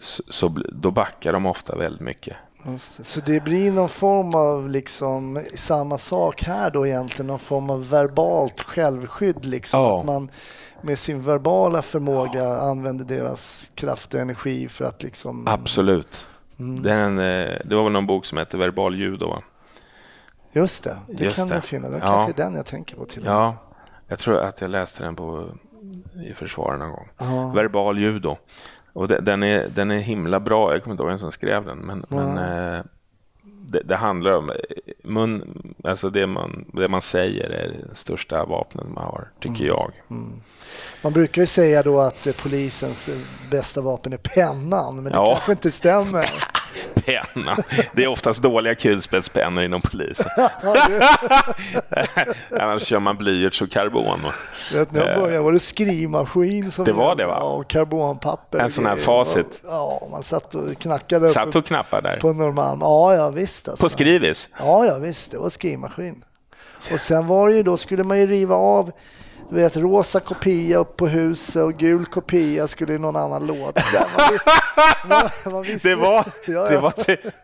så, 0.00 0.22
så 0.28 0.48
då 0.72 0.90
backar 0.90 1.32
de 1.32 1.46
ofta 1.46 1.76
väldigt 1.76 2.00
mycket. 2.00 2.36
Det. 2.62 3.04
Så 3.04 3.20
det 3.20 3.44
blir 3.44 3.72
någon 3.72 3.88
form 3.88 4.34
av 4.34 4.70
liksom 4.70 5.44
samma 5.54 5.98
sak 5.98 6.42
här 6.42 6.70
då 6.70 6.86
egentligen, 6.86 7.26
någon 7.26 7.38
form 7.38 7.70
av 7.70 7.88
verbalt 7.88 8.60
självskydd 8.60 9.44
liksom. 9.44 9.80
Ja. 9.80 10.00
Att 10.00 10.06
man 10.06 10.30
med 10.82 10.98
sin 10.98 11.22
verbala 11.22 11.82
förmåga 11.82 12.44
ja. 12.44 12.56
använder 12.56 13.04
deras 13.04 13.70
kraft 13.74 14.14
och 14.14 14.20
energi 14.20 14.68
för 14.68 14.84
att 14.84 15.02
liksom... 15.02 15.48
Absolut. 15.48 16.28
Mm. 16.58 16.82
Den, 16.82 17.18
eh, 17.18 17.58
det 17.64 17.74
var 17.74 17.82
väl 17.82 17.92
någon 17.92 18.06
bok 18.06 18.26
som 18.26 18.38
heter 18.38 18.58
Verbal 18.58 18.96
judo 18.96 19.42
Just 20.52 20.84
det, 20.84 20.96
det 21.08 21.24
Just 21.24 21.36
kan 21.36 21.48
det. 21.48 21.54
man 21.54 21.62
finna. 21.62 21.88
Det 21.88 21.96
är 21.96 22.00
ja. 22.00 22.06
kanske 22.06 22.42
den 22.42 22.54
jag 22.54 22.66
tänker 22.66 22.96
på 22.96 23.04
till 23.04 23.18
och 23.18 23.24
med. 23.24 23.34
Ja, 23.34 23.56
jag 24.08 24.18
tror 24.18 24.38
att 24.38 24.60
jag 24.60 24.70
läste 24.70 25.02
den 25.02 25.16
på, 25.16 25.48
i 26.24 26.32
försvaret 26.32 26.80
någon 26.80 26.90
gång. 26.90 27.08
Aha. 27.18 27.48
Verbal 27.48 27.98
judo. 27.98 28.36
Och 28.92 29.08
den, 29.08 29.42
är, 29.42 29.68
den 29.68 29.90
är 29.90 29.98
himla 29.98 30.40
bra. 30.40 30.72
Jag 30.72 30.82
kommer 30.82 30.94
inte 30.94 31.02
ihåg 31.02 31.10
vem 31.10 31.18
som 31.18 31.32
skrev 31.32 31.64
den. 31.64 31.78
Men, 31.78 32.04
men 32.08 32.38
eh, 32.38 32.84
det, 33.42 33.82
det, 33.84 33.96
handlar 33.96 34.32
om 34.32 34.52
mun, 35.02 35.58
alltså 35.84 36.10
det 36.10 36.26
man, 36.26 36.64
det 36.72 36.88
man 36.88 37.02
säger 37.02 37.50
är 37.50 37.68
det 37.68 37.94
största 37.94 38.44
vapnet 38.44 38.88
man 38.88 39.04
har, 39.04 39.28
tycker 39.40 39.64
mm. 39.64 39.66
jag. 39.66 39.92
Mm. 40.10 40.42
Man 41.02 41.12
brukar 41.12 41.42
ju 41.42 41.46
säga 41.46 41.82
då 41.82 42.00
att 42.00 42.28
polisens 42.42 43.10
bästa 43.50 43.80
vapen 43.80 44.12
är 44.12 44.16
pennan, 44.16 44.94
men 44.94 45.04
det 45.04 45.10
ja. 45.10 45.26
kanske 45.34 45.52
inte 45.52 45.70
stämmer. 45.70 46.30
penna. 47.06 47.56
Det 47.92 48.04
är 48.04 48.08
oftast 48.08 48.42
dåliga 48.42 48.74
kulspetspennor 48.74 49.64
inom 49.64 49.80
polisen. 49.80 50.30
Annars 52.60 52.82
kör 52.82 52.98
man 52.98 53.16
blyerts 53.16 53.62
och 53.62 53.70
karbon. 53.70 54.20
Vet, 54.74 54.92
när 54.92 55.06
jag 55.06 55.20
började 55.20 55.40
var 55.40 55.52
det 55.52 55.58
skrivmaskin. 55.58 56.70
Som 56.70 56.84
det 56.84 56.92
var 56.92 57.16
det 57.16 57.26
va? 57.26 57.36
Ja, 57.40 57.62
karbonpapper. 57.62 58.58
En 58.58 58.70
sån 58.70 58.86
här 58.86 58.96
facit. 58.96 59.60
Ja, 59.64 60.08
man 60.10 60.22
satt 60.22 60.54
och 60.54 60.78
knackade. 60.78 61.28
Satt 61.28 61.56
och 61.56 61.66
knappade 61.66 62.08
där? 62.08 62.20
På 62.20 62.32
Norrmalm. 62.32 62.80
Ja, 62.80 63.14
ja 63.14 63.30
visst. 63.30 63.68
Alltså. 63.68 63.84
På 63.84 63.88
skrivis? 63.88 64.48
Ja, 64.58 64.86
ja 64.86 64.98
visst. 64.98 65.30
Det 65.30 65.38
var 65.38 65.50
skrivmaskin. 65.50 66.24
Och 66.92 67.00
sen 67.00 67.26
var 67.26 67.48
det 67.48 67.54
ju 67.54 67.62
då, 67.62 67.76
skulle 67.76 68.04
man 68.04 68.18
ju 68.18 68.26
riva 68.26 68.54
av 68.54 68.92
du 69.50 69.56
vet, 69.56 69.76
rosa 69.76 70.20
kopia 70.20 70.78
upp 70.78 70.96
på 70.96 71.06
huset 71.06 71.62
och 71.62 71.74
gul 71.74 72.06
kopia 72.06 72.68
skulle 72.68 72.94
i 72.94 72.98
någon 72.98 73.16
annan 73.16 73.46
låda. 73.46 73.82
Man, 75.08 75.30
man 75.44 75.64
det, 75.82 75.94
var, 75.94 76.24
ja, 76.46 76.68
det, 76.68 76.78
var 76.78 76.92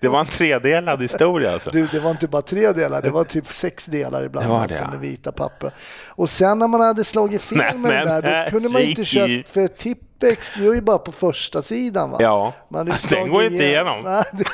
det 0.01 0.09
var 0.09 0.21
en 0.21 0.27
tredelad 0.27 1.03
historia 1.03 1.53
alltså? 1.53 1.71
Du, 1.71 1.87
det 1.87 2.01
var 2.01 2.11
inte 2.11 2.29
bara 2.29 2.43
tre 2.43 2.73
delar, 2.73 3.03
det 3.03 3.11
var 3.11 3.25
typ 3.25 3.49
sex 3.49 3.87
delar 3.87 4.25
ibland. 4.25 4.47
Det 4.47 4.53
var 4.53 4.69
det, 4.69 4.79
ja. 4.81 4.91
med 4.91 5.01
vita 5.01 5.33
papper. 5.33 5.73
Och 6.09 6.31
sen 6.31 6.59
när 6.59 6.69
man 6.69 6.81
hade 6.81 7.05
slagit 7.05 7.43
fel 7.43 7.59
med 7.59 7.77
men, 7.77 8.07
det 8.07 8.21
där, 8.21 8.45
då 8.45 8.51
kunde 8.51 8.69
man 8.69 8.83
inte 8.83 9.05
köpa, 9.05 9.49
för 9.49 9.69
Tippex 9.69 10.57
gör 10.57 10.75
ju 10.75 10.81
bara 10.81 10.99
på 10.99 11.13
första 11.13 11.63
sidan. 11.63 12.11
Va? 12.11 12.17
Ja, 12.21 12.53
man 12.69 12.93
den 13.09 13.29
går 13.31 13.45
inte 13.45 13.65
igenom. 13.65 14.03
Nej, 14.03 14.25
det, 14.33 14.45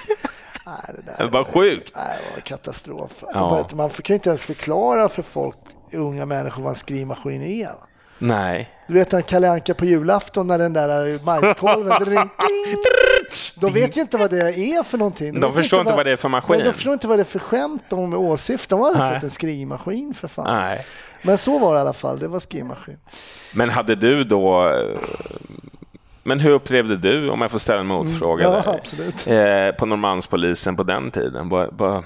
Nej, 0.67 0.97
det, 0.97 1.03
där, 1.03 1.25
det 1.25 1.31
var 1.31 1.45
sjukt. 1.45 1.93
Nej, 1.97 2.19
det 2.29 2.35
var 2.35 2.41
katastrof. 2.41 3.25
Ja. 3.35 3.69
Man 3.73 3.91
kan 3.91 4.03
ju 4.07 4.15
inte 4.15 4.29
ens 4.29 4.45
förklara 4.45 5.09
för 5.09 5.23
folk 5.23 5.57
unga 5.93 6.27
människor 6.27 6.63
vad 6.63 6.71
en 6.71 6.77
skrivmaskin 6.77 7.43
är. 7.43 7.75
Nej. 8.19 8.71
Du 8.87 8.95
vet 8.95 9.13
en 9.13 9.23
Kalle 9.23 9.51
Anka 9.51 9.75
på 9.75 9.85
julafton 9.85 10.47
när 10.47 10.59
den 10.59 10.73
där 10.73 11.25
majskolven 11.25 11.93
De 13.61 13.73
vet 13.73 13.97
ju 13.97 14.01
inte 14.01 14.17
vad 14.17 14.31
det 14.31 14.55
är 14.55 14.83
för 14.83 14.99
någonting. 14.99 15.35
De, 15.35 15.41
de 15.41 15.55
förstår 15.55 15.81
inte 15.81 15.91
vad, 15.91 15.97
vad, 15.97 16.07
det 16.07 16.13
är 16.13 16.17
för 16.17 16.29
maskin. 16.29 16.65
De 16.65 16.73
förstår 16.73 16.93
inte 16.93 17.09
vad 17.09 17.19
det 17.19 17.23
är 17.23 17.25
för 17.25 17.39
skämt 17.39 17.83
de 17.89 18.15
åsyftar. 18.15 18.77
De 18.77 18.83
har 18.83 18.89
aldrig 18.89 19.13
sett 19.13 19.23
en 19.23 19.31
skrivmaskin 19.31 20.15
för 20.15 20.29
fan. 20.29 20.47
Nej. 20.47 20.87
Men 21.23 21.39
så 21.39 21.59
var 21.59 21.73
det 21.73 21.79
i 21.79 21.81
alla 21.81 21.93
fall, 21.93 22.19
det 22.19 22.29
var 22.29 22.41
skrivmaskin. 22.41 22.99
Men 23.55 23.71
hade 23.71 23.95
du 23.95 24.25
då 24.25 24.73
men 26.29 26.41
hur 26.41 26.51
upplevde 26.51 26.97
du, 26.97 27.31
om 27.31 27.41
jag 27.41 27.51
får 27.51 27.59
ställa 27.59 27.81
en 27.81 27.87
motfråga, 27.87 28.47
mm, 28.47 28.61
ja, 28.67 28.75
absolut. 28.75 29.27
Eh, 29.27 29.79
på 29.79 29.87
Norrmalmspolisen 29.87 30.77
på 30.77 30.83
den 30.83 31.11
tiden? 31.11 31.49
Bara, 31.49 31.71
bara, 31.71 32.05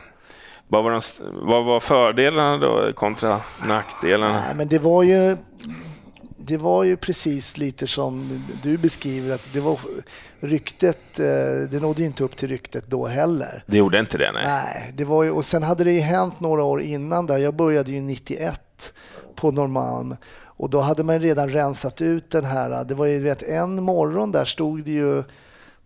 vad 0.68 0.84
var, 0.84 0.90
de, 0.90 1.00
vad 1.46 1.64
var 1.64 1.80
fördelarna 1.80 2.58
då 2.58 2.92
kontra 2.92 3.40
nackdelarna? 3.66 4.32
Nej, 4.32 4.54
men 4.56 4.68
det 4.68 4.78
var 4.78 5.02
ju 5.02 5.36
det 6.46 6.56
var 6.56 6.84
ju 6.84 6.96
precis 6.96 7.56
lite 7.56 7.86
som 7.86 8.44
du 8.62 8.78
beskriver 8.78 9.34
att 9.34 9.48
det 9.52 9.60
var 9.60 9.78
ryktet, 10.40 11.18
eh, 11.18 11.24
det 11.70 11.80
nådde 11.82 12.02
inte 12.02 12.24
upp 12.24 12.36
till 12.36 12.48
ryktet 12.48 12.86
då 12.86 13.06
heller. 13.06 13.64
Det 13.66 13.76
gjorde 13.76 13.98
inte 13.98 14.18
det? 14.18 14.32
Nej. 14.32 14.44
nej 14.44 14.92
det 14.96 15.04
var 15.04 15.22
ju, 15.22 15.30
och 15.30 15.44
sen 15.44 15.62
hade 15.62 15.84
det 15.84 15.92
ju 15.92 16.00
hänt 16.00 16.40
några 16.40 16.62
år 16.62 16.82
innan 16.82 17.26
där. 17.26 17.38
Jag 17.38 17.54
började 17.54 17.90
ju 17.90 18.00
91 18.00 18.94
på 19.34 19.50
Norrmalm 19.50 20.16
och 20.44 20.70
då 20.70 20.80
hade 20.80 21.04
man 21.04 21.20
redan 21.20 21.48
rensat 21.48 22.00
ut 22.00 22.30
den 22.30 22.44
här. 22.44 22.84
Det 22.84 22.94
var 22.94 23.06
ju 23.06 23.18
vet, 23.18 23.42
en 23.42 23.82
morgon 23.82 24.32
där 24.32 24.44
stod 24.44 24.84
det 24.84 24.92
ju 24.92 25.22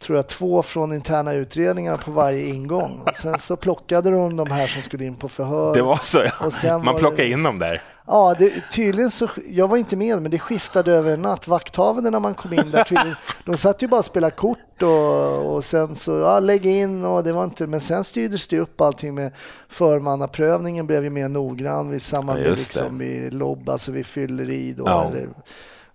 tror 0.00 0.16
jag, 0.16 0.26
två 0.28 0.62
från 0.62 0.92
interna 0.92 1.32
utredningar 1.32 1.96
på 1.96 2.10
varje 2.10 2.46
ingång. 2.46 3.02
Sen 3.14 3.38
så 3.38 3.56
plockade 3.56 4.10
de 4.10 4.36
de 4.36 4.50
här 4.50 4.66
som 4.66 4.82
skulle 4.82 5.04
in 5.04 5.14
på 5.14 5.28
förhör. 5.28 5.74
Det 5.74 5.82
var 5.82 5.96
så, 6.02 6.24
ja. 6.66 6.78
Man 6.78 6.94
plockade 6.96 7.22
det- 7.22 7.28
in 7.30 7.42
dem 7.42 7.58
där. 7.58 7.82
Ja, 8.08 8.34
det, 8.38 8.52
tydligen 8.72 9.10
så, 9.10 9.28
jag 9.48 9.68
var 9.68 9.76
inte 9.76 9.96
med, 9.96 10.22
men 10.22 10.30
det 10.30 10.38
skiftade 10.38 10.92
över 10.92 11.10
en 11.10 11.20
natt. 11.22 11.48
Vakthavande 11.48 12.10
när 12.10 12.20
man 12.20 12.34
kom 12.34 12.52
in 12.52 12.70
där, 12.70 12.84
tydligen, 12.84 13.14
de 13.44 13.56
satt 13.56 13.82
ju 13.82 13.88
bara 13.88 13.98
och 13.98 14.04
spelade 14.04 14.36
kort 14.36 14.82
och, 14.82 15.54
och 15.54 15.64
sen 15.64 15.96
så, 15.96 16.10
ja, 16.18 16.40
lägg 16.40 16.66
in 16.66 17.04
och 17.04 17.24
det 17.24 17.32
var 17.32 17.44
inte, 17.44 17.66
men 17.66 17.80
sen 17.80 18.04
styrdes 18.04 18.46
det 18.48 18.58
upp 18.58 18.80
allting 18.80 19.14
med 19.14 19.32
förmannaprövningen 19.68 20.86
blev 20.86 21.04
ju 21.04 21.10
mer 21.10 21.28
noggrann 21.28 21.90
vid 21.90 22.02
samma, 22.02 22.38
Ja, 22.38 22.48
liksom 22.50 22.98
vid 22.98 23.34
lobb, 23.34 23.68
alltså 23.68 23.92
vid 23.92 24.06
fylleri 24.06 24.72
då, 24.72 24.84
Ja. 24.86 25.04
eller 25.04 25.28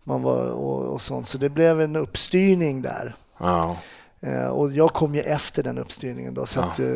man 0.04 0.22
var 0.22 0.45
och, 0.45 0.93
och 0.93 1.02
sånt. 1.02 1.28
Så 1.28 1.38
det 1.38 1.49
blev 1.49 1.82
en 1.82 1.95
uppstyrning 1.95 2.82
där. 2.82 3.16
Ja. 3.42 3.78
Eh, 4.22 4.46
och 4.48 4.72
jag 4.72 4.94
kom 4.94 5.16
ju 5.16 5.22
efter 5.22 5.64
den 5.64 5.78
uppstyrningen 5.78 6.34
då. 6.34 6.46
Så 6.46 6.60
Ja. 6.60 6.64
att, 6.64 6.80
eh, 6.80 6.96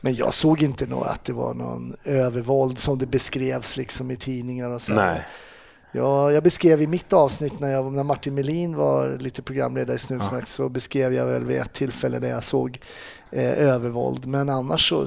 men 0.00 0.14
jag 0.14 0.34
såg 0.34 0.62
inte 0.62 0.86
nå 0.86 1.02
att 1.02 1.24
det 1.24 1.32
var 1.32 1.54
någon 1.54 1.96
övervåld 2.04 2.78
som 2.78 2.98
det 2.98 3.06
beskrevs 3.06 3.76
liksom 3.76 4.10
i 4.10 4.16
tidningar 4.16 4.70
och 4.70 4.82
så. 4.82 4.92
Nej. 4.92 5.26
Ja, 5.92 6.32
jag 6.32 6.42
beskrev 6.42 6.82
i 6.82 6.86
mitt 6.86 7.12
avsnitt 7.12 7.60
när, 7.60 7.68
jag, 7.68 7.92
när 7.92 8.02
Martin 8.02 8.34
Melin 8.34 8.76
var 8.76 9.16
lite 9.18 9.42
programledare 9.42 9.96
i 9.96 9.98
Snutsnack 9.98 10.46
så 10.48 10.68
beskrev 10.68 11.14
jag 11.14 11.26
väl 11.26 11.44
vid 11.44 11.60
ett 11.60 11.72
tillfälle 11.72 12.18
där 12.18 12.28
jag 12.28 12.44
såg 12.44 12.80
eh, 13.30 13.52
övervåld. 13.68 14.26
Men 14.26 14.48
annars 14.48 14.88
så, 14.88 15.06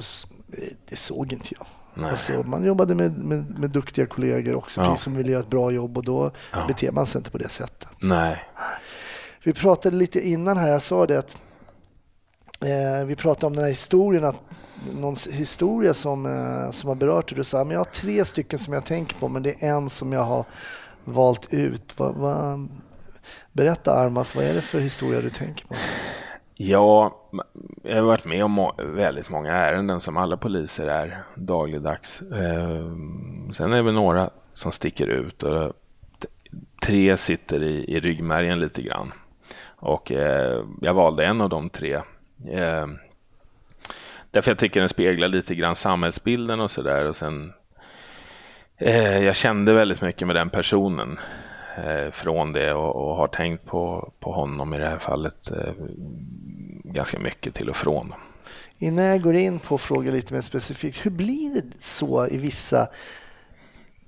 det 0.88 0.96
såg 0.96 1.32
inte 1.32 1.48
jag. 1.58 1.66
Alltså, 2.10 2.32
man 2.42 2.64
jobbade 2.64 2.94
med, 2.94 3.18
med, 3.18 3.58
med 3.58 3.70
duktiga 3.70 4.06
kollegor 4.06 4.54
också, 4.54 4.80
Ja. 4.80 4.96
som 4.96 5.14
ville 5.16 5.32
göra 5.32 5.42
ett 5.42 5.50
bra 5.50 5.70
jobb 5.70 5.96
och 5.98 6.04
då 6.04 6.30
Ja. 6.52 6.58
beter 6.68 6.92
man 6.92 7.06
sig 7.06 7.18
inte 7.18 7.30
på 7.30 7.38
det 7.38 7.48
sättet. 7.48 7.88
Nej. 8.00 8.42
Vi 9.44 9.52
pratade 9.52 9.96
lite 9.96 10.28
innan 10.28 10.56
här, 10.56 10.68
jag 10.70 10.82
sa 10.82 11.06
det 11.06 11.18
att 11.18 11.36
eh, 12.60 13.06
vi 13.06 13.16
pratade 13.16 13.46
om 13.46 13.52
den 13.52 13.64
här 13.64 13.70
historien, 13.70 14.24
att 14.24 14.36
någon 14.94 15.16
historia 15.30 15.94
som, 15.94 16.26
eh, 16.26 16.70
som 16.70 16.88
har 16.88 16.94
berört 16.94 17.28
dig. 17.28 17.36
Du 17.36 17.44
sa, 17.44 17.64
men 17.64 17.70
jag 17.70 17.80
har 17.80 17.84
tre 17.84 18.24
stycken 18.24 18.58
som 18.58 18.72
jag 18.74 18.84
tänker 18.84 19.16
på, 19.16 19.28
men 19.28 19.42
det 19.42 19.64
är 19.64 19.68
en 19.68 19.90
som 19.90 20.12
jag 20.12 20.22
har 20.22 20.44
valt 21.04 21.54
ut. 21.54 21.98
Va, 21.98 22.12
va, 22.12 22.68
berätta 23.52 23.92
Armas, 23.94 24.34
vad 24.34 24.44
är 24.44 24.54
det 24.54 24.60
för 24.60 24.80
historia 24.80 25.20
du 25.20 25.30
tänker 25.30 25.66
på? 25.66 25.74
Ja, 26.54 27.20
jag 27.82 27.96
har 27.96 28.02
varit 28.02 28.24
med 28.24 28.44
om 28.44 28.50
må- 28.50 28.74
väldigt 28.78 29.28
många 29.30 29.52
ärenden 29.52 30.00
som 30.00 30.16
alla 30.16 30.36
poliser 30.36 30.86
är 30.86 31.24
dagligdags. 31.34 32.22
Eh, 32.22 32.92
sen 33.54 33.72
är 33.72 33.76
det 33.76 33.82
väl 33.82 33.94
några 33.94 34.30
som 34.52 34.72
sticker 34.72 35.06
ut 35.06 35.42
och 35.42 35.72
tre 36.82 37.16
sitter 37.16 37.62
i, 37.62 37.84
i 37.96 38.00
ryggmärgen 38.00 38.60
lite 38.60 38.82
grann. 38.82 39.12
Och 39.82 40.12
eh, 40.12 40.64
jag 40.80 40.94
valde 40.94 41.24
en 41.24 41.40
av 41.40 41.48
de 41.48 41.70
tre. 41.70 41.94
Eh, 42.50 42.86
därför 44.30 44.50
jag 44.50 44.58
tycker 44.58 44.80
den 44.80 44.88
speglar 44.88 45.28
lite 45.28 45.54
grann 45.54 45.76
samhällsbilden 45.76 46.60
och 46.60 46.70
sådär. 46.70 47.04
Och 47.04 47.16
sen 47.16 47.52
eh, 48.78 49.24
jag 49.24 49.36
kände 49.36 49.72
väldigt 49.72 50.00
mycket 50.00 50.26
med 50.26 50.36
den 50.36 50.50
personen 50.50 51.18
eh, 51.84 52.10
från 52.10 52.52
det 52.52 52.72
och, 52.74 52.96
och 52.96 53.16
har 53.16 53.28
tänkt 53.28 53.66
på, 53.66 54.12
på 54.20 54.32
honom 54.32 54.74
i 54.74 54.78
det 54.78 54.88
här 54.88 54.98
fallet 54.98 55.50
eh, 55.50 55.72
ganska 56.84 57.18
mycket 57.18 57.54
till 57.54 57.70
och 57.70 57.76
från. 57.76 58.14
Innan 58.78 59.04
jag 59.04 59.22
går 59.22 59.34
in 59.34 59.58
på 59.58 59.78
frågor 59.78 60.12
lite 60.12 60.34
mer 60.34 60.40
specifikt, 60.40 61.06
hur 61.06 61.10
blir 61.10 61.54
det 61.54 61.62
så 61.78 62.26
i 62.26 62.38
vissa 62.38 62.88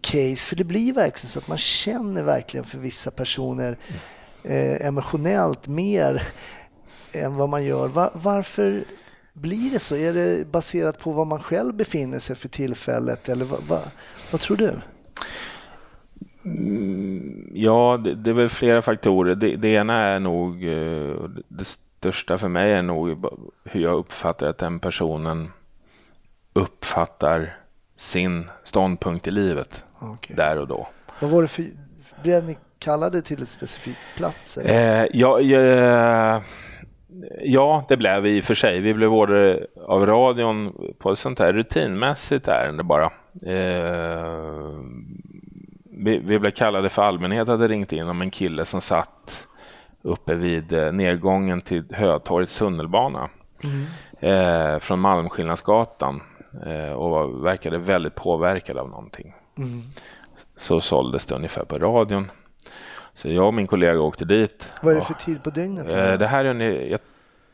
case? 0.00 0.36
För 0.36 0.56
det 0.56 0.64
blir 0.64 0.92
verkligen 0.92 1.30
så 1.30 1.38
att 1.38 1.48
man 1.48 1.58
känner 1.58 2.22
verkligen 2.22 2.66
för 2.66 2.78
vissa 2.78 3.10
personer 3.10 3.78
eh, 3.88 3.94
emotionellt 4.44 5.68
mer 5.68 6.22
än 7.12 7.34
vad 7.34 7.48
man 7.48 7.64
gör. 7.64 7.88
Va- 7.88 8.10
varför 8.14 8.84
blir 9.32 9.70
det 9.70 9.78
så? 9.78 9.96
Är 9.96 10.14
det 10.14 10.46
baserat 10.52 10.98
på 10.98 11.12
var 11.12 11.24
man 11.24 11.40
själv 11.40 11.74
befinner 11.74 12.18
sig 12.18 12.36
för 12.36 12.48
tillfället? 12.48 13.28
Eller 13.28 13.44
va, 13.44 13.56
va, 13.68 13.80
vad 14.30 14.40
tror 14.40 14.56
du? 14.56 14.72
Ja, 17.52 18.00
det, 18.04 18.14
det 18.14 18.30
är 18.30 18.34
väl 18.34 18.48
flera 18.48 18.82
faktorer. 18.82 19.34
Det, 19.34 19.56
det 19.56 19.68
ena 19.68 19.94
är 19.98 20.20
nog, 20.20 20.64
eh, 20.64 21.14
det 21.48 21.64
största 21.64 22.38
för 22.38 22.48
mig 22.48 22.72
är 22.72 22.82
nog 22.82 23.26
hur 23.64 23.80
jag 23.80 23.94
uppfattar 23.94 24.46
att 24.46 24.58
den 24.58 24.78
personen 24.80 25.50
uppfattar 26.52 27.56
sin 27.96 28.50
ståndpunkt 28.62 29.26
i 29.26 29.30
livet 29.30 29.84
Okej. 29.98 30.36
där 30.36 30.58
och 30.58 30.68
då. 30.68 30.88
Vad 31.20 31.30
var 31.30 31.42
det 31.42 31.48
för... 31.48 31.64
Blev 32.22 32.44
ni 32.44 32.56
kallade 32.84 33.22
till 33.22 33.42
ett 33.42 33.48
specifikt 33.48 33.98
plats? 34.16 34.58
Eh, 34.58 35.06
ja, 35.12 35.40
ja, 35.40 36.42
ja, 37.42 37.84
det 37.88 37.96
blev 37.96 38.22
vi 38.22 38.36
i 38.36 38.40
och 38.40 38.44
för 38.44 38.54
sig. 38.54 38.80
Vi 38.80 38.94
blev 38.94 39.12
order 39.12 39.66
av 39.86 40.06
radion 40.06 40.74
på 40.98 41.12
ett 41.12 41.18
sånt 41.18 41.38
här 41.38 41.52
rutinmässigt 41.52 42.48
ärende 42.48 42.82
bara. 42.82 43.04
Eh, 43.46 44.70
vi, 46.04 46.18
vi 46.18 46.38
blev 46.38 46.50
kallade 46.50 46.88
för 46.88 47.02
allmänhet 47.02 47.48
hade 47.48 47.68
ringt 47.68 47.92
in 47.92 48.08
om 48.08 48.22
en 48.22 48.30
kille 48.30 48.64
som 48.64 48.80
satt 48.80 49.46
uppe 50.02 50.34
vid 50.34 50.72
eh, 50.72 50.92
nedgången 50.92 51.60
till 51.60 51.84
Hötorgets 51.90 52.58
tunnelbana 52.58 53.28
eh, 54.20 54.78
från 54.78 55.00
Malmskillnadsgatan 55.00 56.22
eh, 56.66 56.92
och 56.92 57.10
var, 57.10 57.42
verkade 57.42 57.78
väldigt 57.78 58.14
påverkad 58.14 58.78
av 58.78 58.88
någonting. 58.88 59.34
Mm. 59.58 59.82
Så 60.56 60.80
såldes 60.80 61.26
det 61.26 61.34
ungefär 61.34 61.64
på 61.64 61.78
radion. 61.78 62.30
Så 63.14 63.28
jag 63.28 63.46
och 63.46 63.54
min 63.54 63.66
kollega 63.66 64.00
åkte 64.00 64.24
dit. 64.24 64.72
Vad 64.82 64.92
är 64.92 64.96
det 64.96 65.04
för 65.04 65.14
tid 65.14 65.42
på 65.42 65.50
dygnet? 65.50 65.92
Eh, 65.92 66.12
Det 66.12 66.26
här 66.26 66.44
är 66.44 66.50
en, 66.50 66.60
jag, 66.90 67.00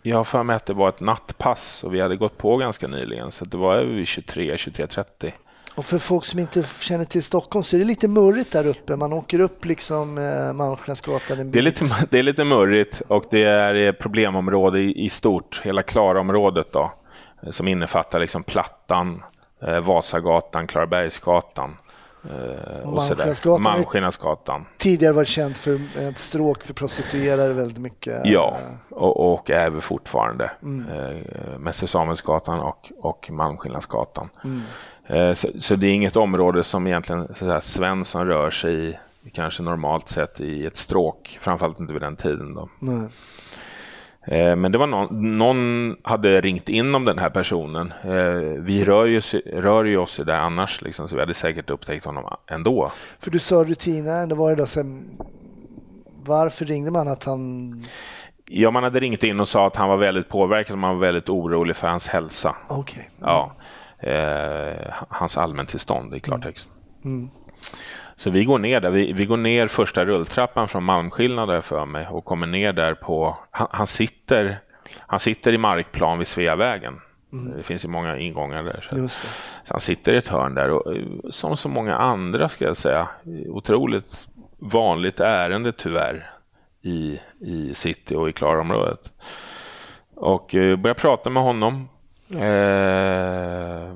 jag 0.03 0.17
har 0.17 0.25
för 0.25 0.43
mig 0.43 0.57
att 0.57 0.67
det 0.67 0.73
var 0.73 0.89
ett 0.89 1.01
nattpass 1.01 1.85
och 1.85 1.95
vi 1.95 2.01
hade 2.01 2.17
gått 2.17 2.39
på 2.39 2.57
ganska 2.57 2.87
nyligen 2.87 3.33
så 3.33 3.45
det 3.45 3.57
var 3.57 3.83
vid 3.83 4.07
23, 4.07 4.57
23.30. 4.57 5.33
Och 5.75 5.85
för 5.87 5.99
folk 5.99 6.25
som 6.25 6.39
inte 6.39 6.65
känner 6.81 7.05
till 7.05 7.23
Stockholm 7.23 7.63
så 7.65 7.77
är 7.77 7.81
det 7.81 7.85
lite 7.87 8.09
murrigt 8.09 8.53
där 8.53 8.67
uppe. 8.67 8.97
Man 8.97 9.13
åker 9.13 9.41
upp 9.41 9.65
liksom 9.65 10.19
eh, 10.19 10.53
Malmskillnadsgatan 10.53 11.39
en 11.39 11.51
Det 11.51 11.59
är, 11.59 11.63
bit. 11.63 11.81
lite, 11.81 12.07
det 12.11 12.19
är 12.19 12.23
lite 12.23 12.45
murrigt 12.45 13.03
och 13.09 13.25
det 13.31 13.43
är 13.45 13.75
eh, 13.75 13.93
problemområde 13.93 14.81
i, 14.81 15.05
i 15.07 15.11
stort, 15.11 15.61
hela 15.65 15.83
Klara-området 15.83 16.73
då, 16.73 16.93
som 17.51 17.69
innefattar 17.69 18.21
liksom 18.21 18.43
Plattan, 18.43 19.23
eh, 19.63 19.81
Vasagatan, 19.81 20.67
Klarabergsgatan. 20.67 21.77
Malmskillnadsgatan 22.85 23.67
är- 23.67 23.71
Malmskillnadsgatan. 23.71 24.67
Tidigare 24.79 25.13
varit 25.13 25.29
känt 25.29 25.57
för 25.57 25.81
ett 25.99 26.19
stråk 26.19 26.63
för 26.65 26.75
prostituerade 26.75 27.53
väldigt 27.55 27.79
mycket. 27.79 28.21
Ja, 28.25 28.57
och, 28.91 29.33
och 29.35 29.51
även 29.51 29.81
fortfarande. 29.81 30.51
Mm. 30.63 30.87
Eh, 30.89 31.59
Mäster 31.59 31.87
Samuelsgatan 31.87 32.61
och, 32.61 32.93
och 32.99 33.31
Malmskillnadsgatan. 33.31 34.29
Mm. 34.45 34.61
Eh, 35.07 35.35
så, 35.35 35.49
så 35.59 35.77
det 35.77 35.87
är 35.87 35.93
inget 35.93 36.17
område 36.17 36.65
som 36.65 36.87
egentligen 36.87 37.29
så 37.29 37.35
säga, 37.35 37.61
Svensson 37.61 38.27
rör 38.27 38.51
sig 38.51 38.89
i, 38.89 38.97
kanske 39.33 39.63
normalt 39.63 40.09
sett 40.09 40.41
i 40.41 40.67
ett 40.67 40.77
stråk, 40.77 41.39
framförallt 41.43 41.81
inte 41.81 41.93
vid 41.93 42.03
den 42.03 42.17
tiden. 42.17 42.55
Då. 42.55 42.69
Nej. 42.79 43.09
Eh, 44.25 44.57
men 44.57 44.73
det 44.73 44.79
var 44.79 44.87
någon, 44.87 45.39
någon 45.39 45.97
hade 46.03 46.41
ringt 46.41 46.69
in 46.69 46.95
om 46.95 47.05
den 47.05 47.19
här 47.19 47.31
personen. 47.31 47.93
Eh, 48.05 48.63
vi 48.63 48.85
rör 48.85 49.07
ju, 49.07 49.21
rör 49.47 49.85
ju 49.85 49.97
oss 49.97 50.21
det 50.27 50.39
annars, 50.39 50.83
liksom, 50.83 51.09
så 51.09 51.15
vi 51.15 51.21
hade 51.21 51.35
säkert 51.35 51.71
upptäckt 51.71 52.05
honom 52.05 52.37
ändå. 52.47 52.93
För 53.19 53.31
du 53.31 53.39
sa 53.39 53.65
rutinärende, 53.65 54.35
var 54.35 54.51
det 54.51 54.57
då 54.57 54.67
sen... 54.67 55.05
Varför 56.25 56.65
ringde 56.65 56.91
man 56.91 57.09
att 57.09 57.25
han... 57.25 57.75
Ja, 58.47 58.71
man 58.71 58.85
hade 58.85 59.01
ringt 59.01 59.23
in 59.23 59.41
och 59.41 59.49
sa 59.49 59.67
att 59.67 59.77
han 59.77 59.89
var 59.89 59.97
väldigt 59.97 60.29
påverkad 60.29 60.73
och 60.73 60.79
man 60.79 60.95
var 60.95 61.01
väldigt 61.01 61.29
orolig 61.29 61.77
för 61.77 61.89
hans 61.89 62.09
hälsa. 62.09 62.57
Okej. 62.69 63.11
Ja, 63.21 63.53
eh, 63.99 64.93
hans 65.09 65.39
allmäntillstånd 65.39 66.15
i 66.15 66.21
klartext. 66.21 66.69
Mm. 67.05 67.31
Så 68.21 68.31
vi 68.31 68.45
går 68.45 68.59
ner 68.59 68.81
där. 68.81 68.91
Vi, 68.91 69.13
vi 69.13 69.25
går 69.25 69.37
ner 69.37 69.69
första 69.69 70.05
rulltrappan 70.05 70.69
från 70.69 70.85
Malmskillnad 70.85 71.49
där 71.49 71.61
för 71.61 71.87
mig 71.87 72.07
och 72.11 72.25
kommer 72.25 72.47
ner 72.47 72.73
där 72.73 72.95
på... 72.95 73.39
Han, 73.51 73.69
han, 73.71 73.87
sitter, 73.87 74.61
han 74.99 75.21
sitter 75.21 75.53
i 75.53 75.59
markplan 75.59 76.19
vid 76.19 76.27
Sveavägen. 76.27 77.01
Det 77.57 77.63
finns 77.63 77.85
ju 77.85 77.89
många 77.89 78.19
ingångar 78.19 78.63
där. 78.63 78.81
Så, 78.91 79.09
så 79.65 79.75
han 79.75 79.81
sitter 79.81 80.13
i 80.13 80.17
ett 80.17 80.29
hörn 80.29 80.55
där 80.55 80.71
och 80.71 80.95
som 81.31 81.57
så 81.57 81.69
många 81.69 81.97
andra 81.97 82.49
ska 82.49 82.65
jag 82.65 82.77
säga, 82.77 83.09
otroligt 83.49 84.29
vanligt 84.59 85.21
ärende 85.21 85.73
tyvärr 85.73 86.31
i, 86.83 87.21
i 87.41 87.75
city 87.75 88.15
och 88.15 88.29
i 88.29 88.33
Klarområdet. 88.33 89.13
Och 90.15 90.55
eh, 90.55 90.77
börjar 90.77 90.95
prata 90.95 91.31
med 91.31 91.43
honom. 91.43 91.89
Eh, 92.35 93.95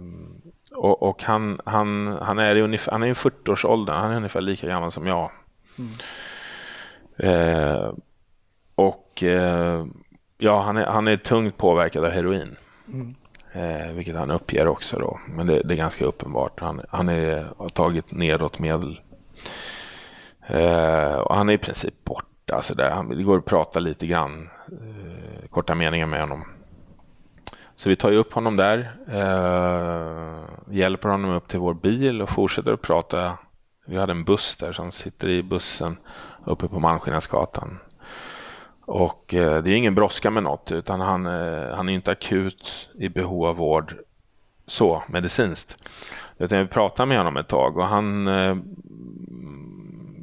och 0.75 1.03
och 1.03 1.23
han, 1.23 1.61
han, 1.65 2.19
han 2.23 2.39
är 2.39 2.57
i 2.57 2.61
ungefär, 2.61 2.93
han 2.93 3.03
är 3.03 3.07
i 3.07 3.13
40-årsåldern, 3.13 3.97
han 3.97 4.11
är 4.11 4.17
ungefär 4.17 4.41
lika 4.41 4.67
gammal 4.67 4.93
som 4.93 5.07
jag. 5.07 5.31
Eh, 7.17 7.93
och 8.75 9.23
eh, 9.23 9.87
ja, 10.39 10.61
han 10.61 10.77
är, 10.77 10.87
han 10.87 11.09
är 11.09 11.17
tungt 11.17 11.57
påverkad 11.57 12.05
av 12.05 12.11
heroin. 12.11 12.57
Eh, 13.53 13.93
vilket 13.93 14.17
han 14.17 14.31
uppger 14.31 14.69
också 14.69 14.99
då. 14.99 15.21
Men 15.29 15.47
det, 15.47 15.63
det 15.63 15.75
är 15.75 15.79
ganska 15.79 16.05
uppenbart. 16.05 16.61
Han, 16.61 16.81
han 16.89 17.09
är, 17.09 17.47
har 17.59 17.69
tagit 17.69 18.13
nedåtmedel. 18.13 19.01
Eh, 20.47 21.15
och 21.15 21.37
han 21.37 21.49
är 21.49 21.53
i 21.53 21.59
princip 21.59 22.05
borta. 22.05 22.63
Så 22.63 22.75
där. 22.75 22.91
Han, 22.91 23.09
det 23.09 23.23
går 23.23 23.39
att 23.39 23.45
prata 23.45 23.81
lite 23.81 24.07
grann. 24.07 24.51
Eh, 24.69 25.49
korta 25.51 25.75
meningar 25.75 26.07
med 26.07 26.21
honom. 26.21 26.45
Så 27.77 27.89
vi 27.89 27.97
tar 27.97 28.11
ju 28.11 28.17
upp 28.17 28.33
honom 28.33 28.57
där, 28.57 28.97
eh, 29.09 30.45
hjälper 30.71 31.09
honom 31.09 31.31
upp 31.31 31.49
till 31.49 31.61
vår 31.61 31.75
bil 31.75 32.23
och 32.23 32.31
fortsätter 32.31 32.73
att 32.73 32.83
prata. 32.83 33.39
Vi 33.87 33.97
hade 33.97 34.13
en 34.13 34.25
buss 34.25 34.57
där, 34.57 34.73
så 34.73 34.83
han 34.83 34.93
sitter 34.93 35.29
i 35.29 35.43
bussen 35.43 35.97
uppe 36.45 36.69
på 36.69 36.81
Malmskillnadsgatan. 36.81 37.79
Och 38.87 39.35
eh, 39.35 39.63
det 39.63 39.71
är 39.71 39.77
ingen 39.77 39.95
brådska 39.95 40.31
med 40.31 40.43
något, 40.43 40.73
utan 40.73 41.01
han, 41.01 41.27
eh, 41.27 41.75
han 41.75 41.89
är 41.89 41.93
inte 41.93 42.13
akut 42.13 42.89
i 42.95 43.09
behov 43.09 43.45
av 43.45 43.57
vård 43.57 43.95
så 44.67 45.03
medicinskt. 45.09 45.77
Utan 46.39 46.59
vi 46.59 46.67
pratar 46.67 47.07
med 47.07 47.19
honom 47.19 47.37
ett 47.37 47.49
tag 47.49 47.77
och 47.77 47.87
han 47.87 48.29
eh, 48.29 48.57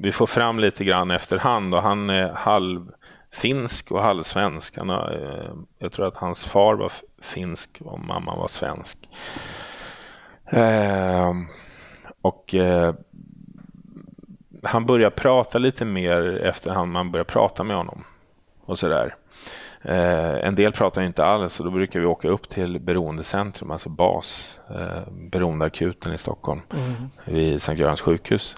vi 0.02 0.12
får 0.12 0.28
fram 0.28 0.60
lite 0.60 0.84
grann 0.84 1.12
efterhand 1.12 1.76
och 1.76 1.82
han 1.82 2.10
är 2.10 2.34
halvfinsk 2.34 3.92
och 3.92 4.02
halvsvensk. 4.02 4.78
Han 4.78 4.90
har, 4.90 5.12
eh, 5.12 5.54
jag 5.80 5.92
tror 5.92 6.08
att 6.08 6.18
hans 6.18 6.46
far 6.46 6.76
var 6.76 6.92
finsk 7.22 7.82
och 7.86 8.00
mamma 8.00 8.36
var 8.36 8.48
svensk. 8.48 8.98
Eh, 10.46 11.34
och 12.22 12.56
eh, 12.56 12.96
han 14.64 14.86
börjar 14.86 15.10
prata 15.10 15.58
lite 15.58 15.86
mer 15.86 16.38
efterhand 16.44 16.92
man 16.92 17.12
börjar 17.12 17.24
prata 17.24 17.64
med 17.64 17.78
honom 17.78 18.04
och 18.66 18.80
sådär. 18.80 19.16
Eh, 19.82 20.48
en 20.48 20.56
del 20.56 20.72
pratar 20.72 21.02
inte 21.02 21.26
alls 21.26 21.60
och 21.60 21.66
då 21.66 21.72
brukar 21.72 22.00
vi 22.00 22.06
åka 22.06 22.28
upp 22.28 22.50
till 22.50 22.80
beroendecentrum, 22.80 23.72
alltså 23.72 23.90
BAS, 23.90 24.60
eh, 24.70 25.12
beroendeakuten 25.12 26.14
i 26.14 26.18
Stockholm, 26.18 26.62
mm. 26.74 27.10
vid 27.26 27.62
Sankt 27.62 27.80
Görans 27.80 28.02
sjukhus. 28.02 28.56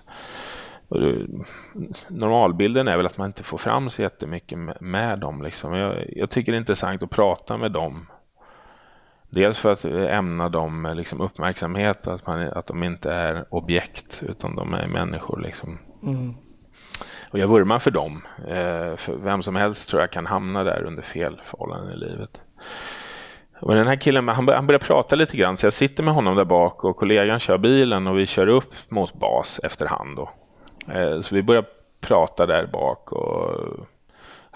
Normalbilden 2.07 2.87
är 2.87 2.97
väl 2.97 3.05
att 3.05 3.17
man 3.17 3.27
inte 3.27 3.43
får 3.43 3.57
fram 3.57 3.89
så 3.89 4.01
jättemycket 4.01 4.57
med, 4.57 4.77
med 4.81 5.19
dem. 5.19 5.43
Liksom. 5.43 5.73
Jag, 5.73 6.05
jag, 6.15 6.29
tycker 6.29 6.51
det 6.51 6.55
är 6.55 6.59
intressant 6.59 7.03
att 7.03 7.09
prata 7.09 7.57
med 7.57 7.71
dem. 7.71 8.05
Dels 9.33 9.59
för 9.59 9.71
att 9.71 9.85
ämna 9.85 10.49
dem 10.49 10.93
liksom 10.95 11.21
uppmärksamhet, 11.21 12.07
att, 12.07 12.27
man, 12.27 12.41
att 12.41 12.67
de 12.67 12.83
inte 12.83 13.13
är 13.13 13.45
objekt 13.49 14.23
utan 14.27 14.55
de 14.55 14.73
är 14.73 14.87
människor. 14.87 15.41
Liksom. 15.41 15.79
Mm. 16.03 16.35
Och 17.31 17.39
jag 17.39 17.47
vurmar 17.47 17.79
för 17.79 17.91
dem. 17.91 18.21
Eh, 18.47 18.95
för 18.95 19.15
vem 19.23 19.43
som 19.43 19.55
helst 19.55 19.89
tror 19.89 20.01
jag 20.01 20.11
kan 20.11 20.25
hamna 20.25 20.63
där 20.63 20.83
under 20.83 21.03
fel 21.03 21.41
förhållanden 21.45 21.93
i 21.93 21.97
livet. 21.97 22.41
Och 23.59 23.75
den 23.75 23.87
här 23.87 23.95
killen 23.95 24.27
han, 24.27 24.47
han 24.47 24.67
börjar 24.67 24.79
prata 24.79 25.15
lite 25.15 25.37
grann, 25.37 25.57
så 25.57 25.65
jag 25.65 25.73
sitter 25.73 26.03
med 26.03 26.13
honom 26.13 26.35
där 26.35 26.45
bak 26.45 26.83
och 26.83 26.97
kollegan 26.97 27.39
kör 27.39 27.57
bilen 27.57 28.07
och 28.07 28.19
vi 28.19 28.25
kör 28.25 28.47
upp 28.47 28.73
mot 28.89 29.13
bas 29.13 29.59
efterhand. 29.63 30.15
Då. 30.15 30.29
Eh, 30.93 31.21
så 31.21 31.35
vi 31.35 31.43
börjar 31.43 31.65
prata 32.01 32.45
där 32.45 32.65
bak 32.65 33.11
och 33.11 33.59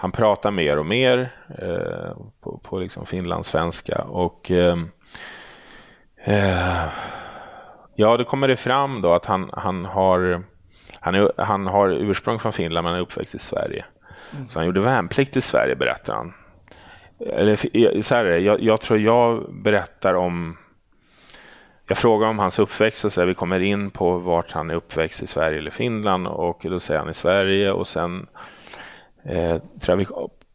han 0.00 0.12
pratar 0.12 0.50
mer 0.50 0.78
och 0.78 0.86
mer 0.86 1.32
eh, 1.58 2.16
på, 2.40 2.58
på 2.58 2.78
liksom 2.78 3.06
finlandssvenska. 3.06 4.02
Och, 4.02 4.50
ehm, 4.50 4.90
eh, 6.24 6.84
ja, 7.94 8.16
då 8.16 8.24
kommer 8.24 8.48
det 8.48 8.56
fram 8.56 9.00
då 9.00 9.14
att 9.14 9.26
han, 9.26 9.50
han, 9.52 9.84
har, 9.84 10.42
han, 11.00 11.14
är, 11.14 11.32
han 11.36 11.66
har 11.66 11.88
ursprung 11.88 12.38
från 12.38 12.52
Finland 12.52 12.84
men 12.84 12.94
är 12.94 13.00
uppväxt 13.00 13.34
i 13.34 13.38
Sverige. 13.38 13.84
Mm. 14.34 14.48
Så 14.48 14.58
han 14.58 14.66
gjorde 14.66 14.80
värnplikt 14.80 15.36
i 15.36 15.40
Sverige 15.40 15.76
berättar 15.76 16.14
han. 16.14 16.34
Eller, 17.20 18.02
så 18.02 18.14
här 18.14 18.24
är 18.24 18.30
det, 18.30 18.38
jag, 18.38 18.62
jag 18.62 18.80
tror 18.80 18.98
jag 18.98 19.54
berättar 19.54 20.14
om 20.14 20.56
jag 21.88 21.98
frågar 21.98 22.28
om 22.28 22.38
hans 22.38 22.58
uppväxt 22.58 23.04
och 23.04 23.12
så 23.12 23.20
här, 23.20 23.26
vi 23.26 23.34
kommer 23.34 23.60
in 23.60 23.90
på 23.90 24.18
vart 24.18 24.52
han 24.52 24.70
är 24.70 24.74
uppväxt 24.74 25.22
i 25.22 25.26
Sverige 25.26 25.58
eller 25.58 25.70
Finland 25.70 26.26
och 26.26 26.60
då 26.62 26.80
säger 26.80 27.00
han 27.00 27.10
i 27.10 27.14
Sverige 27.14 27.72
och 27.72 27.88
sen 27.88 28.26
eh, 29.28 29.62
tror 29.80 29.96
vi, 29.96 30.06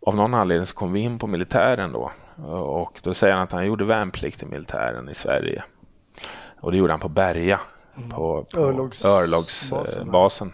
av 0.06 0.16
någon 0.16 0.34
anledning 0.34 0.66
så 0.66 0.76
kom 0.76 0.94
vi 0.94 1.00
in 1.00 1.20
på 1.20 1.28
militären 1.28 1.92
då 1.92 2.12
och 2.48 3.00
då 3.04 3.14
säger 3.14 3.34
han 3.34 3.44
att 3.44 3.52
han 3.52 3.66
gjorde 3.66 3.86
värnplikt 3.86 4.44
i 4.44 4.46
militären 4.46 5.10
i 5.10 5.16
Sverige. 5.16 5.64
Och 6.60 6.72
det 6.72 6.78
gjorde 6.78 6.94
han 6.94 7.00
på 7.00 7.10
Berga, 7.10 7.60
mm. 7.98 8.10
på, 8.10 8.46
på 8.54 8.60
Örlogsbasen. 9.08 10.48
Eh, 10.48 10.54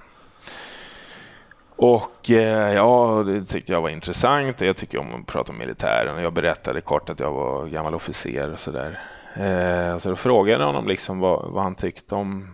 och 1.76 2.32
eh, 2.32 2.74
ja, 2.74 3.24
det 3.26 3.46
tyckte 3.46 3.72
jag 3.72 3.82
var 3.82 3.90
intressant. 3.90 4.62
Jag 4.62 4.78
tycker 4.78 4.98
om 4.98 5.22
att 5.22 5.28
prata 5.28 5.52
om 5.52 5.58
militären. 5.58 6.24
Jag 6.24 6.34
berättade 6.34 6.82
kort 6.82 7.10
att 7.10 7.20
jag 7.20 7.32
var 7.32 7.66
gammal 7.66 7.96
officer 7.96 8.54
och 8.54 8.60
sådär. 8.60 9.00
Eh, 9.34 9.98
så 9.98 10.10
då 10.10 10.16
frågade 10.16 10.64
jag 10.64 10.68
honom 10.68 10.88
liksom 10.88 11.20
vad, 11.20 11.52
vad, 11.52 11.64
han 11.64 11.76
tyckte 11.76 12.16
om 12.16 12.54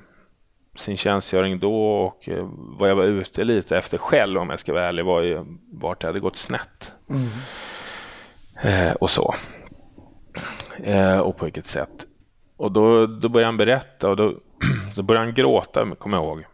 sin 0.76 0.98
tjänstgöring 0.98 1.60
då 1.60 2.04
och 2.06 2.30
eh, 2.30 2.50
vad 2.52 2.90
jag 2.90 2.96
var 2.96 3.04
ute 3.04 3.44
lite 3.44 3.78
efter 3.78 3.98
själv 3.98 4.40
om 4.40 4.50
jag 4.50 4.60
ska 4.60 4.74
vara 4.74 4.86
ärlig 4.86 5.06
var 5.06 5.22
ju 5.22 5.46
vart 5.72 6.02
det 6.02 6.08
hade 6.08 6.20
gått 6.20 6.36
snett. 6.36 6.94
Mm. 7.10 7.28
Eh, 8.64 8.94
och 8.94 9.10
så. 9.10 9.36
Eh, 10.84 11.20
och 11.20 11.38
på 11.38 11.46
vilket 11.46 11.68
sätt. 11.68 12.06
Och 12.58 12.72
då, 12.72 13.06
då 13.06 13.30
började 13.30 13.48
han 13.48 13.58
berätta 13.58 14.10
och 14.10 14.16
då, 14.16 14.34
då 14.96 15.04
började 15.04 15.26
han 15.26 15.34
gråta, 15.34 15.96
kommer 15.96 16.18
jag 16.18 16.26
ihåg. 16.26 16.46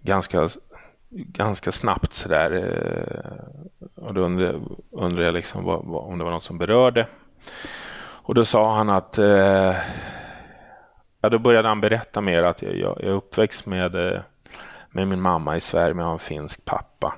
Ganska, 0.00 0.48
ganska 1.10 1.72
snabbt 1.72 2.14
sådär. 2.14 2.52
Eh, 2.52 4.04
och 4.04 4.14
då 4.14 4.20
undrade, 4.20 4.60
undrade 4.90 5.24
jag 5.24 5.34
liksom 5.34 5.64
vad, 5.64 5.84
vad, 5.84 6.04
om 6.04 6.18
det 6.18 6.24
var 6.24 6.30
något 6.30 6.44
som 6.44 6.58
berörde. 6.58 7.06
Och 8.28 8.34
då 8.34 8.44
sa 8.44 8.76
han 8.76 8.90
att 8.90 9.18
eh, 9.18 9.74
ja, 11.20 11.28
då 11.28 11.38
började 11.38 11.68
han 11.68 11.80
berätta 11.80 12.20
mer 12.20 12.42
att 12.42 12.62
jag, 12.62 12.76
jag, 12.76 13.04
är 13.04 13.10
uppväxt 13.10 13.66
med, 13.66 13.94
eh, 13.94 14.20
med 14.90 15.08
min 15.08 15.20
mamma 15.20 15.56
i 15.56 15.60
Sverige, 15.60 15.94
men 15.94 15.98
jag 15.98 16.06
har 16.06 16.12
en 16.12 16.18
finsk 16.18 16.64
pappa. 16.64 17.14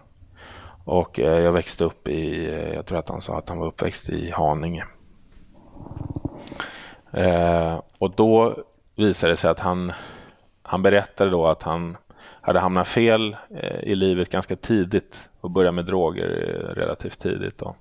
Och 0.84 1.20
eh, 1.20 1.40
jag 1.40 1.53
växte 1.53 1.84
upp 1.84 2.09
i, 2.09 2.51
eh, 2.51 2.74
jag 2.74 2.86
tror 2.86 2.98
att 2.98 3.09
han 3.09 3.20
sa 3.20 3.38
att 3.38 3.48
han 3.48 3.59
var 3.59 3.66
uppväxt 3.66 4.09
i 4.09 4.30
Haninge. 4.30 4.84
Eh, 7.12 7.80
och 7.98 8.11
då 8.16 8.57
visade 8.96 9.32
det 9.32 9.36
sig 9.36 9.51
att 9.51 9.61
han, 9.61 9.92
han 10.62 10.82
berättade 10.82 11.30
då 11.30 11.46
att 11.46 11.62
han 11.62 11.96
hade 12.40 12.59
hamnat 12.59 12.88
fel 12.88 13.36
eh, 13.51 13.80
i 13.80 13.94
livet 13.94 14.30
ganska 14.30 14.57
tidigt 14.57 15.28
och 15.40 15.51
började 15.51 15.74
med 15.74 15.84
droger 15.84 16.28
eh, 16.28 16.74
relativt 16.74 17.18
tidigt. 17.18 17.59
Då. 17.59 17.74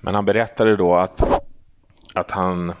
Men 0.00 0.14
han 0.14 0.24
berättade 0.24 0.76
då 0.76 0.94
att 0.94 1.44
att 2.14 2.30
han... 2.30 2.72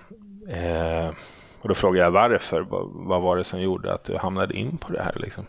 Och 1.64 1.68
då 1.68 1.74
frågade 1.74 2.04
jag 2.04 2.10
varför. 2.10 2.60
Vad, 2.60 2.90
vad, 2.92 3.22
var 3.22 3.36
det 3.36 3.44
som 3.44 3.60
gjorde 3.60 3.92
att 3.92 4.04
du 4.04 4.16
hamnade 4.16 4.54
in 4.54 4.76
på 4.76 4.92
det 4.92 5.02
här? 5.02 5.12
Liksom? 5.16 5.46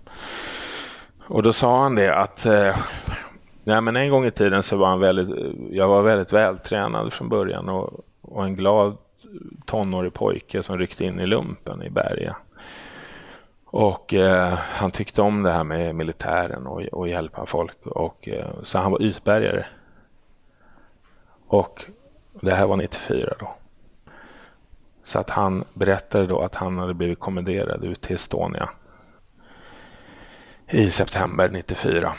Och 1.28 1.43
då 1.43 1.53
sa 1.53 1.82
han 1.82 1.95
det 1.95 2.16
att 2.16 2.45
eh, 2.45 2.78
nej, 3.63 3.82
men 3.82 3.95
en 3.95 4.09
gång 4.09 4.26
i 4.26 4.32
tiden 4.32 4.63
så 4.63 4.78
var 4.78 4.88
han 4.88 4.99
väldigt, 4.99 5.55
jag 5.72 5.88
var 5.88 6.01
väldigt 6.01 6.34
vältränad 6.34 7.13
från 7.13 7.30
början 7.30 7.70
och, 7.70 8.05
och 8.22 8.43
en 8.43 8.55
glad 8.55 8.97
tonårig 9.66 10.13
pojke 10.13 10.63
som 10.63 10.78
ryckte 10.78 11.05
in 11.05 11.20
i 11.20 11.26
lumpen 11.26 11.84
i 11.84 11.89
Berga. 11.89 12.36
Och 13.66 14.13
eh, 14.13 14.53
han 14.53 14.91
tyckte 14.91 15.22
om 15.22 15.43
det 15.43 15.51
här 15.51 15.63
med 15.63 15.95
militären 15.95 16.68
och, 16.68 16.82
och 16.82 17.07
hjälpa 17.07 17.45
folk. 17.45 17.86
Och, 17.86 18.28
eh, 18.28 18.47
så 18.63 18.80
han 18.80 18.91
var 18.91 19.01
utbärgare. 19.01 19.66
Och 21.47 21.86
det 22.41 22.53
här 22.53 22.68
var 22.68 22.78
94 22.78 23.34
då. 23.39 23.55
Så 25.05 25.19
att 25.19 25.29
han 25.29 25.63
berättade 25.73 26.27
då 26.27 26.41
att 26.41 26.55
han 26.55 26.77
hade 26.77 26.93
blivit 26.93 27.19
kommenderad 27.19 27.83
ut 27.83 28.01
till 28.01 28.15
Estonia 28.15 28.69
i 30.69 30.89
september 30.89 31.49
94. 31.49 32.13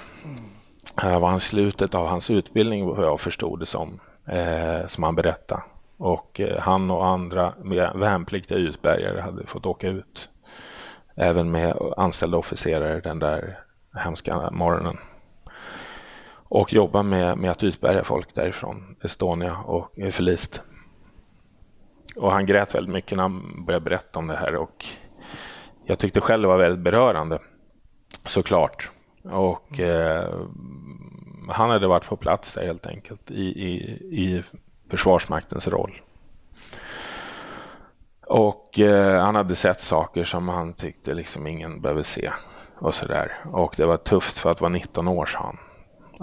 Det 1.03 1.18
var 1.18 1.28
han 1.28 1.41
slutet 1.41 1.95
av 1.95 2.07
hans 2.07 2.30
utbildning 2.30 2.87
vad 2.87 3.05
jag 3.05 3.20
förstod 3.20 3.61
det 3.61 3.66
som, 3.66 4.01
eh, 4.26 4.87
som 4.87 5.05
han 5.05 5.14
berättade. 5.14 5.62
Och 5.97 6.41
eh, 6.41 6.61
han 6.61 6.91
och 6.91 7.07
andra 7.07 7.53
värnpliktiga 7.95 8.59
utbärgare 8.59 9.20
hade 9.20 9.47
fått 9.47 9.66
åka 9.66 9.89
ut. 9.89 10.28
Även 11.14 11.51
med 11.51 11.76
anställda 11.97 12.39
officerare 12.39 13.01
den 13.01 13.18
där 13.18 13.59
hemska 13.95 14.51
morgonen. 14.51 14.97
Och 16.49 16.72
jobba 16.72 17.03
med, 17.03 17.39
med 17.39 17.51
att 17.51 17.64
utbärga 17.64 18.05
folk 18.05 18.34
därifrån 18.34 18.97
Estonia 19.03 19.57
och 19.57 19.99
eh, 19.99 20.11
förlist. 20.11 20.62
Och 22.17 22.33
han 22.33 22.47
grät 22.47 22.75
väldigt 22.75 22.95
mycket 22.95 23.17
när 23.17 23.23
han 23.23 23.64
började 23.67 23.85
berätta 23.85 24.19
om 24.19 24.27
det 24.27 24.37
här 24.37 24.55
och 24.55 24.87
jag 25.85 25.99
tyckte 25.99 26.21
själv 26.21 26.43
det 26.43 26.49
var 26.49 26.59
väldigt 26.59 26.85
berörande 26.85 27.39
såklart. 28.25 28.91
Och 29.25 29.81
eh, 29.81 30.35
han 31.49 31.71
hade 31.71 31.87
varit 31.87 32.07
på 32.07 32.17
plats 32.17 32.53
där 32.53 32.67
helt 32.67 32.87
enkelt 32.87 33.31
i, 33.31 33.43
i, 33.43 33.75
i 34.23 34.43
Försvarsmaktens 34.91 35.69
roll. 35.69 36.01
Och 38.27 38.79
eh, 38.79 39.25
han 39.25 39.35
hade 39.35 39.55
sett 39.55 39.83
saker 39.83 40.25
som 40.25 40.49
han 40.49 40.73
tyckte 40.73 41.14
liksom 41.14 41.47
ingen 41.47 41.81
behöver 41.81 42.03
se 42.03 42.31
och 42.79 42.95
sådär. 42.95 43.39
Och 43.53 43.75
det 43.77 43.87
var 43.87 43.97
tufft 43.97 44.39
för 44.39 44.51
att 44.51 44.61
vara 44.61 44.73
19 44.73 45.09
år, 45.09 45.27
sa 45.27 45.39
han. 45.39 45.59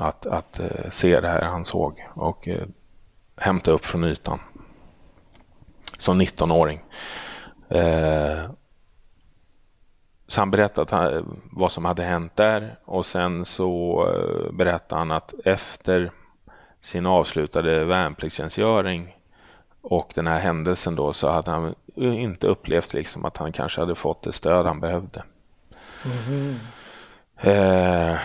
Att, 0.07 0.25
att 0.25 0.59
eh, 0.59 0.89
se 0.91 1.19
det 1.19 1.27
här 1.27 1.41
han 1.41 1.65
såg 1.65 2.07
och 2.15 2.47
eh, 2.47 2.67
hämta 3.37 3.71
upp 3.71 3.85
från 3.85 4.03
ytan 4.03 4.39
som 6.03 6.21
19-åring. 6.21 6.81
Eh, 7.69 8.51
så 10.27 10.41
han 10.41 10.51
berättade 10.51 11.23
vad 11.51 11.71
som 11.71 11.85
hade 11.85 12.03
hänt 12.03 12.35
där 12.35 12.79
och 12.85 13.05
sen 13.05 13.45
så 13.45 14.05
eh, 14.07 14.53
berättade 14.53 14.99
han 14.99 15.11
att 15.11 15.33
efter 15.45 16.11
sin 16.81 17.05
avslutade 17.05 17.85
värnpliktstjänstgöring 17.85 19.17
och 19.81 20.11
den 20.15 20.27
här 20.27 20.39
händelsen 20.39 20.95
då 20.95 21.13
så 21.13 21.29
hade 21.29 21.51
han 21.51 21.75
inte 21.95 22.47
upplevt 22.47 22.93
liksom 22.93 23.25
att 23.25 23.37
han 23.37 23.51
kanske 23.51 23.81
hade 23.81 23.95
fått 23.95 24.21
det 24.21 24.31
stöd 24.31 24.65
han 24.65 24.79
behövde. 24.79 25.23
Mm. 26.05 26.59
Eh, 27.37 28.17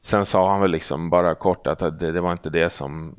sen 0.00 0.26
sa 0.26 0.50
han 0.50 0.60
väl 0.60 0.70
liksom 0.70 1.10
bara 1.10 1.34
kort 1.34 1.66
att 1.66 1.78
det, 1.78 2.12
det, 2.12 2.20
var 2.20 2.32
inte 2.32 2.50
det 2.50 2.70
som 2.70 3.14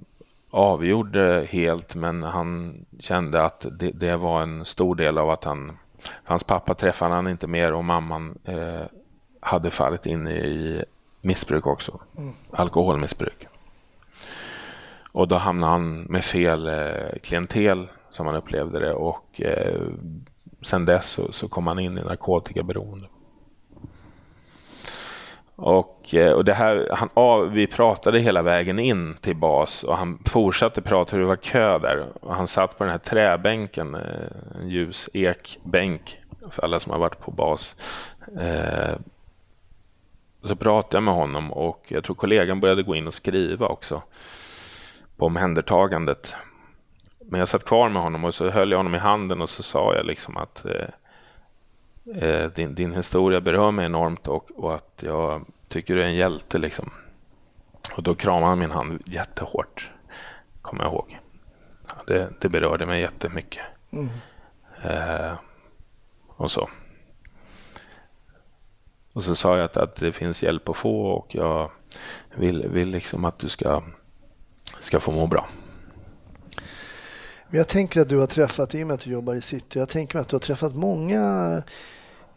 avgjorde 0.51 1.47
helt 1.49 1.95
men 1.95 2.23
han 2.23 2.85
kände 2.99 3.43
att 3.43 3.65
det, 3.71 3.91
det, 3.91 4.15
var 4.15 4.41
en 4.41 4.65
stor 4.65 4.95
del 4.95 5.17
av 5.17 5.29
att 5.29 5.43
han 5.43 5.77
Hans 6.23 6.43
pappa 6.43 6.73
träffade 6.73 7.15
han 7.15 7.27
inte 7.27 7.47
mer 7.47 7.73
och 7.73 7.85
mamman 7.85 8.37
eh, 8.43 8.81
hade 9.39 9.71
fallit 9.71 10.05
in 10.05 10.27
i 10.27 10.83
missbruk 11.21 11.67
också. 11.67 11.99
Mm. 12.17 12.33
Alkoholmissbruk. 12.51 13.47
Och 15.11 15.27
då 15.27 15.35
hamnade 15.35 15.71
han 15.71 16.01
med 16.01 16.25
fel 16.25 16.67
eh, 16.67 17.19
klientel 17.23 17.87
som 18.09 18.27
han 18.27 18.35
upplevde 18.35 18.79
det 18.79 18.93
och 18.93 19.41
eh, 19.41 19.81
sen 20.61 20.85
dess 20.85 21.09
så, 21.09 21.31
så 21.31 21.47
kom 21.47 21.67
han 21.67 21.79
in 21.79 21.97
i 21.97 22.01
narkotikaberoende. 22.01 23.07
Och, 25.61 26.15
eh, 26.15 26.31
och 26.31 26.45
det 26.45 26.53
här, 26.53 26.87
han, 26.91 27.53
vi 27.53 27.67
pratade 27.67 28.19
hela 28.19 28.41
vägen 28.41 28.79
in 28.79 29.17
till 29.21 29.35
bas 29.35 29.83
och 29.83 29.97
han 29.97 30.19
fortsatte 30.25 30.81
prata 30.81 31.15
hur 31.15 31.21
det 31.21 31.27
var 31.27 31.35
kö 31.35 31.79
där. 31.79 32.05
Och 32.21 32.35
han 32.35 32.47
satt 32.47 32.77
på 32.77 32.83
den 32.83 32.91
här 32.91 32.99
träbänken, 32.99 33.95
eh, 33.95 34.61
en 34.61 34.69
ljus 34.69 35.09
ekbänk 35.13 36.17
för 36.51 36.63
alla 36.63 36.79
som 36.79 36.91
har 36.91 36.99
varit 36.99 37.19
på 37.19 37.31
bas. 37.31 37.75
Eh, 38.39 38.95
så 40.43 40.55
pratade 40.55 40.97
jag 40.97 41.03
med 41.03 41.13
honom 41.13 41.53
och 41.53 41.85
jag 41.87 42.03
tror 42.03 42.15
kollegan 42.15 42.59
började 42.59 42.83
gå 42.83 42.95
in 42.95 43.07
och 43.07 43.13
skriva 43.13 43.67
också 43.67 44.01
på 45.17 45.25
omhändertagandet. 45.25 46.35
Men 47.19 47.39
jag 47.39 47.47
satt 47.47 47.65
kvar 47.65 47.89
med 47.89 48.01
honom 48.01 48.25
och 48.25 48.35
så 48.35 48.49
höll 48.49 48.71
jag 48.71 48.79
honom 48.79 48.95
i 48.95 48.99
handen 48.99 49.41
och 49.41 49.49
så 49.49 49.63
sa 49.63 49.95
jag 49.95 50.05
liksom 50.05 50.37
att 50.37 50.65
eh, 50.65 50.87
eh, 52.15 52.51
din, 52.51 52.75
din 52.75 52.93
historia 52.93 53.41
berör 53.41 53.71
mig 53.71 53.85
enormt 53.85 54.27
och, 54.27 54.51
och, 54.51 54.75
att 54.75 55.03
jag 55.05 55.45
tycker 55.67 55.95
du 55.95 56.03
är 56.03 56.07
en 56.07 56.15
hjälte. 56.15 56.57
Liksom. 56.57 56.91
Och 57.95 58.03
då 58.03 58.15
kramade 58.15 58.45
han 58.45 58.59
min 58.59 58.71
hand 58.71 59.01
jättehårt, 59.05 59.91
kommer 60.61 60.83
jag 60.83 60.93
ihåg. 60.93 61.19
Det, 62.07 62.29
det 62.39 62.49
berörde 62.49 62.85
mig 62.85 63.01
jättemycket. 63.01 63.63
Mm. 63.91 64.09
Eh, 64.83 65.33
och 66.27 66.51
så. 66.51 66.69
Och 69.13 69.23
så 69.23 69.35
sa 69.35 69.57
jag 69.57 69.65
att, 69.65 69.77
att 69.77 69.95
det 69.95 70.11
finns 70.11 70.43
hjälp 70.43 70.69
att 70.69 70.77
få 70.77 71.05
och 71.05 71.35
jag 71.35 71.71
vill, 72.35 72.67
vill 72.67 72.89
liksom 72.89 73.25
att 73.25 73.39
du 73.39 73.49
ska, 73.49 73.83
ska 74.79 74.99
få 74.99 75.11
må 75.11 75.27
bra. 75.27 75.49
Jag 77.51 77.67
tänker 77.67 78.01
att 78.01 78.09
du 78.09 78.17
har 78.17 78.27
träffat, 78.27 78.75
i 78.75 78.83
och 78.83 78.87
med 78.87 78.93
att 78.93 78.99
du 78.99 79.11
jobbar 79.11 79.35
i 79.35 79.41
city, 79.41 79.79
jag 79.79 79.89
tänker 79.89 80.19
att 80.19 80.27
du 80.27 80.35
har 80.35 80.41
träffat 80.41 80.75
många 80.75 81.63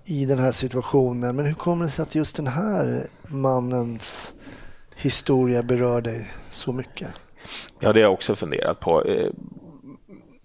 i 0.05 0.27
den 0.27 0.39
här 0.39 0.53
situationen. 0.53 1.37
Men 1.37 1.47
hur 1.47 1.55
kommer 1.55 1.85
det 1.85 1.91
sig 1.91 2.03
att 2.03 2.15
just 2.15 2.37
den 2.37 2.47
här 2.47 3.07
mannens 3.23 4.35
historia 4.97 5.63
berör 5.63 6.01
dig 6.01 6.31
så 6.51 6.73
mycket? 6.73 7.09
Ja, 7.79 7.93
det 7.93 8.01
har 8.01 8.05
jag 8.05 8.13
också 8.13 8.37
funderat 8.37 8.81
på. 8.81 9.03
Eh, 9.03 9.31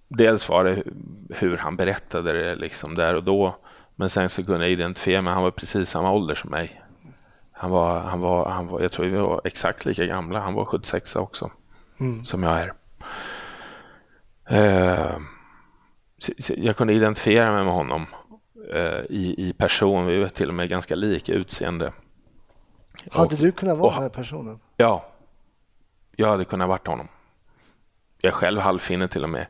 dels 0.08 0.50
var 0.50 0.64
det 0.64 0.84
hur 1.30 1.58
han 1.58 1.76
berättade 1.76 2.34
det 2.34 2.56
liksom 2.56 2.96
där 2.96 3.16
och 3.16 3.24
då. 3.24 3.56
Men 3.96 4.10
sen 4.10 4.30
så 4.30 4.44
kunde 4.44 4.66
jag 4.66 4.72
identifiera 4.72 5.22
mig. 5.22 5.34
Han 5.34 5.44
var 5.44 5.52
precis 5.52 5.90
samma 5.90 6.12
ålder 6.12 6.36
som 6.36 6.50
mig. 6.50 6.82
Han 7.52 7.72
var, 7.72 8.00
han 8.00 8.20
var, 8.20 8.50
han 8.50 8.68
var, 8.68 8.82
jag 8.82 8.92
tror 8.92 9.06
vi 9.06 9.18
var 9.18 9.42
exakt 9.44 9.86
lika 9.86 10.06
gamla. 10.06 10.40
Han 10.40 10.54
var 10.54 10.66
76 10.66 11.16
också, 11.16 11.52
mm. 12.00 12.26
som 12.26 12.44
jag 12.44 12.60
är. 12.60 12.74
Uh, 14.52 15.18
jag 16.48 16.76
kunde 16.76 16.94
identifiera 16.94 17.52
mig 17.52 17.64
med 17.64 17.74
honom 17.74 18.06
i, 19.10 19.36
i 19.38 19.54
person. 19.54 20.06
Vi 20.06 20.20
var 20.20 20.30
till 20.30 20.50
och 20.50 20.56
med 20.56 20.70
ganska 20.70 20.96
lika 20.96 21.34
utseende. 21.34 21.94
Hade 23.12 23.36
och, 23.36 23.42
du 23.42 23.52
kunnat 23.52 23.78
vara 23.78 23.88
och, 23.88 23.94
den 23.94 24.04
här 24.04 24.10
personen? 24.10 24.60
Ja, 24.78 25.06
jag 26.16 26.28
hade 26.28 26.46
kunnat 26.46 26.68
vara 26.68 26.80
honom. 26.86 27.08
Jag 28.22 28.30
är 28.30 28.36
själv 28.36 28.60
halvfinne 28.60 29.08
till 29.08 29.24
och 29.24 29.30
med. 29.30 29.48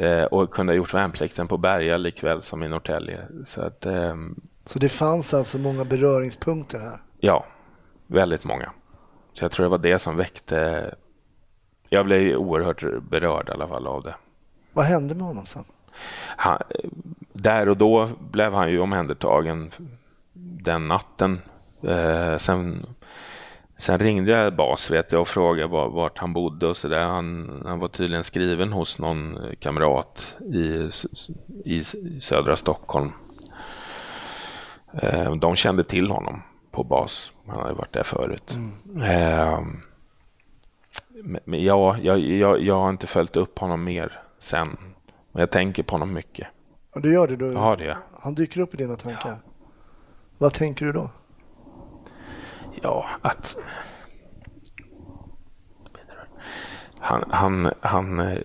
Eh, 0.00 0.24
och 0.24 0.50
kunde 0.50 0.72
ha 0.72 0.76
gjort 0.76 0.94
värnplikten 0.94 1.48
på 1.48 1.56
Berga 1.56 1.96
likväl 1.96 2.42
som 2.42 2.62
i 2.62 2.68
Norrtälje. 2.68 3.18
Så, 3.44 3.60
att, 3.60 3.86
eh, 3.86 4.14
så 4.64 4.78
det 4.78 4.88
fanns 4.88 5.34
alltså 5.34 5.58
många 5.58 5.84
beröringspunkter 5.84 6.78
här? 6.78 7.02
Ja, 7.18 7.46
väldigt 8.06 8.44
många. 8.44 8.72
Så 9.32 9.44
jag 9.44 9.52
tror 9.52 9.64
det 9.64 9.70
var 9.70 9.78
det 9.78 9.98
som 9.98 10.16
väckte... 10.16 10.94
Jag 11.88 12.06
blev 12.06 12.36
oerhört 12.36 13.02
berörd 13.02 13.48
i 13.48 13.52
alla 13.52 13.68
fall 13.68 13.86
av 13.86 14.02
det. 14.02 14.14
Vad 14.72 14.84
hände 14.84 15.14
med 15.14 15.26
honom 15.26 15.46
sen? 15.46 15.64
Han, 16.36 16.58
där 17.42 17.68
och 17.68 17.76
då 17.76 18.08
blev 18.30 18.52
han 18.52 18.70
ju 18.70 18.80
omhändertagen 18.80 19.70
den 20.62 20.88
natten. 20.88 21.40
Eh, 21.82 22.36
sen 22.36 22.86
Sen 23.78 23.98
ringde 23.98 24.30
jag 24.30 24.56
Bas 24.56 24.90
vet 24.90 25.12
jag 25.12 25.20
och 25.20 25.28
frågade 25.28 25.68
vart 25.68 26.18
han 26.18 26.32
bodde 26.32 26.66
och 26.66 26.76
så 26.76 26.88
där. 26.88 27.04
Han, 27.04 27.62
han 27.66 27.78
var 27.78 27.88
tydligen 27.88 28.24
skriven 28.24 28.72
hos 28.72 28.98
någon 28.98 29.38
kamrat 29.60 30.36
i, 30.40 30.90
i 31.64 31.84
södra 32.20 32.56
Stockholm. 32.56 33.12
Eh, 35.02 35.34
de 35.34 35.56
kände 35.56 35.84
till 35.84 36.10
honom 36.10 36.42
på 36.70 36.84
Bas. 36.84 37.32
Han 37.46 37.60
hade 37.60 37.74
varit 37.74 37.92
där 37.92 38.02
förut. 38.02 38.54
Mm. 38.54 39.02
Eh, 39.02 39.60
men 41.44 41.64
ja, 41.64 41.96
jag, 42.02 42.18
jag, 42.18 42.62
jag 42.62 42.74
har 42.74 42.90
inte 42.90 43.06
följt 43.06 43.36
upp 43.36 43.58
honom 43.58 43.84
mer 43.84 44.20
sen. 44.38 44.76
Men 45.32 45.40
jag 45.40 45.50
tänker 45.50 45.82
på 45.82 45.94
honom 45.94 46.12
mycket. 46.12 46.46
Och 46.90 47.00
du 47.00 47.12
gör 47.12 47.28
det? 47.28 47.36
Du, 47.36 47.52
ja, 47.52 47.76
det. 47.76 47.98
Han 48.20 48.34
dyker 48.34 48.60
upp 48.60 48.74
i 48.74 48.76
dina 48.76 48.96
tankar? 48.96 49.30
Ja. 49.30 49.50
Vad 50.38 50.54
tänker 50.54 50.86
du 50.86 50.92
då? 50.92 51.10
ja, 52.82 53.06
att 53.20 53.56
han, 56.98 57.24
han, 57.30 57.72
han 57.80 58.20
eh, 58.20 58.38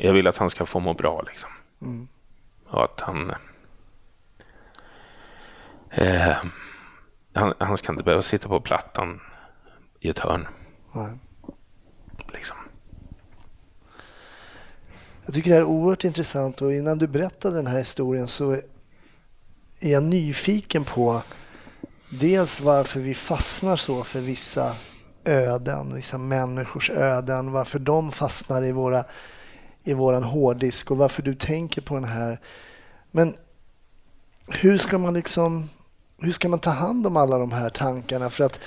jag 0.00 0.12
vill 0.12 0.26
att 0.26 0.36
han 0.36 0.50
ska 0.50 0.66
få 0.66 0.80
må 0.80 0.94
bra 0.94 1.22
liksom. 1.22 1.50
Mm. 1.80 2.08
Och 2.66 2.84
att 2.84 3.00
han 3.00 3.32
eh, 5.90 6.36
han, 7.34 7.54
han 7.58 7.76
ska 7.76 7.92
inte 7.92 8.04
behöva 8.04 8.22
sitta 8.22 8.48
på 8.48 8.60
plattan 8.60 9.20
i 10.00 10.08
ett 10.08 10.18
hörn. 10.18 10.46
Nej. 10.92 11.18
Liksom. 12.32 12.56
Jag 15.26 15.34
tycker 15.34 15.50
det 15.50 15.56
är 15.56 15.64
oerhört 15.64 16.04
intressant 16.04 16.62
och 16.62 16.72
innan 16.72 16.98
du 16.98 17.06
berättade 17.06 17.56
den 17.56 17.66
här 17.66 17.78
historien 17.78 18.28
så 18.28 18.52
är 19.80 19.92
jag 19.92 20.02
nyfiken 20.02 20.84
på 20.84 21.22
dels 22.10 22.60
varför 22.60 23.00
vi 23.00 23.14
fastnar 23.14 23.76
så 23.76 24.04
för 24.04 24.20
vissa 24.20 24.76
öden, 25.24 25.94
vissa 25.94 26.18
människors 26.18 26.90
öden, 26.90 27.52
varför 27.52 27.78
de 27.78 28.12
fastnar 28.12 28.62
i, 28.62 28.72
våra, 28.72 29.04
i 29.84 29.94
våran 29.94 30.22
hårddisk 30.22 30.90
och 30.90 30.96
varför 30.96 31.22
du 31.22 31.34
tänker 31.34 31.82
på 31.82 31.94
den 31.94 32.04
här. 32.04 32.40
Men 33.10 33.34
hur 34.48 34.78
ska 34.78 34.98
man 34.98 35.14
liksom, 35.14 35.68
hur 36.18 36.32
ska 36.32 36.48
man 36.48 36.58
ta 36.58 36.70
hand 36.70 37.06
om 37.06 37.16
alla 37.16 37.38
de 37.38 37.52
här 37.52 37.70
tankarna? 37.70 38.30
För 38.30 38.44
att 38.44 38.60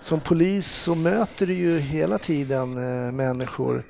som 0.00 0.20
polis 0.20 0.66
så 0.66 0.94
möter 0.94 1.46
du 1.46 1.54
ju 1.54 1.78
hela 1.78 2.18
tiden 2.18 2.76
eh, 2.76 3.12
människor, 3.12 3.84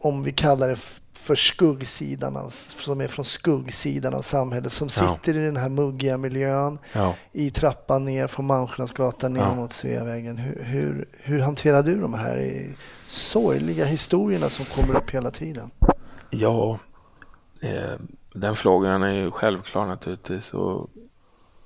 om 0.00 0.22
vi 0.22 0.32
kallar 0.32 0.68
det 0.68 1.00
för 1.20 1.34
skuggsidan 1.34 2.36
av, 2.36 2.50
som 2.50 3.00
är 3.00 3.08
från 3.08 3.24
skuggsidan 3.24 4.14
av 4.14 4.22
samhället 4.22 4.72
som 4.72 4.88
sitter 4.88 5.34
ja. 5.34 5.40
i 5.40 5.44
den 5.44 5.56
här 5.56 5.68
muggiga 5.68 6.16
miljön 6.16 6.78
ja. 6.92 7.14
i 7.32 7.50
trappan 7.50 8.04
ner 8.04 8.26
från 8.26 8.46
Malmskillnadsgatan 8.46 9.32
ner 9.32 9.40
ja. 9.40 9.54
mot 9.54 9.72
Sveavägen. 9.72 10.38
Hur, 10.38 10.62
hur, 10.62 11.08
hur 11.12 11.40
hanterar 11.40 11.82
du 11.82 12.00
de 12.00 12.14
här 12.14 12.66
sorgliga 13.06 13.84
historierna 13.84 14.48
som 14.48 14.64
kommer 14.64 14.96
upp 14.96 15.10
hela 15.10 15.30
tiden? 15.30 15.70
Ja, 16.30 16.78
eh, 17.60 17.98
den 18.34 18.56
frågan 18.56 19.02
är 19.02 19.12
ju 19.12 19.30
självklar 19.30 19.86
naturligtvis 19.86 20.54
och 20.54 20.90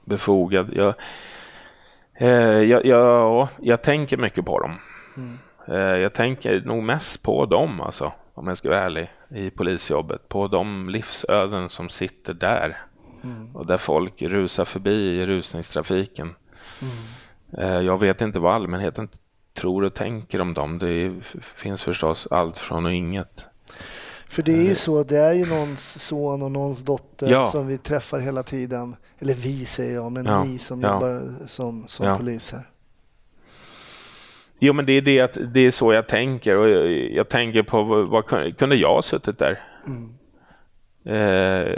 befogad. 0.05 0.71
Jag, 0.73 0.95
eh, 2.15 2.29
jag, 2.63 2.87
jag, 2.87 3.49
jag 3.61 3.83
tänker 3.83 4.17
mycket 4.17 4.45
på 4.45 4.59
dem. 4.61 4.79
Mm. 5.17 5.39
Eh, 5.69 6.01
jag 6.03 6.13
tänker 6.13 6.61
nog 6.61 6.83
mest 6.83 7.23
på 7.23 7.47
dem 7.47 7.81
alltså 7.81 8.13
om 8.35 8.47
jag 8.47 8.59
ska 8.59 8.69
vara 8.69 8.81
ärlig, 8.81 9.11
i 9.29 9.51
polisjobbet. 9.51 10.29
På 10.29 10.49
de 10.49 10.89
livsöden 10.89 11.69
som 11.69 11.89
sitter 11.89 12.35
där. 12.35 12.83
Mm. 13.25 13.57
Och 13.57 13.67
där 13.67 13.77
folk 13.77 14.23
rusar 14.23 14.65
förbi 14.65 15.21
i 15.21 15.27
rusningstrafiken. 15.27 16.35
Mm. 16.83 16.95
Eh, 17.59 17.81
jag 17.81 17.99
vet 17.99 18.21
inte 18.21 18.39
vad 18.39 18.55
allmänheten 18.55 19.09
tror 19.55 19.85
och 19.85 19.95
tänker 19.95 20.41
om 20.41 20.55
dem. 20.55 20.79
Det 20.79 21.15
finns 21.57 21.83
förstås 21.83 22.29
allt 22.31 22.59
från 22.59 22.87
och 22.87 22.93
inget. 22.93 23.47
För 24.29 24.43
det 24.43 24.53
är 24.53 24.63
ju 24.63 24.71
eh. 24.71 24.77
så, 24.77 25.03
det 25.03 25.19
är 25.19 25.33
ju 25.33 25.47
någons 25.47 26.03
son 26.03 26.43
och 26.43 26.53
någons 26.53 26.83
dotter 26.83 27.31
ja. 27.31 27.51
som 27.51 27.67
vi 27.67 27.79
träffar 27.79 28.21
hela 28.21 28.43
tiden. 28.43 28.97
Eller 29.19 29.35
vi 29.35 29.65
säger 29.65 29.95
jag, 29.95 30.13
men 30.13 30.27
ja. 30.27 30.45
ni 30.45 30.59
som 30.59 30.81
ja. 30.81 30.93
jobbar 30.95 31.47
som, 31.47 31.89
som 31.89 32.19
poliser. 32.19 32.69
Jo, 34.59 34.73
men 34.73 34.87
det 34.87 34.93
är, 34.93 35.03
det, 35.03 35.21
att, 35.21 35.39
det 35.55 35.61
är 35.61 35.71
så 35.71 35.93
jag 35.93 36.07
tänker 36.07 36.57
och 36.57 36.69
jag, 36.69 36.91
jag 37.13 37.29
tänker 37.29 37.63
på 37.63 37.83
vad, 37.83 38.27
kunde 38.59 38.77
jag 38.77 38.95
ha 38.95 39.03
suttit 39.03 39.39
där? 39.39 39.63
Mm. 39.87 40.15
Eh, 41.05 41.77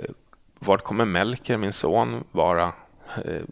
vart 0.59 0.83
kommer 0.83 1.05
Melker, 1.05 1.57
min 1.57 1.73
son, 1.73 2.25
vara? 2.33 2.73
Eh, 3.25 3.43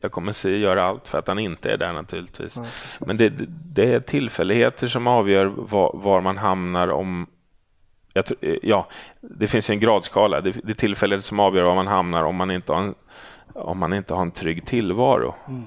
jag 0.00 0.12
kommer 0.12 0.32
se, 0.32 0.56
göra 0.58 0.84
allt 0.84 1.08
för 1.08 1.18
att 1.18 1.28
han 1.28 1.38
inte 1.38 1.72
är 1.72 1.76
där 1.76 1.92
naturligtvis. 1.92 2.56
Ja, 2.56 2.64
men 3.06 3.16
det, 3.16 3.32
det, 3.74 3.94
är 3.94 4.00
tillfälligheter 4.00 4.86
som 4.86 5.06
avgör 5.06 5.46
var, 5.46 5.90
var 5.94 6.20
man 6.20 6.38
hamnar 6.38 6.88
om 6.88 7.26
jag, 8.12 8.24
ja, 8.62 8.86
det 9.20 9.46
finns 9.46 9.70
en 9.70 9.80
gradskala. 9.80 10.40
Det, 10.40 10.50
det 10.50 10.72
är 10.72 10.74
tillfället 10.74 11.24
som 11.24 11.40
avgör 11.40 11.64
var 11.64 11.74
man 11.74 11.86
hamnar 11.86 12.22
om 12.22 12.36
man 12.36 12.50
inte 12.50 12.72
har 12.72 12.80
en, 12.80 12.94
om 13.54 13.78
man 13.78 13.92
inte 13.92 14.14
har 14.14 14.22
en 14.22 14.30
trygg 14.30 14.66
tillvaro. 14.66 15.34
Mm. 15.48 15.62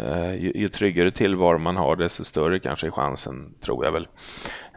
Eh, 0.00 0.34
ju, 0.34 0.52
ju, 0.54 0.68
tryggare 0.68 1.10
tillvaro 1.10 1.58
man 1.58 1.76
har, 1.76 1.96
desto 1.96 2.24
större 2.24 2.58
kanske 2.58 2.86
är 2.86 2.90
chansen, 2.90 3.54
tror 3.60 3.84
jag 3.84 3.92
väl, 3.92 4.08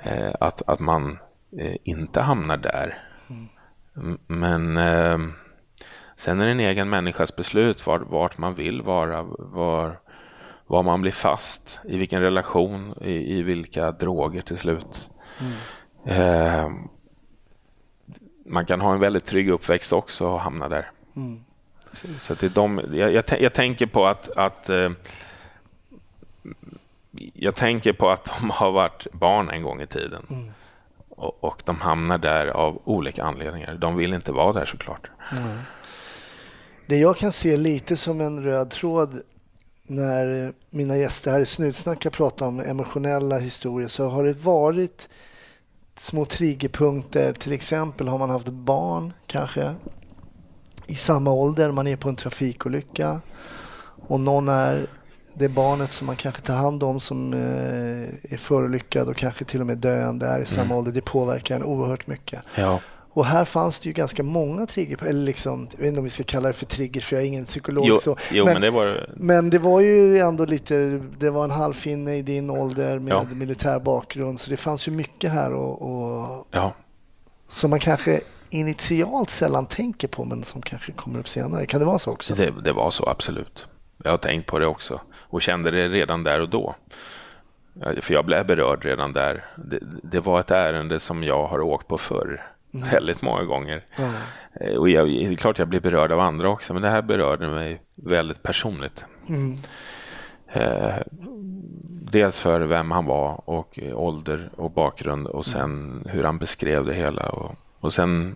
eh, 0.03 0.31
att, 0.39 0.61
att 0.69 0.79
man 0.79 1.19
eh, 1.57 1.75
inte 1.83 2.21
hamnar 2.21 2.57
där. 2.57 3.03
Mm. 3.29 4.17
Men 4.27 4.75
sen 6.15 6.39
är 6.39 6.45
det 6.45 6.51
en 6.51 6.59
egen 6.59 6.89
människas 6.89 7.35
beslut 7.35 7.87
vart, 7.87 8.01
vart 8.09 8.37
man 8.37 8.55
vill 8.55 8.81
vara, 8.81 9.23
var, 9.37 9.99
var 10.67 10.83
man 10.83 11.01
blir 11.01 11.11
fast, 11.11 11.79
i 11.83 11.97
vilken 11.97 12.21
relation, 12.21 12.93
i, 13.01 13.37
i 13.37 13.43
vilka 13.43 13.91
droger 13.91 14.41
till 14.41 14.57
slut. 14.57 15.09
Mm. 15.39 15.51
Eh, 16.05 16.71
man 18.45 18.65
kan 18.65 18.81
ha 18.81 18.93
en 18.93 18.99
väldigt 18.99 19.25
trygg 19.25 19.49
uppväxt 19.49 19.93
också 19.93 20.27
och 20.27 20.39
hamna 20.39 20.69
där. 20.69 20.91
Mm. 21.15 21.43
Så 22.19 22.33
det 22.33 22.45
är 22.45 22.49
de, 22.49 22.81
jag, 22.93 23.13
jag, 23.13 23.23
jag, 23.41 23.53
tänker 23.53 23.85
på 23.85 24.07
att, 24.07 24.29
att 24.29 24.69
eh, 24.69 24.91
jag 27.33 27.55
tänker 27.55 27.93
på 27.93 28.09
att 28.09 28.25
de 28.39 28.49
har 28.49 28.71
varit 28.71 29.07
barn 29.11 29.49
en 29.49 29.63
gång 29.63 29.81
i 29.81 29.87
tiden. 29.87 30.25
Mm. 30.29 30.51
Och, 31.09 31.43
och, 31.43 31.61
de 31.65 31.79
hamnar 31.79 32.17
där 32.17 32.47
av 32.47 32.81
olika 32.83 33.23
anledningar. 33.23 33.75
De 33.75 33.95
vill 33.95 34.13
inte 34.13 34.31
vara 34.31 34.53
där 34.53 34.65
såklart. 34.65 35.09
Mm. 35.31 35.59
Det 36.85 36.97
jag 36.97 37.17
kan 37.17 37.31
se 37.31 37.57
lite 37.57 37.97
som 37.97 38.21
en 38.21 38.43
röd 38.43 38.71
tråd 38.71 39.21
när 39.83 40.53
mina 40.69 40.97
gäster 40.97 41.31
här 41.31 41.39
i 41.39 41.45
Snutsnack 41.45 42.03
har 42.03 42.11
pratat 42.11 42.41
om 42.41 42.59
emotionella 42.59 43.37
historier 43.37 43.87
så 43.87 44.09
har 44.09 44.23
det 44.23 44.33
varit 44.33 45.09
små 45.97 46.25
triggerpunkter. 46.25 47.33
Till 47.33 47.51
exempel 47.51 48.07
har 48.07 48.17
man 48.17 48.29
haft 48.29 48.47
barn 48.47 49.13
kanske 49.27 49.75
i 50.87 50.95
samma 50.95 51.31
ålder. 51.31 51.71
Man 51.71 51.87
är 51.87 51.95
på 51.95 52.09
en 52.09 52.15
trafikolycka 52.15 53.21
och 54.07 54.19
någon 54.19 54.49
är 54.49 54.87
det 55.33 55.49
barnet 55.49 55.91
som 55.91 56.07
man 56.07 56.15
kanske 56.15 56.41
tar 56.41 56.55
hand 56.55 56.83
om 56.83 56.99
som 56.99 57.33
eh, 57.33 58.33
är 58.33 58.37
förolyckad 58.37 59.09
och 59.09 59.15
kanske 59.15 59.45
till 59.45 59.61
och 59.61 59.67
med 59.67 59.77
döende 59.77 60.27
är 60.27 60.39
i 60.39 60.45
samma 60.45 60.65
mm. 60.65 60.77
ålder. 60.77 60.91
Det 60.91 61.01
påverkar 61.01 61.55
en 61.55 61.63
oerhört 61.63 62.07
mycket. 62.07 62.47
Ja. 62.55 62.79
Och 63.13 63.25
här 63.25 63.45
fanns 63.45 63.79
det 63.79 63.89
ju 63.89 63.93
ganska 63.93 64.23
många 64.23 64.65
trigger, 64.65 65.03
eller 65.03 65.25
liksom, 65.25 65.67
jag 65.71 65.77
vet 65.77 65.87
inte 65.87 65.99
om 65.99 66.03
vi 66.03 66.09
ska 66.09 66.23
kalla 66.23 66.47
det 66.47 66.53
för 66.53 66.65
trigger 66.65 67.01
för 67.01 67.15
jag 67.15 67.23
är 67.23 67.27
ingen 67.27 67.45
psykolog. 67.45 67.85
Jo, 67.87 67.97
så. 67.97 68.17
Jo, 68.31 68.45
men, 68.45 68.53
men, 68.53 68.61
det 68.61 68.69
var... 68.69 69.09
men 69.15 69.49
det 69.49 69.59
var 69.59 69.79
ju 69.79 70.17
ändå 70.17 70.45
lite, 70.45 71.01
det 71.19 71.29
var 71.29 71.43
en 71.43 71.51
halvfinne 71.51 72.15
i 72.15 72.21
din 72.21 72.49
ålder 72.49 72.99
med 72.99 73.13
ja. 73.13 73.23
militär 73.23 73.79
bakgrund 73.79 74.39
så 74.39 74.49
det 74.49 74.57
fanns 74.57 74.87
ju 74.87 74.91
mycket 74.91 75.31
här 75.31 75.53
och, 75.53 75.81
och 75.81 76.47
ja. 76.51 76.73
som 77.49 77.69
man 77.69 77.79
kanske 77.79 78.21
initialt 78.51 79.29
sällan 79.29 79.65
tänker 79.65 80.07
på 80.07 80.25
men 80.25 80.43
som 80.43 80.61
kanske 80.61 80.91
kommer 80.91 81.19
upp 81.19 81.27
senare. 81.27 81.65
Kan 81.65 81.79
det 81.79 81.85
vara 81.85 81.99
så 81.99 82.11
också? 82.11 82.35
Det, 82.35 82.53
det 82.63 82.73
var 82.73 82.91
så, 82.91 83.09
absolut. 83.09 83.67
Jag 84.03 84.11
har 84.11 84.17
tänkt 84.17 84.45
på 84.45 84.59
det 84.59 84.67
också 84.67 85.01
och 85.13 85.41
kände 85.41 85.71
det 85.71 85.89
redan 85.89 86.23
där 86.23 86.41
och 86.41 86.49
då. 86.49 86.75
För 88.01 88.13
jag 88.13 88.25
blev 88.25 88.45
berörd 88.45 88.85
redan 88.85 89.13
där. 89.13 89.45
Det, 89.55 89.79
det 90.03 90.19
var 90.19 90.39
ett 90.39 90.51
ärende 90.51 90.99
som 90.99 91.23
jag 91.23 91.47
har 91.47 91.61
åkt 91.61 91.87
på 91.87 91.97
förr. 91.97 92.51
Mm. 92.73 92.89
Väldigt 92.89 93.21
många 93.21 93.43
gånger. 93.43 93.85
Mm. 93.95 94.77
Och 94.77 94.89
jag, 94.89 95.07
det 95.07 95.25
är 95.25 95.35
klart 95.35 95.59
jag 95.59 95.67
blir 95.67 95.79
berörd 95.79 96.11
av 96.11 96.19
andra 96.19 96.49
också, 96.49 96.73
men 96.73 96.81
det 96.81 96.89
här 96.89 97.01
berörde 97.01 97.49
mig 97.49 97.81
väldigt 97.95 98.43
personligt. 98.43 99.05
Mm. 99.29 99.57
Eh, 100.47 100.95
dels 102.11 102.39
för 102.39 102.61
vem 102.61 102.91
han 102.91 103.05
var 103.05 103.49
och 103.49 103.79
ålder 103.93 104.49
och 104.55 104.71
bakgrund 104.71 105.27
och 105.27 105.45
sen 105.45 106.03
hur 106.09 106.23
han 106.23 106.37
beskrev 106.37 106.85
det 106.85 106.93
hela. 106.93 107.29
Och, 107.29 107.55
och 107.81 107.93
sen 107.93 108.35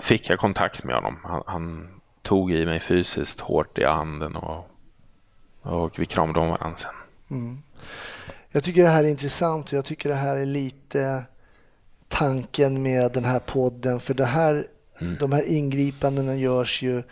fick 0.00 0.30
jag 0.30 0.38
kontakt 0.38 0.84
med 0.84 0.94
honom. 0.94 1.18
Han, 1.24 1.42
han 1.46 1.88
tog 2.22 2.52
i 2.52 2.66
mig 2.66 2.80
fysiskt 2.80 3.40
hårt 3.40 3.78
i 3.78 3.84
handen 3.84 4.36
och, 4.36 4.70
och 5.62 5.98
vi 5.98 6.06
kramade 6.06 6.40
om 6.40 6.48
varandra 6.48 6.76
sen. 6.76 6.94
Mm. 7.30 7.62
Jag 8.50 8.64
tycker 8.64 8.82
det 8.82 8.88
här 8.88 9.04
är 9.04 9.08
intressant 9.08 9.66
och 9.66 9.72
jag 9.72 9.84
tycker 9.84 10.08
det 10.08 10.14
här 10.14 10.36
är 10.36 10.46
lite 10.46 11.24
tanken 12.08 12.82
med 12.82 13.12
den 13.12 13.24
här 13.24 13.38
podden. 13.38 14.00
För 14.00 14.14
det 14.14 14.24
här, 14.24 14.66
mm. 14.98 15.16
de 15.20 15.32
här 15.32 15.42
ingripandena 15.42 16.34
görs 16.34 16.82
ju 16.82 17.02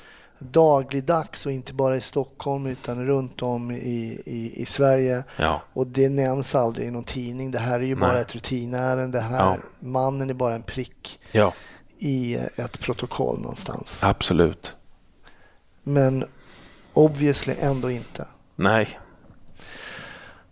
dagligdags 0.42 1.46
och 1.46 1.52
inte 1.52 1.72
bara 1.72 1.96
i 1.96 2.00
Stockholm 2.00 2.66
utan 2.66 3.06
runt 3.06 3.42
om 3.42 3.70
i, 3.70 4.22
i, 4.26 4.62
i 4.62 4.66
Sverige. 4.66 5.24
Ja. 5.36 5.62
Och 5.72 5.86
det 5.86 6.08
nämns 6.08 6.54
aldrig 6.54 6.88
i 6.88 6.90
någon 6.90 7.04
tidning. 7.04 7.50
Det 7.50 7.58
här 7.58 7.80
är 7.80 7.84
ju 7.84 7.96
Nej. 7.96 8.08
bara 8.08 8.20
ett 8.20 8.34
rutinärende. 8.34 9.18
Den 9.18 9.30
här 9.30 9.46
ja. 9.46 9.58
mannen 9.80 10.30
är 10.30 10.34
bara 10.34 10.54
en 10.54 10.62
prick 10.62 11.20
ja. 11.32 11.54
i 11.98 12.34
ett 12.56 12.80
protokoll 12.80 13.40
någonstans. 13.40 14.00
Absolut. 14.04 14.72
Men 15.82 16.24
obviously 16.92 17.54
ändå 17.60 17.90
inte. 17.90 18.26
Nej. 18.56 18.98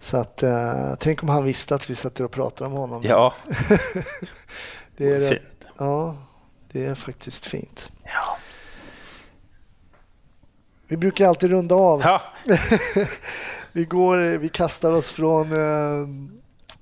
Så 0.00 0.16
att, 0.16 0.42
uh, 0.42 0.94
tänk 0.98 1.22
om 1.22 1.28
han 1.28 1.44
visste 1.44 1.74
att 1.74 1.90
vi 1.90 1.94
satt 1.94 2.20
och 2.20 2.30
pratade 2.30 2.70
om 2.70 2.76
honom. 2.76 3.02
Ja. 3.04 3.34
det 4.96 5.10
är 5.10 5.28
fint. 5.28 5.42
Ja, 5.78 6.16
det 6.72 6.86
är 6.86 6.94
faktiskt 6.94 7.46
fint. 7.46 7.90
Vi 10.90 10.96
brukar 10.96 11.26
alltid 11.26 11.50
runda 11.50 11.74
av. 11.74 12.00
Ja. 12.04 12.22
vi, 13.72 13.84
går, 13.84 14.38
vi 14.38 14.48
kastar 14.48 14.92
oss 14.92 15.10
från 15.10 15.52
uh, 15.52 16.08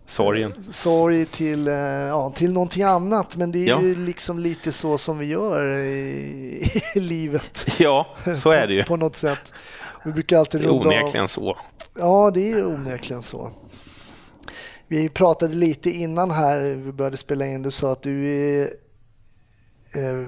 Sorgen. 0.06 0.54
Sorg 0.70 1.26
till, 1.26 1.68
uh, 1.68 1.74
ja, 1.74 2.30
till 2.30 2.52
någonting 2.52 2.82
annat. 2.82 3.36
Men 3.36 3.52
det 3.52 3.58
är 3.58 3.68
ja. 3.68 3.82
ju 3.82 3.94
liksom 3.94 4.38
lite 4.38 4.72
så 4.72 4.98
som 4.98 5.18
vi 5.18 5.26
gör 5.26 5.78
i, 5.78 6.70
i 6.94 7.00
livet. 7.00 7.66
Ja, 7.78 8.06
så 8.42 8.50
är 8.50 8.66
det 8.66 8.74
ju. 8.74 8.82
på, 8.82 8.86
på 8.88 8.96
något 8.96 9.16
sätt. 9.16 9.52
Vi 10.04 10.12
brukar 10.12 10.38
alltid 10.38 10.60
det 10.60 10.66
är 10.66 10.70
onekligen 10.70 11.24
av. 11.24 11.28
så. 11.28 11.58
Ja, 11.98 12.30
det 12.34 12.50
är 12.50 12.66
onekligen 12.66 13.22
så. 13.22 13.50
Vi 14.86 15.08
pratade 15.08 15.54
lite 15.54 15.90
innan 15.90 16.30
här, 16.30 16.58
vi 16.60 16.92
började 16.92 17.16
spela 17.16 17.46
in, 17.46 17.62
du 17.62 17.70
sa 17.70 17.92
att 17.92 18.02
du 18.02 18.28
är 18.28 18.62
eh, 19.94 20.26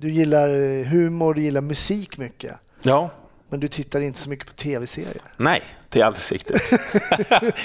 du 0.00 0.10
gillar 0.10 0.84
humor, 0.84 1.34
du 1.34 1.40
gillar 1.40 1.60
musik 1.60 2.18
mycket. 2.18 2.56
Ja. 2.82 3.10
Men 3.48 3.60
du 3.60 3.68
tittar 3.68 4.00
inte 4.00 4.18
så 4.18 4.28
mycket 4.28 4.46
på 4.46 4.52
tv-serier? 4.52 5.22
Nej, 5.36 5.62
det 5.88 6.00
är 6.00 6.04
alldeles 6.04 6.32
riktigt. 6.32 6.70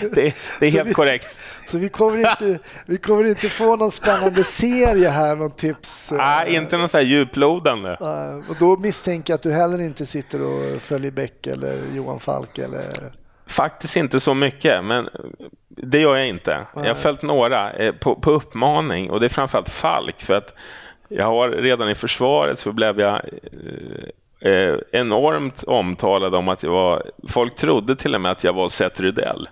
det, 0.02 0.34
det, 0.60 0.66
är 0.66 0.72
helt 0.72 0.90
vi, 0.90 0.94
korrekt. 0.94 1.38
Så 1.68 1.78
vi 1.78 1.90
kommer, 1.90 2.18
inte, 2.18 2.60
vi 2.86 2.98
kommer 2.98 3.24
inte 3.24 3.50
få 3.50 3.76
någon 3.76 3.92
spännande 3.92 4.44
serie 4.44 5.10
här, 5.10 5.36
någon 5.36 5.52
tips? 5.52 6.12
Nej, 6.12 6.50
uh, 6.50 6.56
inte 6.56 6.78
någon 6.78 6.90
så 6.90 6.98
här 6.98 7.06
djuplodande. 7.06 7.90
Uh, 7.90 8.50
och 8.50 8.56
då 8.60 8.78
misstänker 8.78 9.34
jag 9.34 9.36
att 9.36 9.44
du 9.44 9.52
heller 9.52 9.82
inte 9.82 10.06
sitter 10.06 10.42
och 10.42 10.82
följer 10.82 11.12
Beck 11.12 11.48
eller 11.48 11.78
Johan 11.94 12.20
Falk 12.20 12.58
eller? 12.58 13.12
Faktiskt 13.48 13.98
inte 13.98 14.20
så 14.20 14.34
mycket, 14.34 14.86
men 14.86 15.10
det 15.70 16.00
gör 16.00 16.16
jag 16.16 16.28
inte. 16.28 16.66
Jag 16.76 16.86
har 16.86 16.94
följt 16.94 17.22
några 17.22 17.74
eh, 17.74 17.92
på, 17.92 18.16
på 18.16 18.32
uppmaning 18.32 19.10
och 19.10 19.20
det 19.20 19.26
är 19.26 19.30
framförallt 19.30 19.70
Falk 19.70 20.22
för 20.22 20.34
att 20.34 20.54
jag 21.08 21.26
har 21.26 21.50
redan 21.50 21.90
i 21.90 21.96
försvaret 21.96 22.60
så 22.60 22.72
blev 22.72 23.00
jag 23.00 23.22
eh, 24.40 24.76
enormt 24.92 25.64
omtalad 25.64 26.36
om 26.36 26.50
att 26.50 26.64
jag 26.64 26.72
var... 26.72 27.04
Folk 27.30 27.56
trodde 27.56 27.96
till 27.96 28.16
och 28.16 28.22
med 28.22 28.32
att 28.32 28.44
jag 28.44 28.54
var 28.54 28.70
Seth 28.70 29.02
Rydell. 29.02 29.50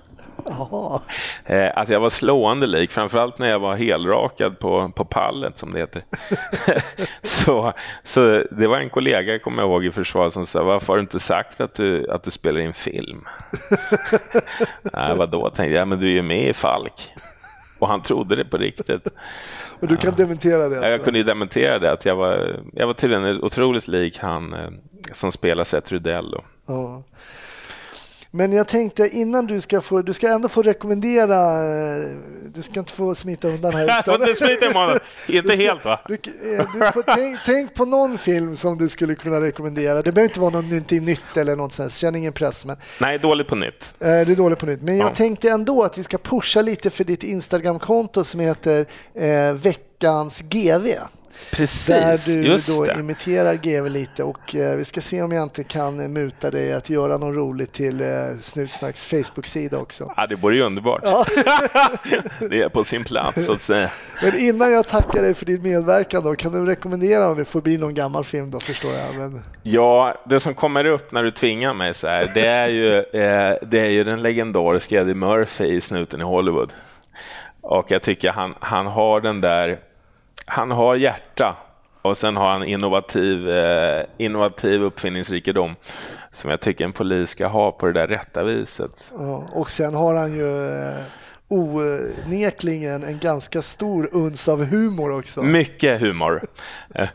Eh, 1.45 1.78
att 1.78 1.89
jag 1.89 1.99
var 1.99 2.10
slående 2.10 2.68
lik, 2.68 2.91
framförallt 2.91 3.39
när 3.39 3.49
jag 3.49 3.60
var 3.60 3.76
helrakad 3.76 4.60
på, 4.60 4.91
på 4.95 5.06
pallet, 5.06 5.58
som 5.58 5.72
det 5.72 5.80
heter. 5.80 6.04
så, 7.22 7.74
så 8.04 8.43
det 8.51 8.68
var 8.68 8.78
en 8.78 8.89
kollega, 8.89 9.39
kommer 9.39 9.62
jag 9.62 9.70
ihåg, 9.70 9.86
i 9.86 9.91
försvaret 9.91 10.34
som 10.34 10.45
sa, 10.45 10.64
varför 10.64 10.88
har 10.88 10.97
du 10.97 11.01
inte 11.01 11.20
sagt 11.20 11.62
att 11.62 11.76
du, 11.76 12.12
att 12.12 12.24
du 12.24 12.32
spelar 12.32 12.60
in 12.60 12.74
film? 12.74 13.26
Nej, 14.82 15.16
vadå, 15.16 15.49
tänkte 15.49 15.76
jag, 15.76 15.88
men 15.88 15.99
du 15.99 16.08
är 16.08 16.14
ju 16.14 16.22
med 16.22 16.49
i 16.49 16.54
Falk. 16.54 17.12
Och 17.80 17.88
han 17.88 18.01
trodde 18.01 18.36
det 18.36 18.45
på 18.45 18.58
riktigt. 18.58 19.08
Och 19.84 19.89
du 19.89 19.97
kan 19.97 20.13
dementera 20.15 20.57
det? 20.57 20.75
Alltså. 20.75 20.89
Jag 20.89 21.03
kunde 21.03 21.19
ju 21.19 21.25
dementera 21.25 21.79
det, 21.79 21.91
att 21.91 22.05
jag 22.05 22.15
var, 22.15 22.59
jag 22.73 22.88
var 22.88 22.93
tydligen 22.93 23.43
otroligt 23.43 23.88
lik 23.88 24.17
han 24.17 24.53
eh, 24.53 24.69
som 25.11 25.31
spelar 25.31 25.63
Seth 25.63 25.93
Rydell. 25.93 26.36
Ja. 26.65 27.03
Men 28.36 28.53
jag 28.53 28.67
tänkte 28.67 29.09
innan 29.09 29.47
du 29.47 29.61
ska 29.61 29.81
få, 29.81 30.01
du 30.01 30.13
ska 30.13 30.27
ändå 30.27 30.49
få 30.49 30.61
rekommendera, 30.61 31.38
du 32.53 32.61
ska 32.61 32.79
inte 32.79 32.91
få 32.91 33.15
smita 33.15 33.47
undan 33.47 33.73
här. 33.73 33.99
utan, 33.99 34.21
inte 34.21 34.36
smita 34.36 34.65
imorgon. 34.65 34.99
Inte 35.27 35.55
helt 35.55 35.86
va? 35.86 35.99
Du, 36.07 36.13
eh, 36.13 36.19
du 36.73 36.91
får 36.91 37.15
tänk, 37.15 37.39
tänk, 37.45 37.73
på 37.73 37.86
någon 37.86 38.17
film 38.17 38.55
som 38.55 38.77
du 38.77 38.89
skulle 38.89 39.15
kunna 39.15 39.41
rekommendera. 39.41 40.01
Det 40.01 40.11
behöver 40.11 40.29
inte 40.29 40.39
vara 40.39 40.51
något 40.51 40.91
nytt 40.91 41.38
eller 41.38 41.55
något 41.55 41.73
sånt, 41.73 41.93
känner 41.93 42.19
ingen 42.19 42.34
press. 42.34 42.65
Men, 42.65 42.77
Nej, 43.01 43.19
dåligt 43.19 43.47
på 43.47 43.55
nytt. 43.55 43.93
Eh, 43.99 44.07
det 44.07 44.09
är 44.09 44.36
dåligt 44.36 44.59
på 44.59 44.65
nytt. 44.65 44.81
Men 44.81 44.97
jag 44.97 45.09
ja. 45.09 45.15
tänkte 45.15 45.49
ändå 45.49 45.84
att 45.84 45.97
vi 45.97 46.03
ska 46.03 46.17
pusha 46.17 46.61
lite 46.61 46.89
för 46.89 47.03
ditt 47.03 47.23
Instagramkonto 47.23 48.23
som 48.23 48.39
heter 48.39 48.86
eh, 49.13 49.53
veckans 49.53 50.41
GV. 50.41 50.88
Precis, 51.51 51.88
Där 51.88 52.36
du 52.36 52.47
just 52.47 52.77
då 52.77 52.86
det. 52.86 52.99
imiterar 52.99 53.53
GV 53.53 53.89
lite 53.89 54.23
och 54.23 54.55
eh, 54.55 54.75
vi 54.75 54.86
ska 54.86 55.01
se 55.01 55.21
om 55.21 55.31
jag 55.31 55.43
inte 55.43 55.63
kan 55.63 56.13
muta 56.13 56.51
dig 56.51 56.73
att 56.73 56.89
göra 56.89 57.17
något 57.17 57.36
roligt 57.36 57.73
till 57.73 58.01
eh, 58.01 58.07
Snutsnacks 58.41 59.05
Facebook-sida 59.05 59.77
också. 59.77 60.13
Ja, 60.17 60.27
det 60.27 60.36
vore 60.36 60.55
ju 60.55 60.61
underbart. 60.61 61.01
Ja. 61.03 61.25
det 62.49 62.61
är 62.61 62.69
på 62.69 62.84
sin 62.84 63.03
plats 63.03 63.45
så 63.45 63.51
att 63.51 63.61
säga. 63.61 63.89
Men 64.23 64.39
innan 64.39 64.71
jag 64.71 64.88
tackar 64.88 65.21
dig 65.21 65.34
för 65.34 65.45
din 65.45 65.61
medverkan 65.61 66.23
då, 66.23 66.36
kan 66.36 66.51
du 66.51 66.65
rekommendera 66.65 67.29
om 67.29 67.38
det 67.38 67.45
får 67.45 67.61
bli 67.61 67.77
någon 67.77 67.93
gammal 67.93 68.23
film 68.23 68.51
då 68.51 68.59
förstår 68.59 68.91
jag? 68.93 69.15
Men... 69.15 69.41
Ja, 69.63 70.15
det 70.25 70.39
som 70.39 70.53
kommer 70.53 70.86
upp 70.86 71.11
när 71.11 71.23
du 71.23 71.31
tvingar 71.31 71.73
mig 71.73 71.93
så 71.93 72.07
här, 72.07 72.31
det 72.34 72.47
är 72.47 72.67
ju, 72.67 72.97
eh, 72.97 73.57
det 73.61 73.79
är 73.79 73.89
ju 73.89 74.03
den 74.03 74.21
legendariska 74.21 75.01
Eddie 75.01 75.13
Murphy 75.13 75.65
i 75.65 75.81
Snuten 75.81 76.21
i 76.21 76.23
Hollywood. 76.23 76.73
Och 77.61 77.91
jag 77.91 78.01
tycker 78.01 78.31
han, 78.31 78.53
han 78.59 78.88
har 78.88 79.21
den 79.21 79.41
där 79.41 79.79
han 80.46 80.72
har 80.72 80.96
hjärta 80.96 81.56
och 82.02 82.18
sen 82.18 82.38
har 82.38 82.50
han 82.50 82.64
innovativ, 82.64 83.50
eh, 83.50 84.06
innovativ 84.18 84.84
uppfinningsrikedom 84.84 85.76
som 86.32 86.50
jag 86.50 86.62
tycker 86.62 86.86
en 86.86 86.94
polis 86.94 87.30
ska 87.30 87.48
ha 87.48 87.72
på 87.72 87.86
det 87.86 87.94
där 87.94 88.08
rätta 88.08 88.44
viset. 88.44 89.14
Ja, 89.18 89.48
och 89.54 89.70
sen 89.70 89.94
har 89.94 90.16
han 90.16 90.34
ju 90.34 90.68
eh, 90.68 90.96
onekligen 91.48 93.04
en 93.04 93.20
ganska 93.20 93.62
stor 93.62 94.10
uns 94.12 94.48
av 94.48 94.66
humor 94.66 95.20
också. 95.20 95.44
Mycket 95.44 96.02
humor. 96.02 96.44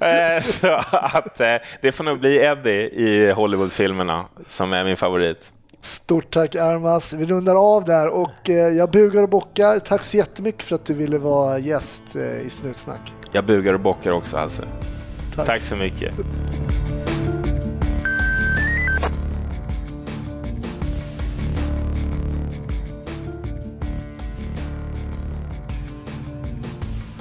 Eh, 0.00 0.42
så 0.42 0.72
att 0.92 1.40
eh, 1.40 1.56
det 1.80 1.92
får 1.92 2.04
nog 2.04 2.20
bli 2.20 2.36
Eddie 2.36 2.88
i 2.88 3.30
Hollywoodfilmerna 3.30 4.24
som 4.46 4.72
är 4.72 4.84
min 4.84 4.96
favorit. 4.96 5.52
Stort 5.88 6.30
tack 6.30 6.54
Armas. 6.54 7.12
Vi 7.12 7.26
rundar 7.26 7.54
av 7.54 7.84
där 7.84 8.08
och 8.08 8.50
eh, 8.50 8.54
jag 8.54 8.90
bugar 8.90 9.22
och 9.22 9.28
bockar. 9.28 9.78
Tack 9.78 10.04
så 10.04 10.16
jättemycket 10.16 10.62
för 10.62 10.74
att 10.74 10.84
du 10.84 10.94
ville 10.94 11.18
vara 11.18 11.58
gäst 11.58 12.02
eh, 12.14 12.40
i 12.40 12.50
Snutsnack. 12.50 13.12
Jag 13.32 13.46
bugar 13.46 13.74
och 13.74 13.80
bockar 13.80 14.10
också 14.10 14.36
alltså. 14.36 14.62
Tack, 15.36 15.46
tack 15.46 15.62
så 15.62 15.76
mycket. 15.76 16.14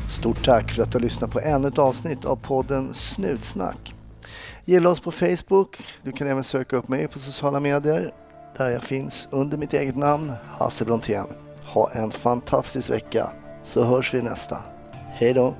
Stort 0.09 0.45
tack 0.45 0.71
för 0.71 0.83
att 0.83 0.91
du 0.91 0.97
har 0.97 1.03
lyssnat 1.03 1.31
på 1.31 1.39
ännu 1.39 1.67
ett 1.67 1.79
avsnitt 1.79 2.25
av 2.25 2.35
podden 2.35 2.93
Snutsnack. 2.93 3.93
Gilla 4.65 4.89
oss 4.89 4.99
på 4.99 5.11
Facebook. 5.11 5.83
Du 6.03 6.11
kan 6.11 6.27
även 6.27 6.43
söka 6.43 6.75
upp 6.75 6.87
mig 6.87 7.07
på 7.07 7.19
sociala 7.19 7.59
medier 7.59 8.13
där 8.57 8.69
jag 8.69 8.83
finns 8.83 9.27
under 9.31 9.57
mitt 9.57 9.73
eget 9.73 9.95
namn, 9.95 10.33
Hasse 10.47 10.85
Brontén. 10.85 11.27
Ha 11.73 11.91
en 11.91 12.11
fantastisk 12.11 12.89
vecka 12.89 13.29
så 13.63 13.83
hörs 13.83 14.13
vi 14.13 14.21
nästa. 14.21 14.57
Hej 15.13 15.33
då! 15.33 15.55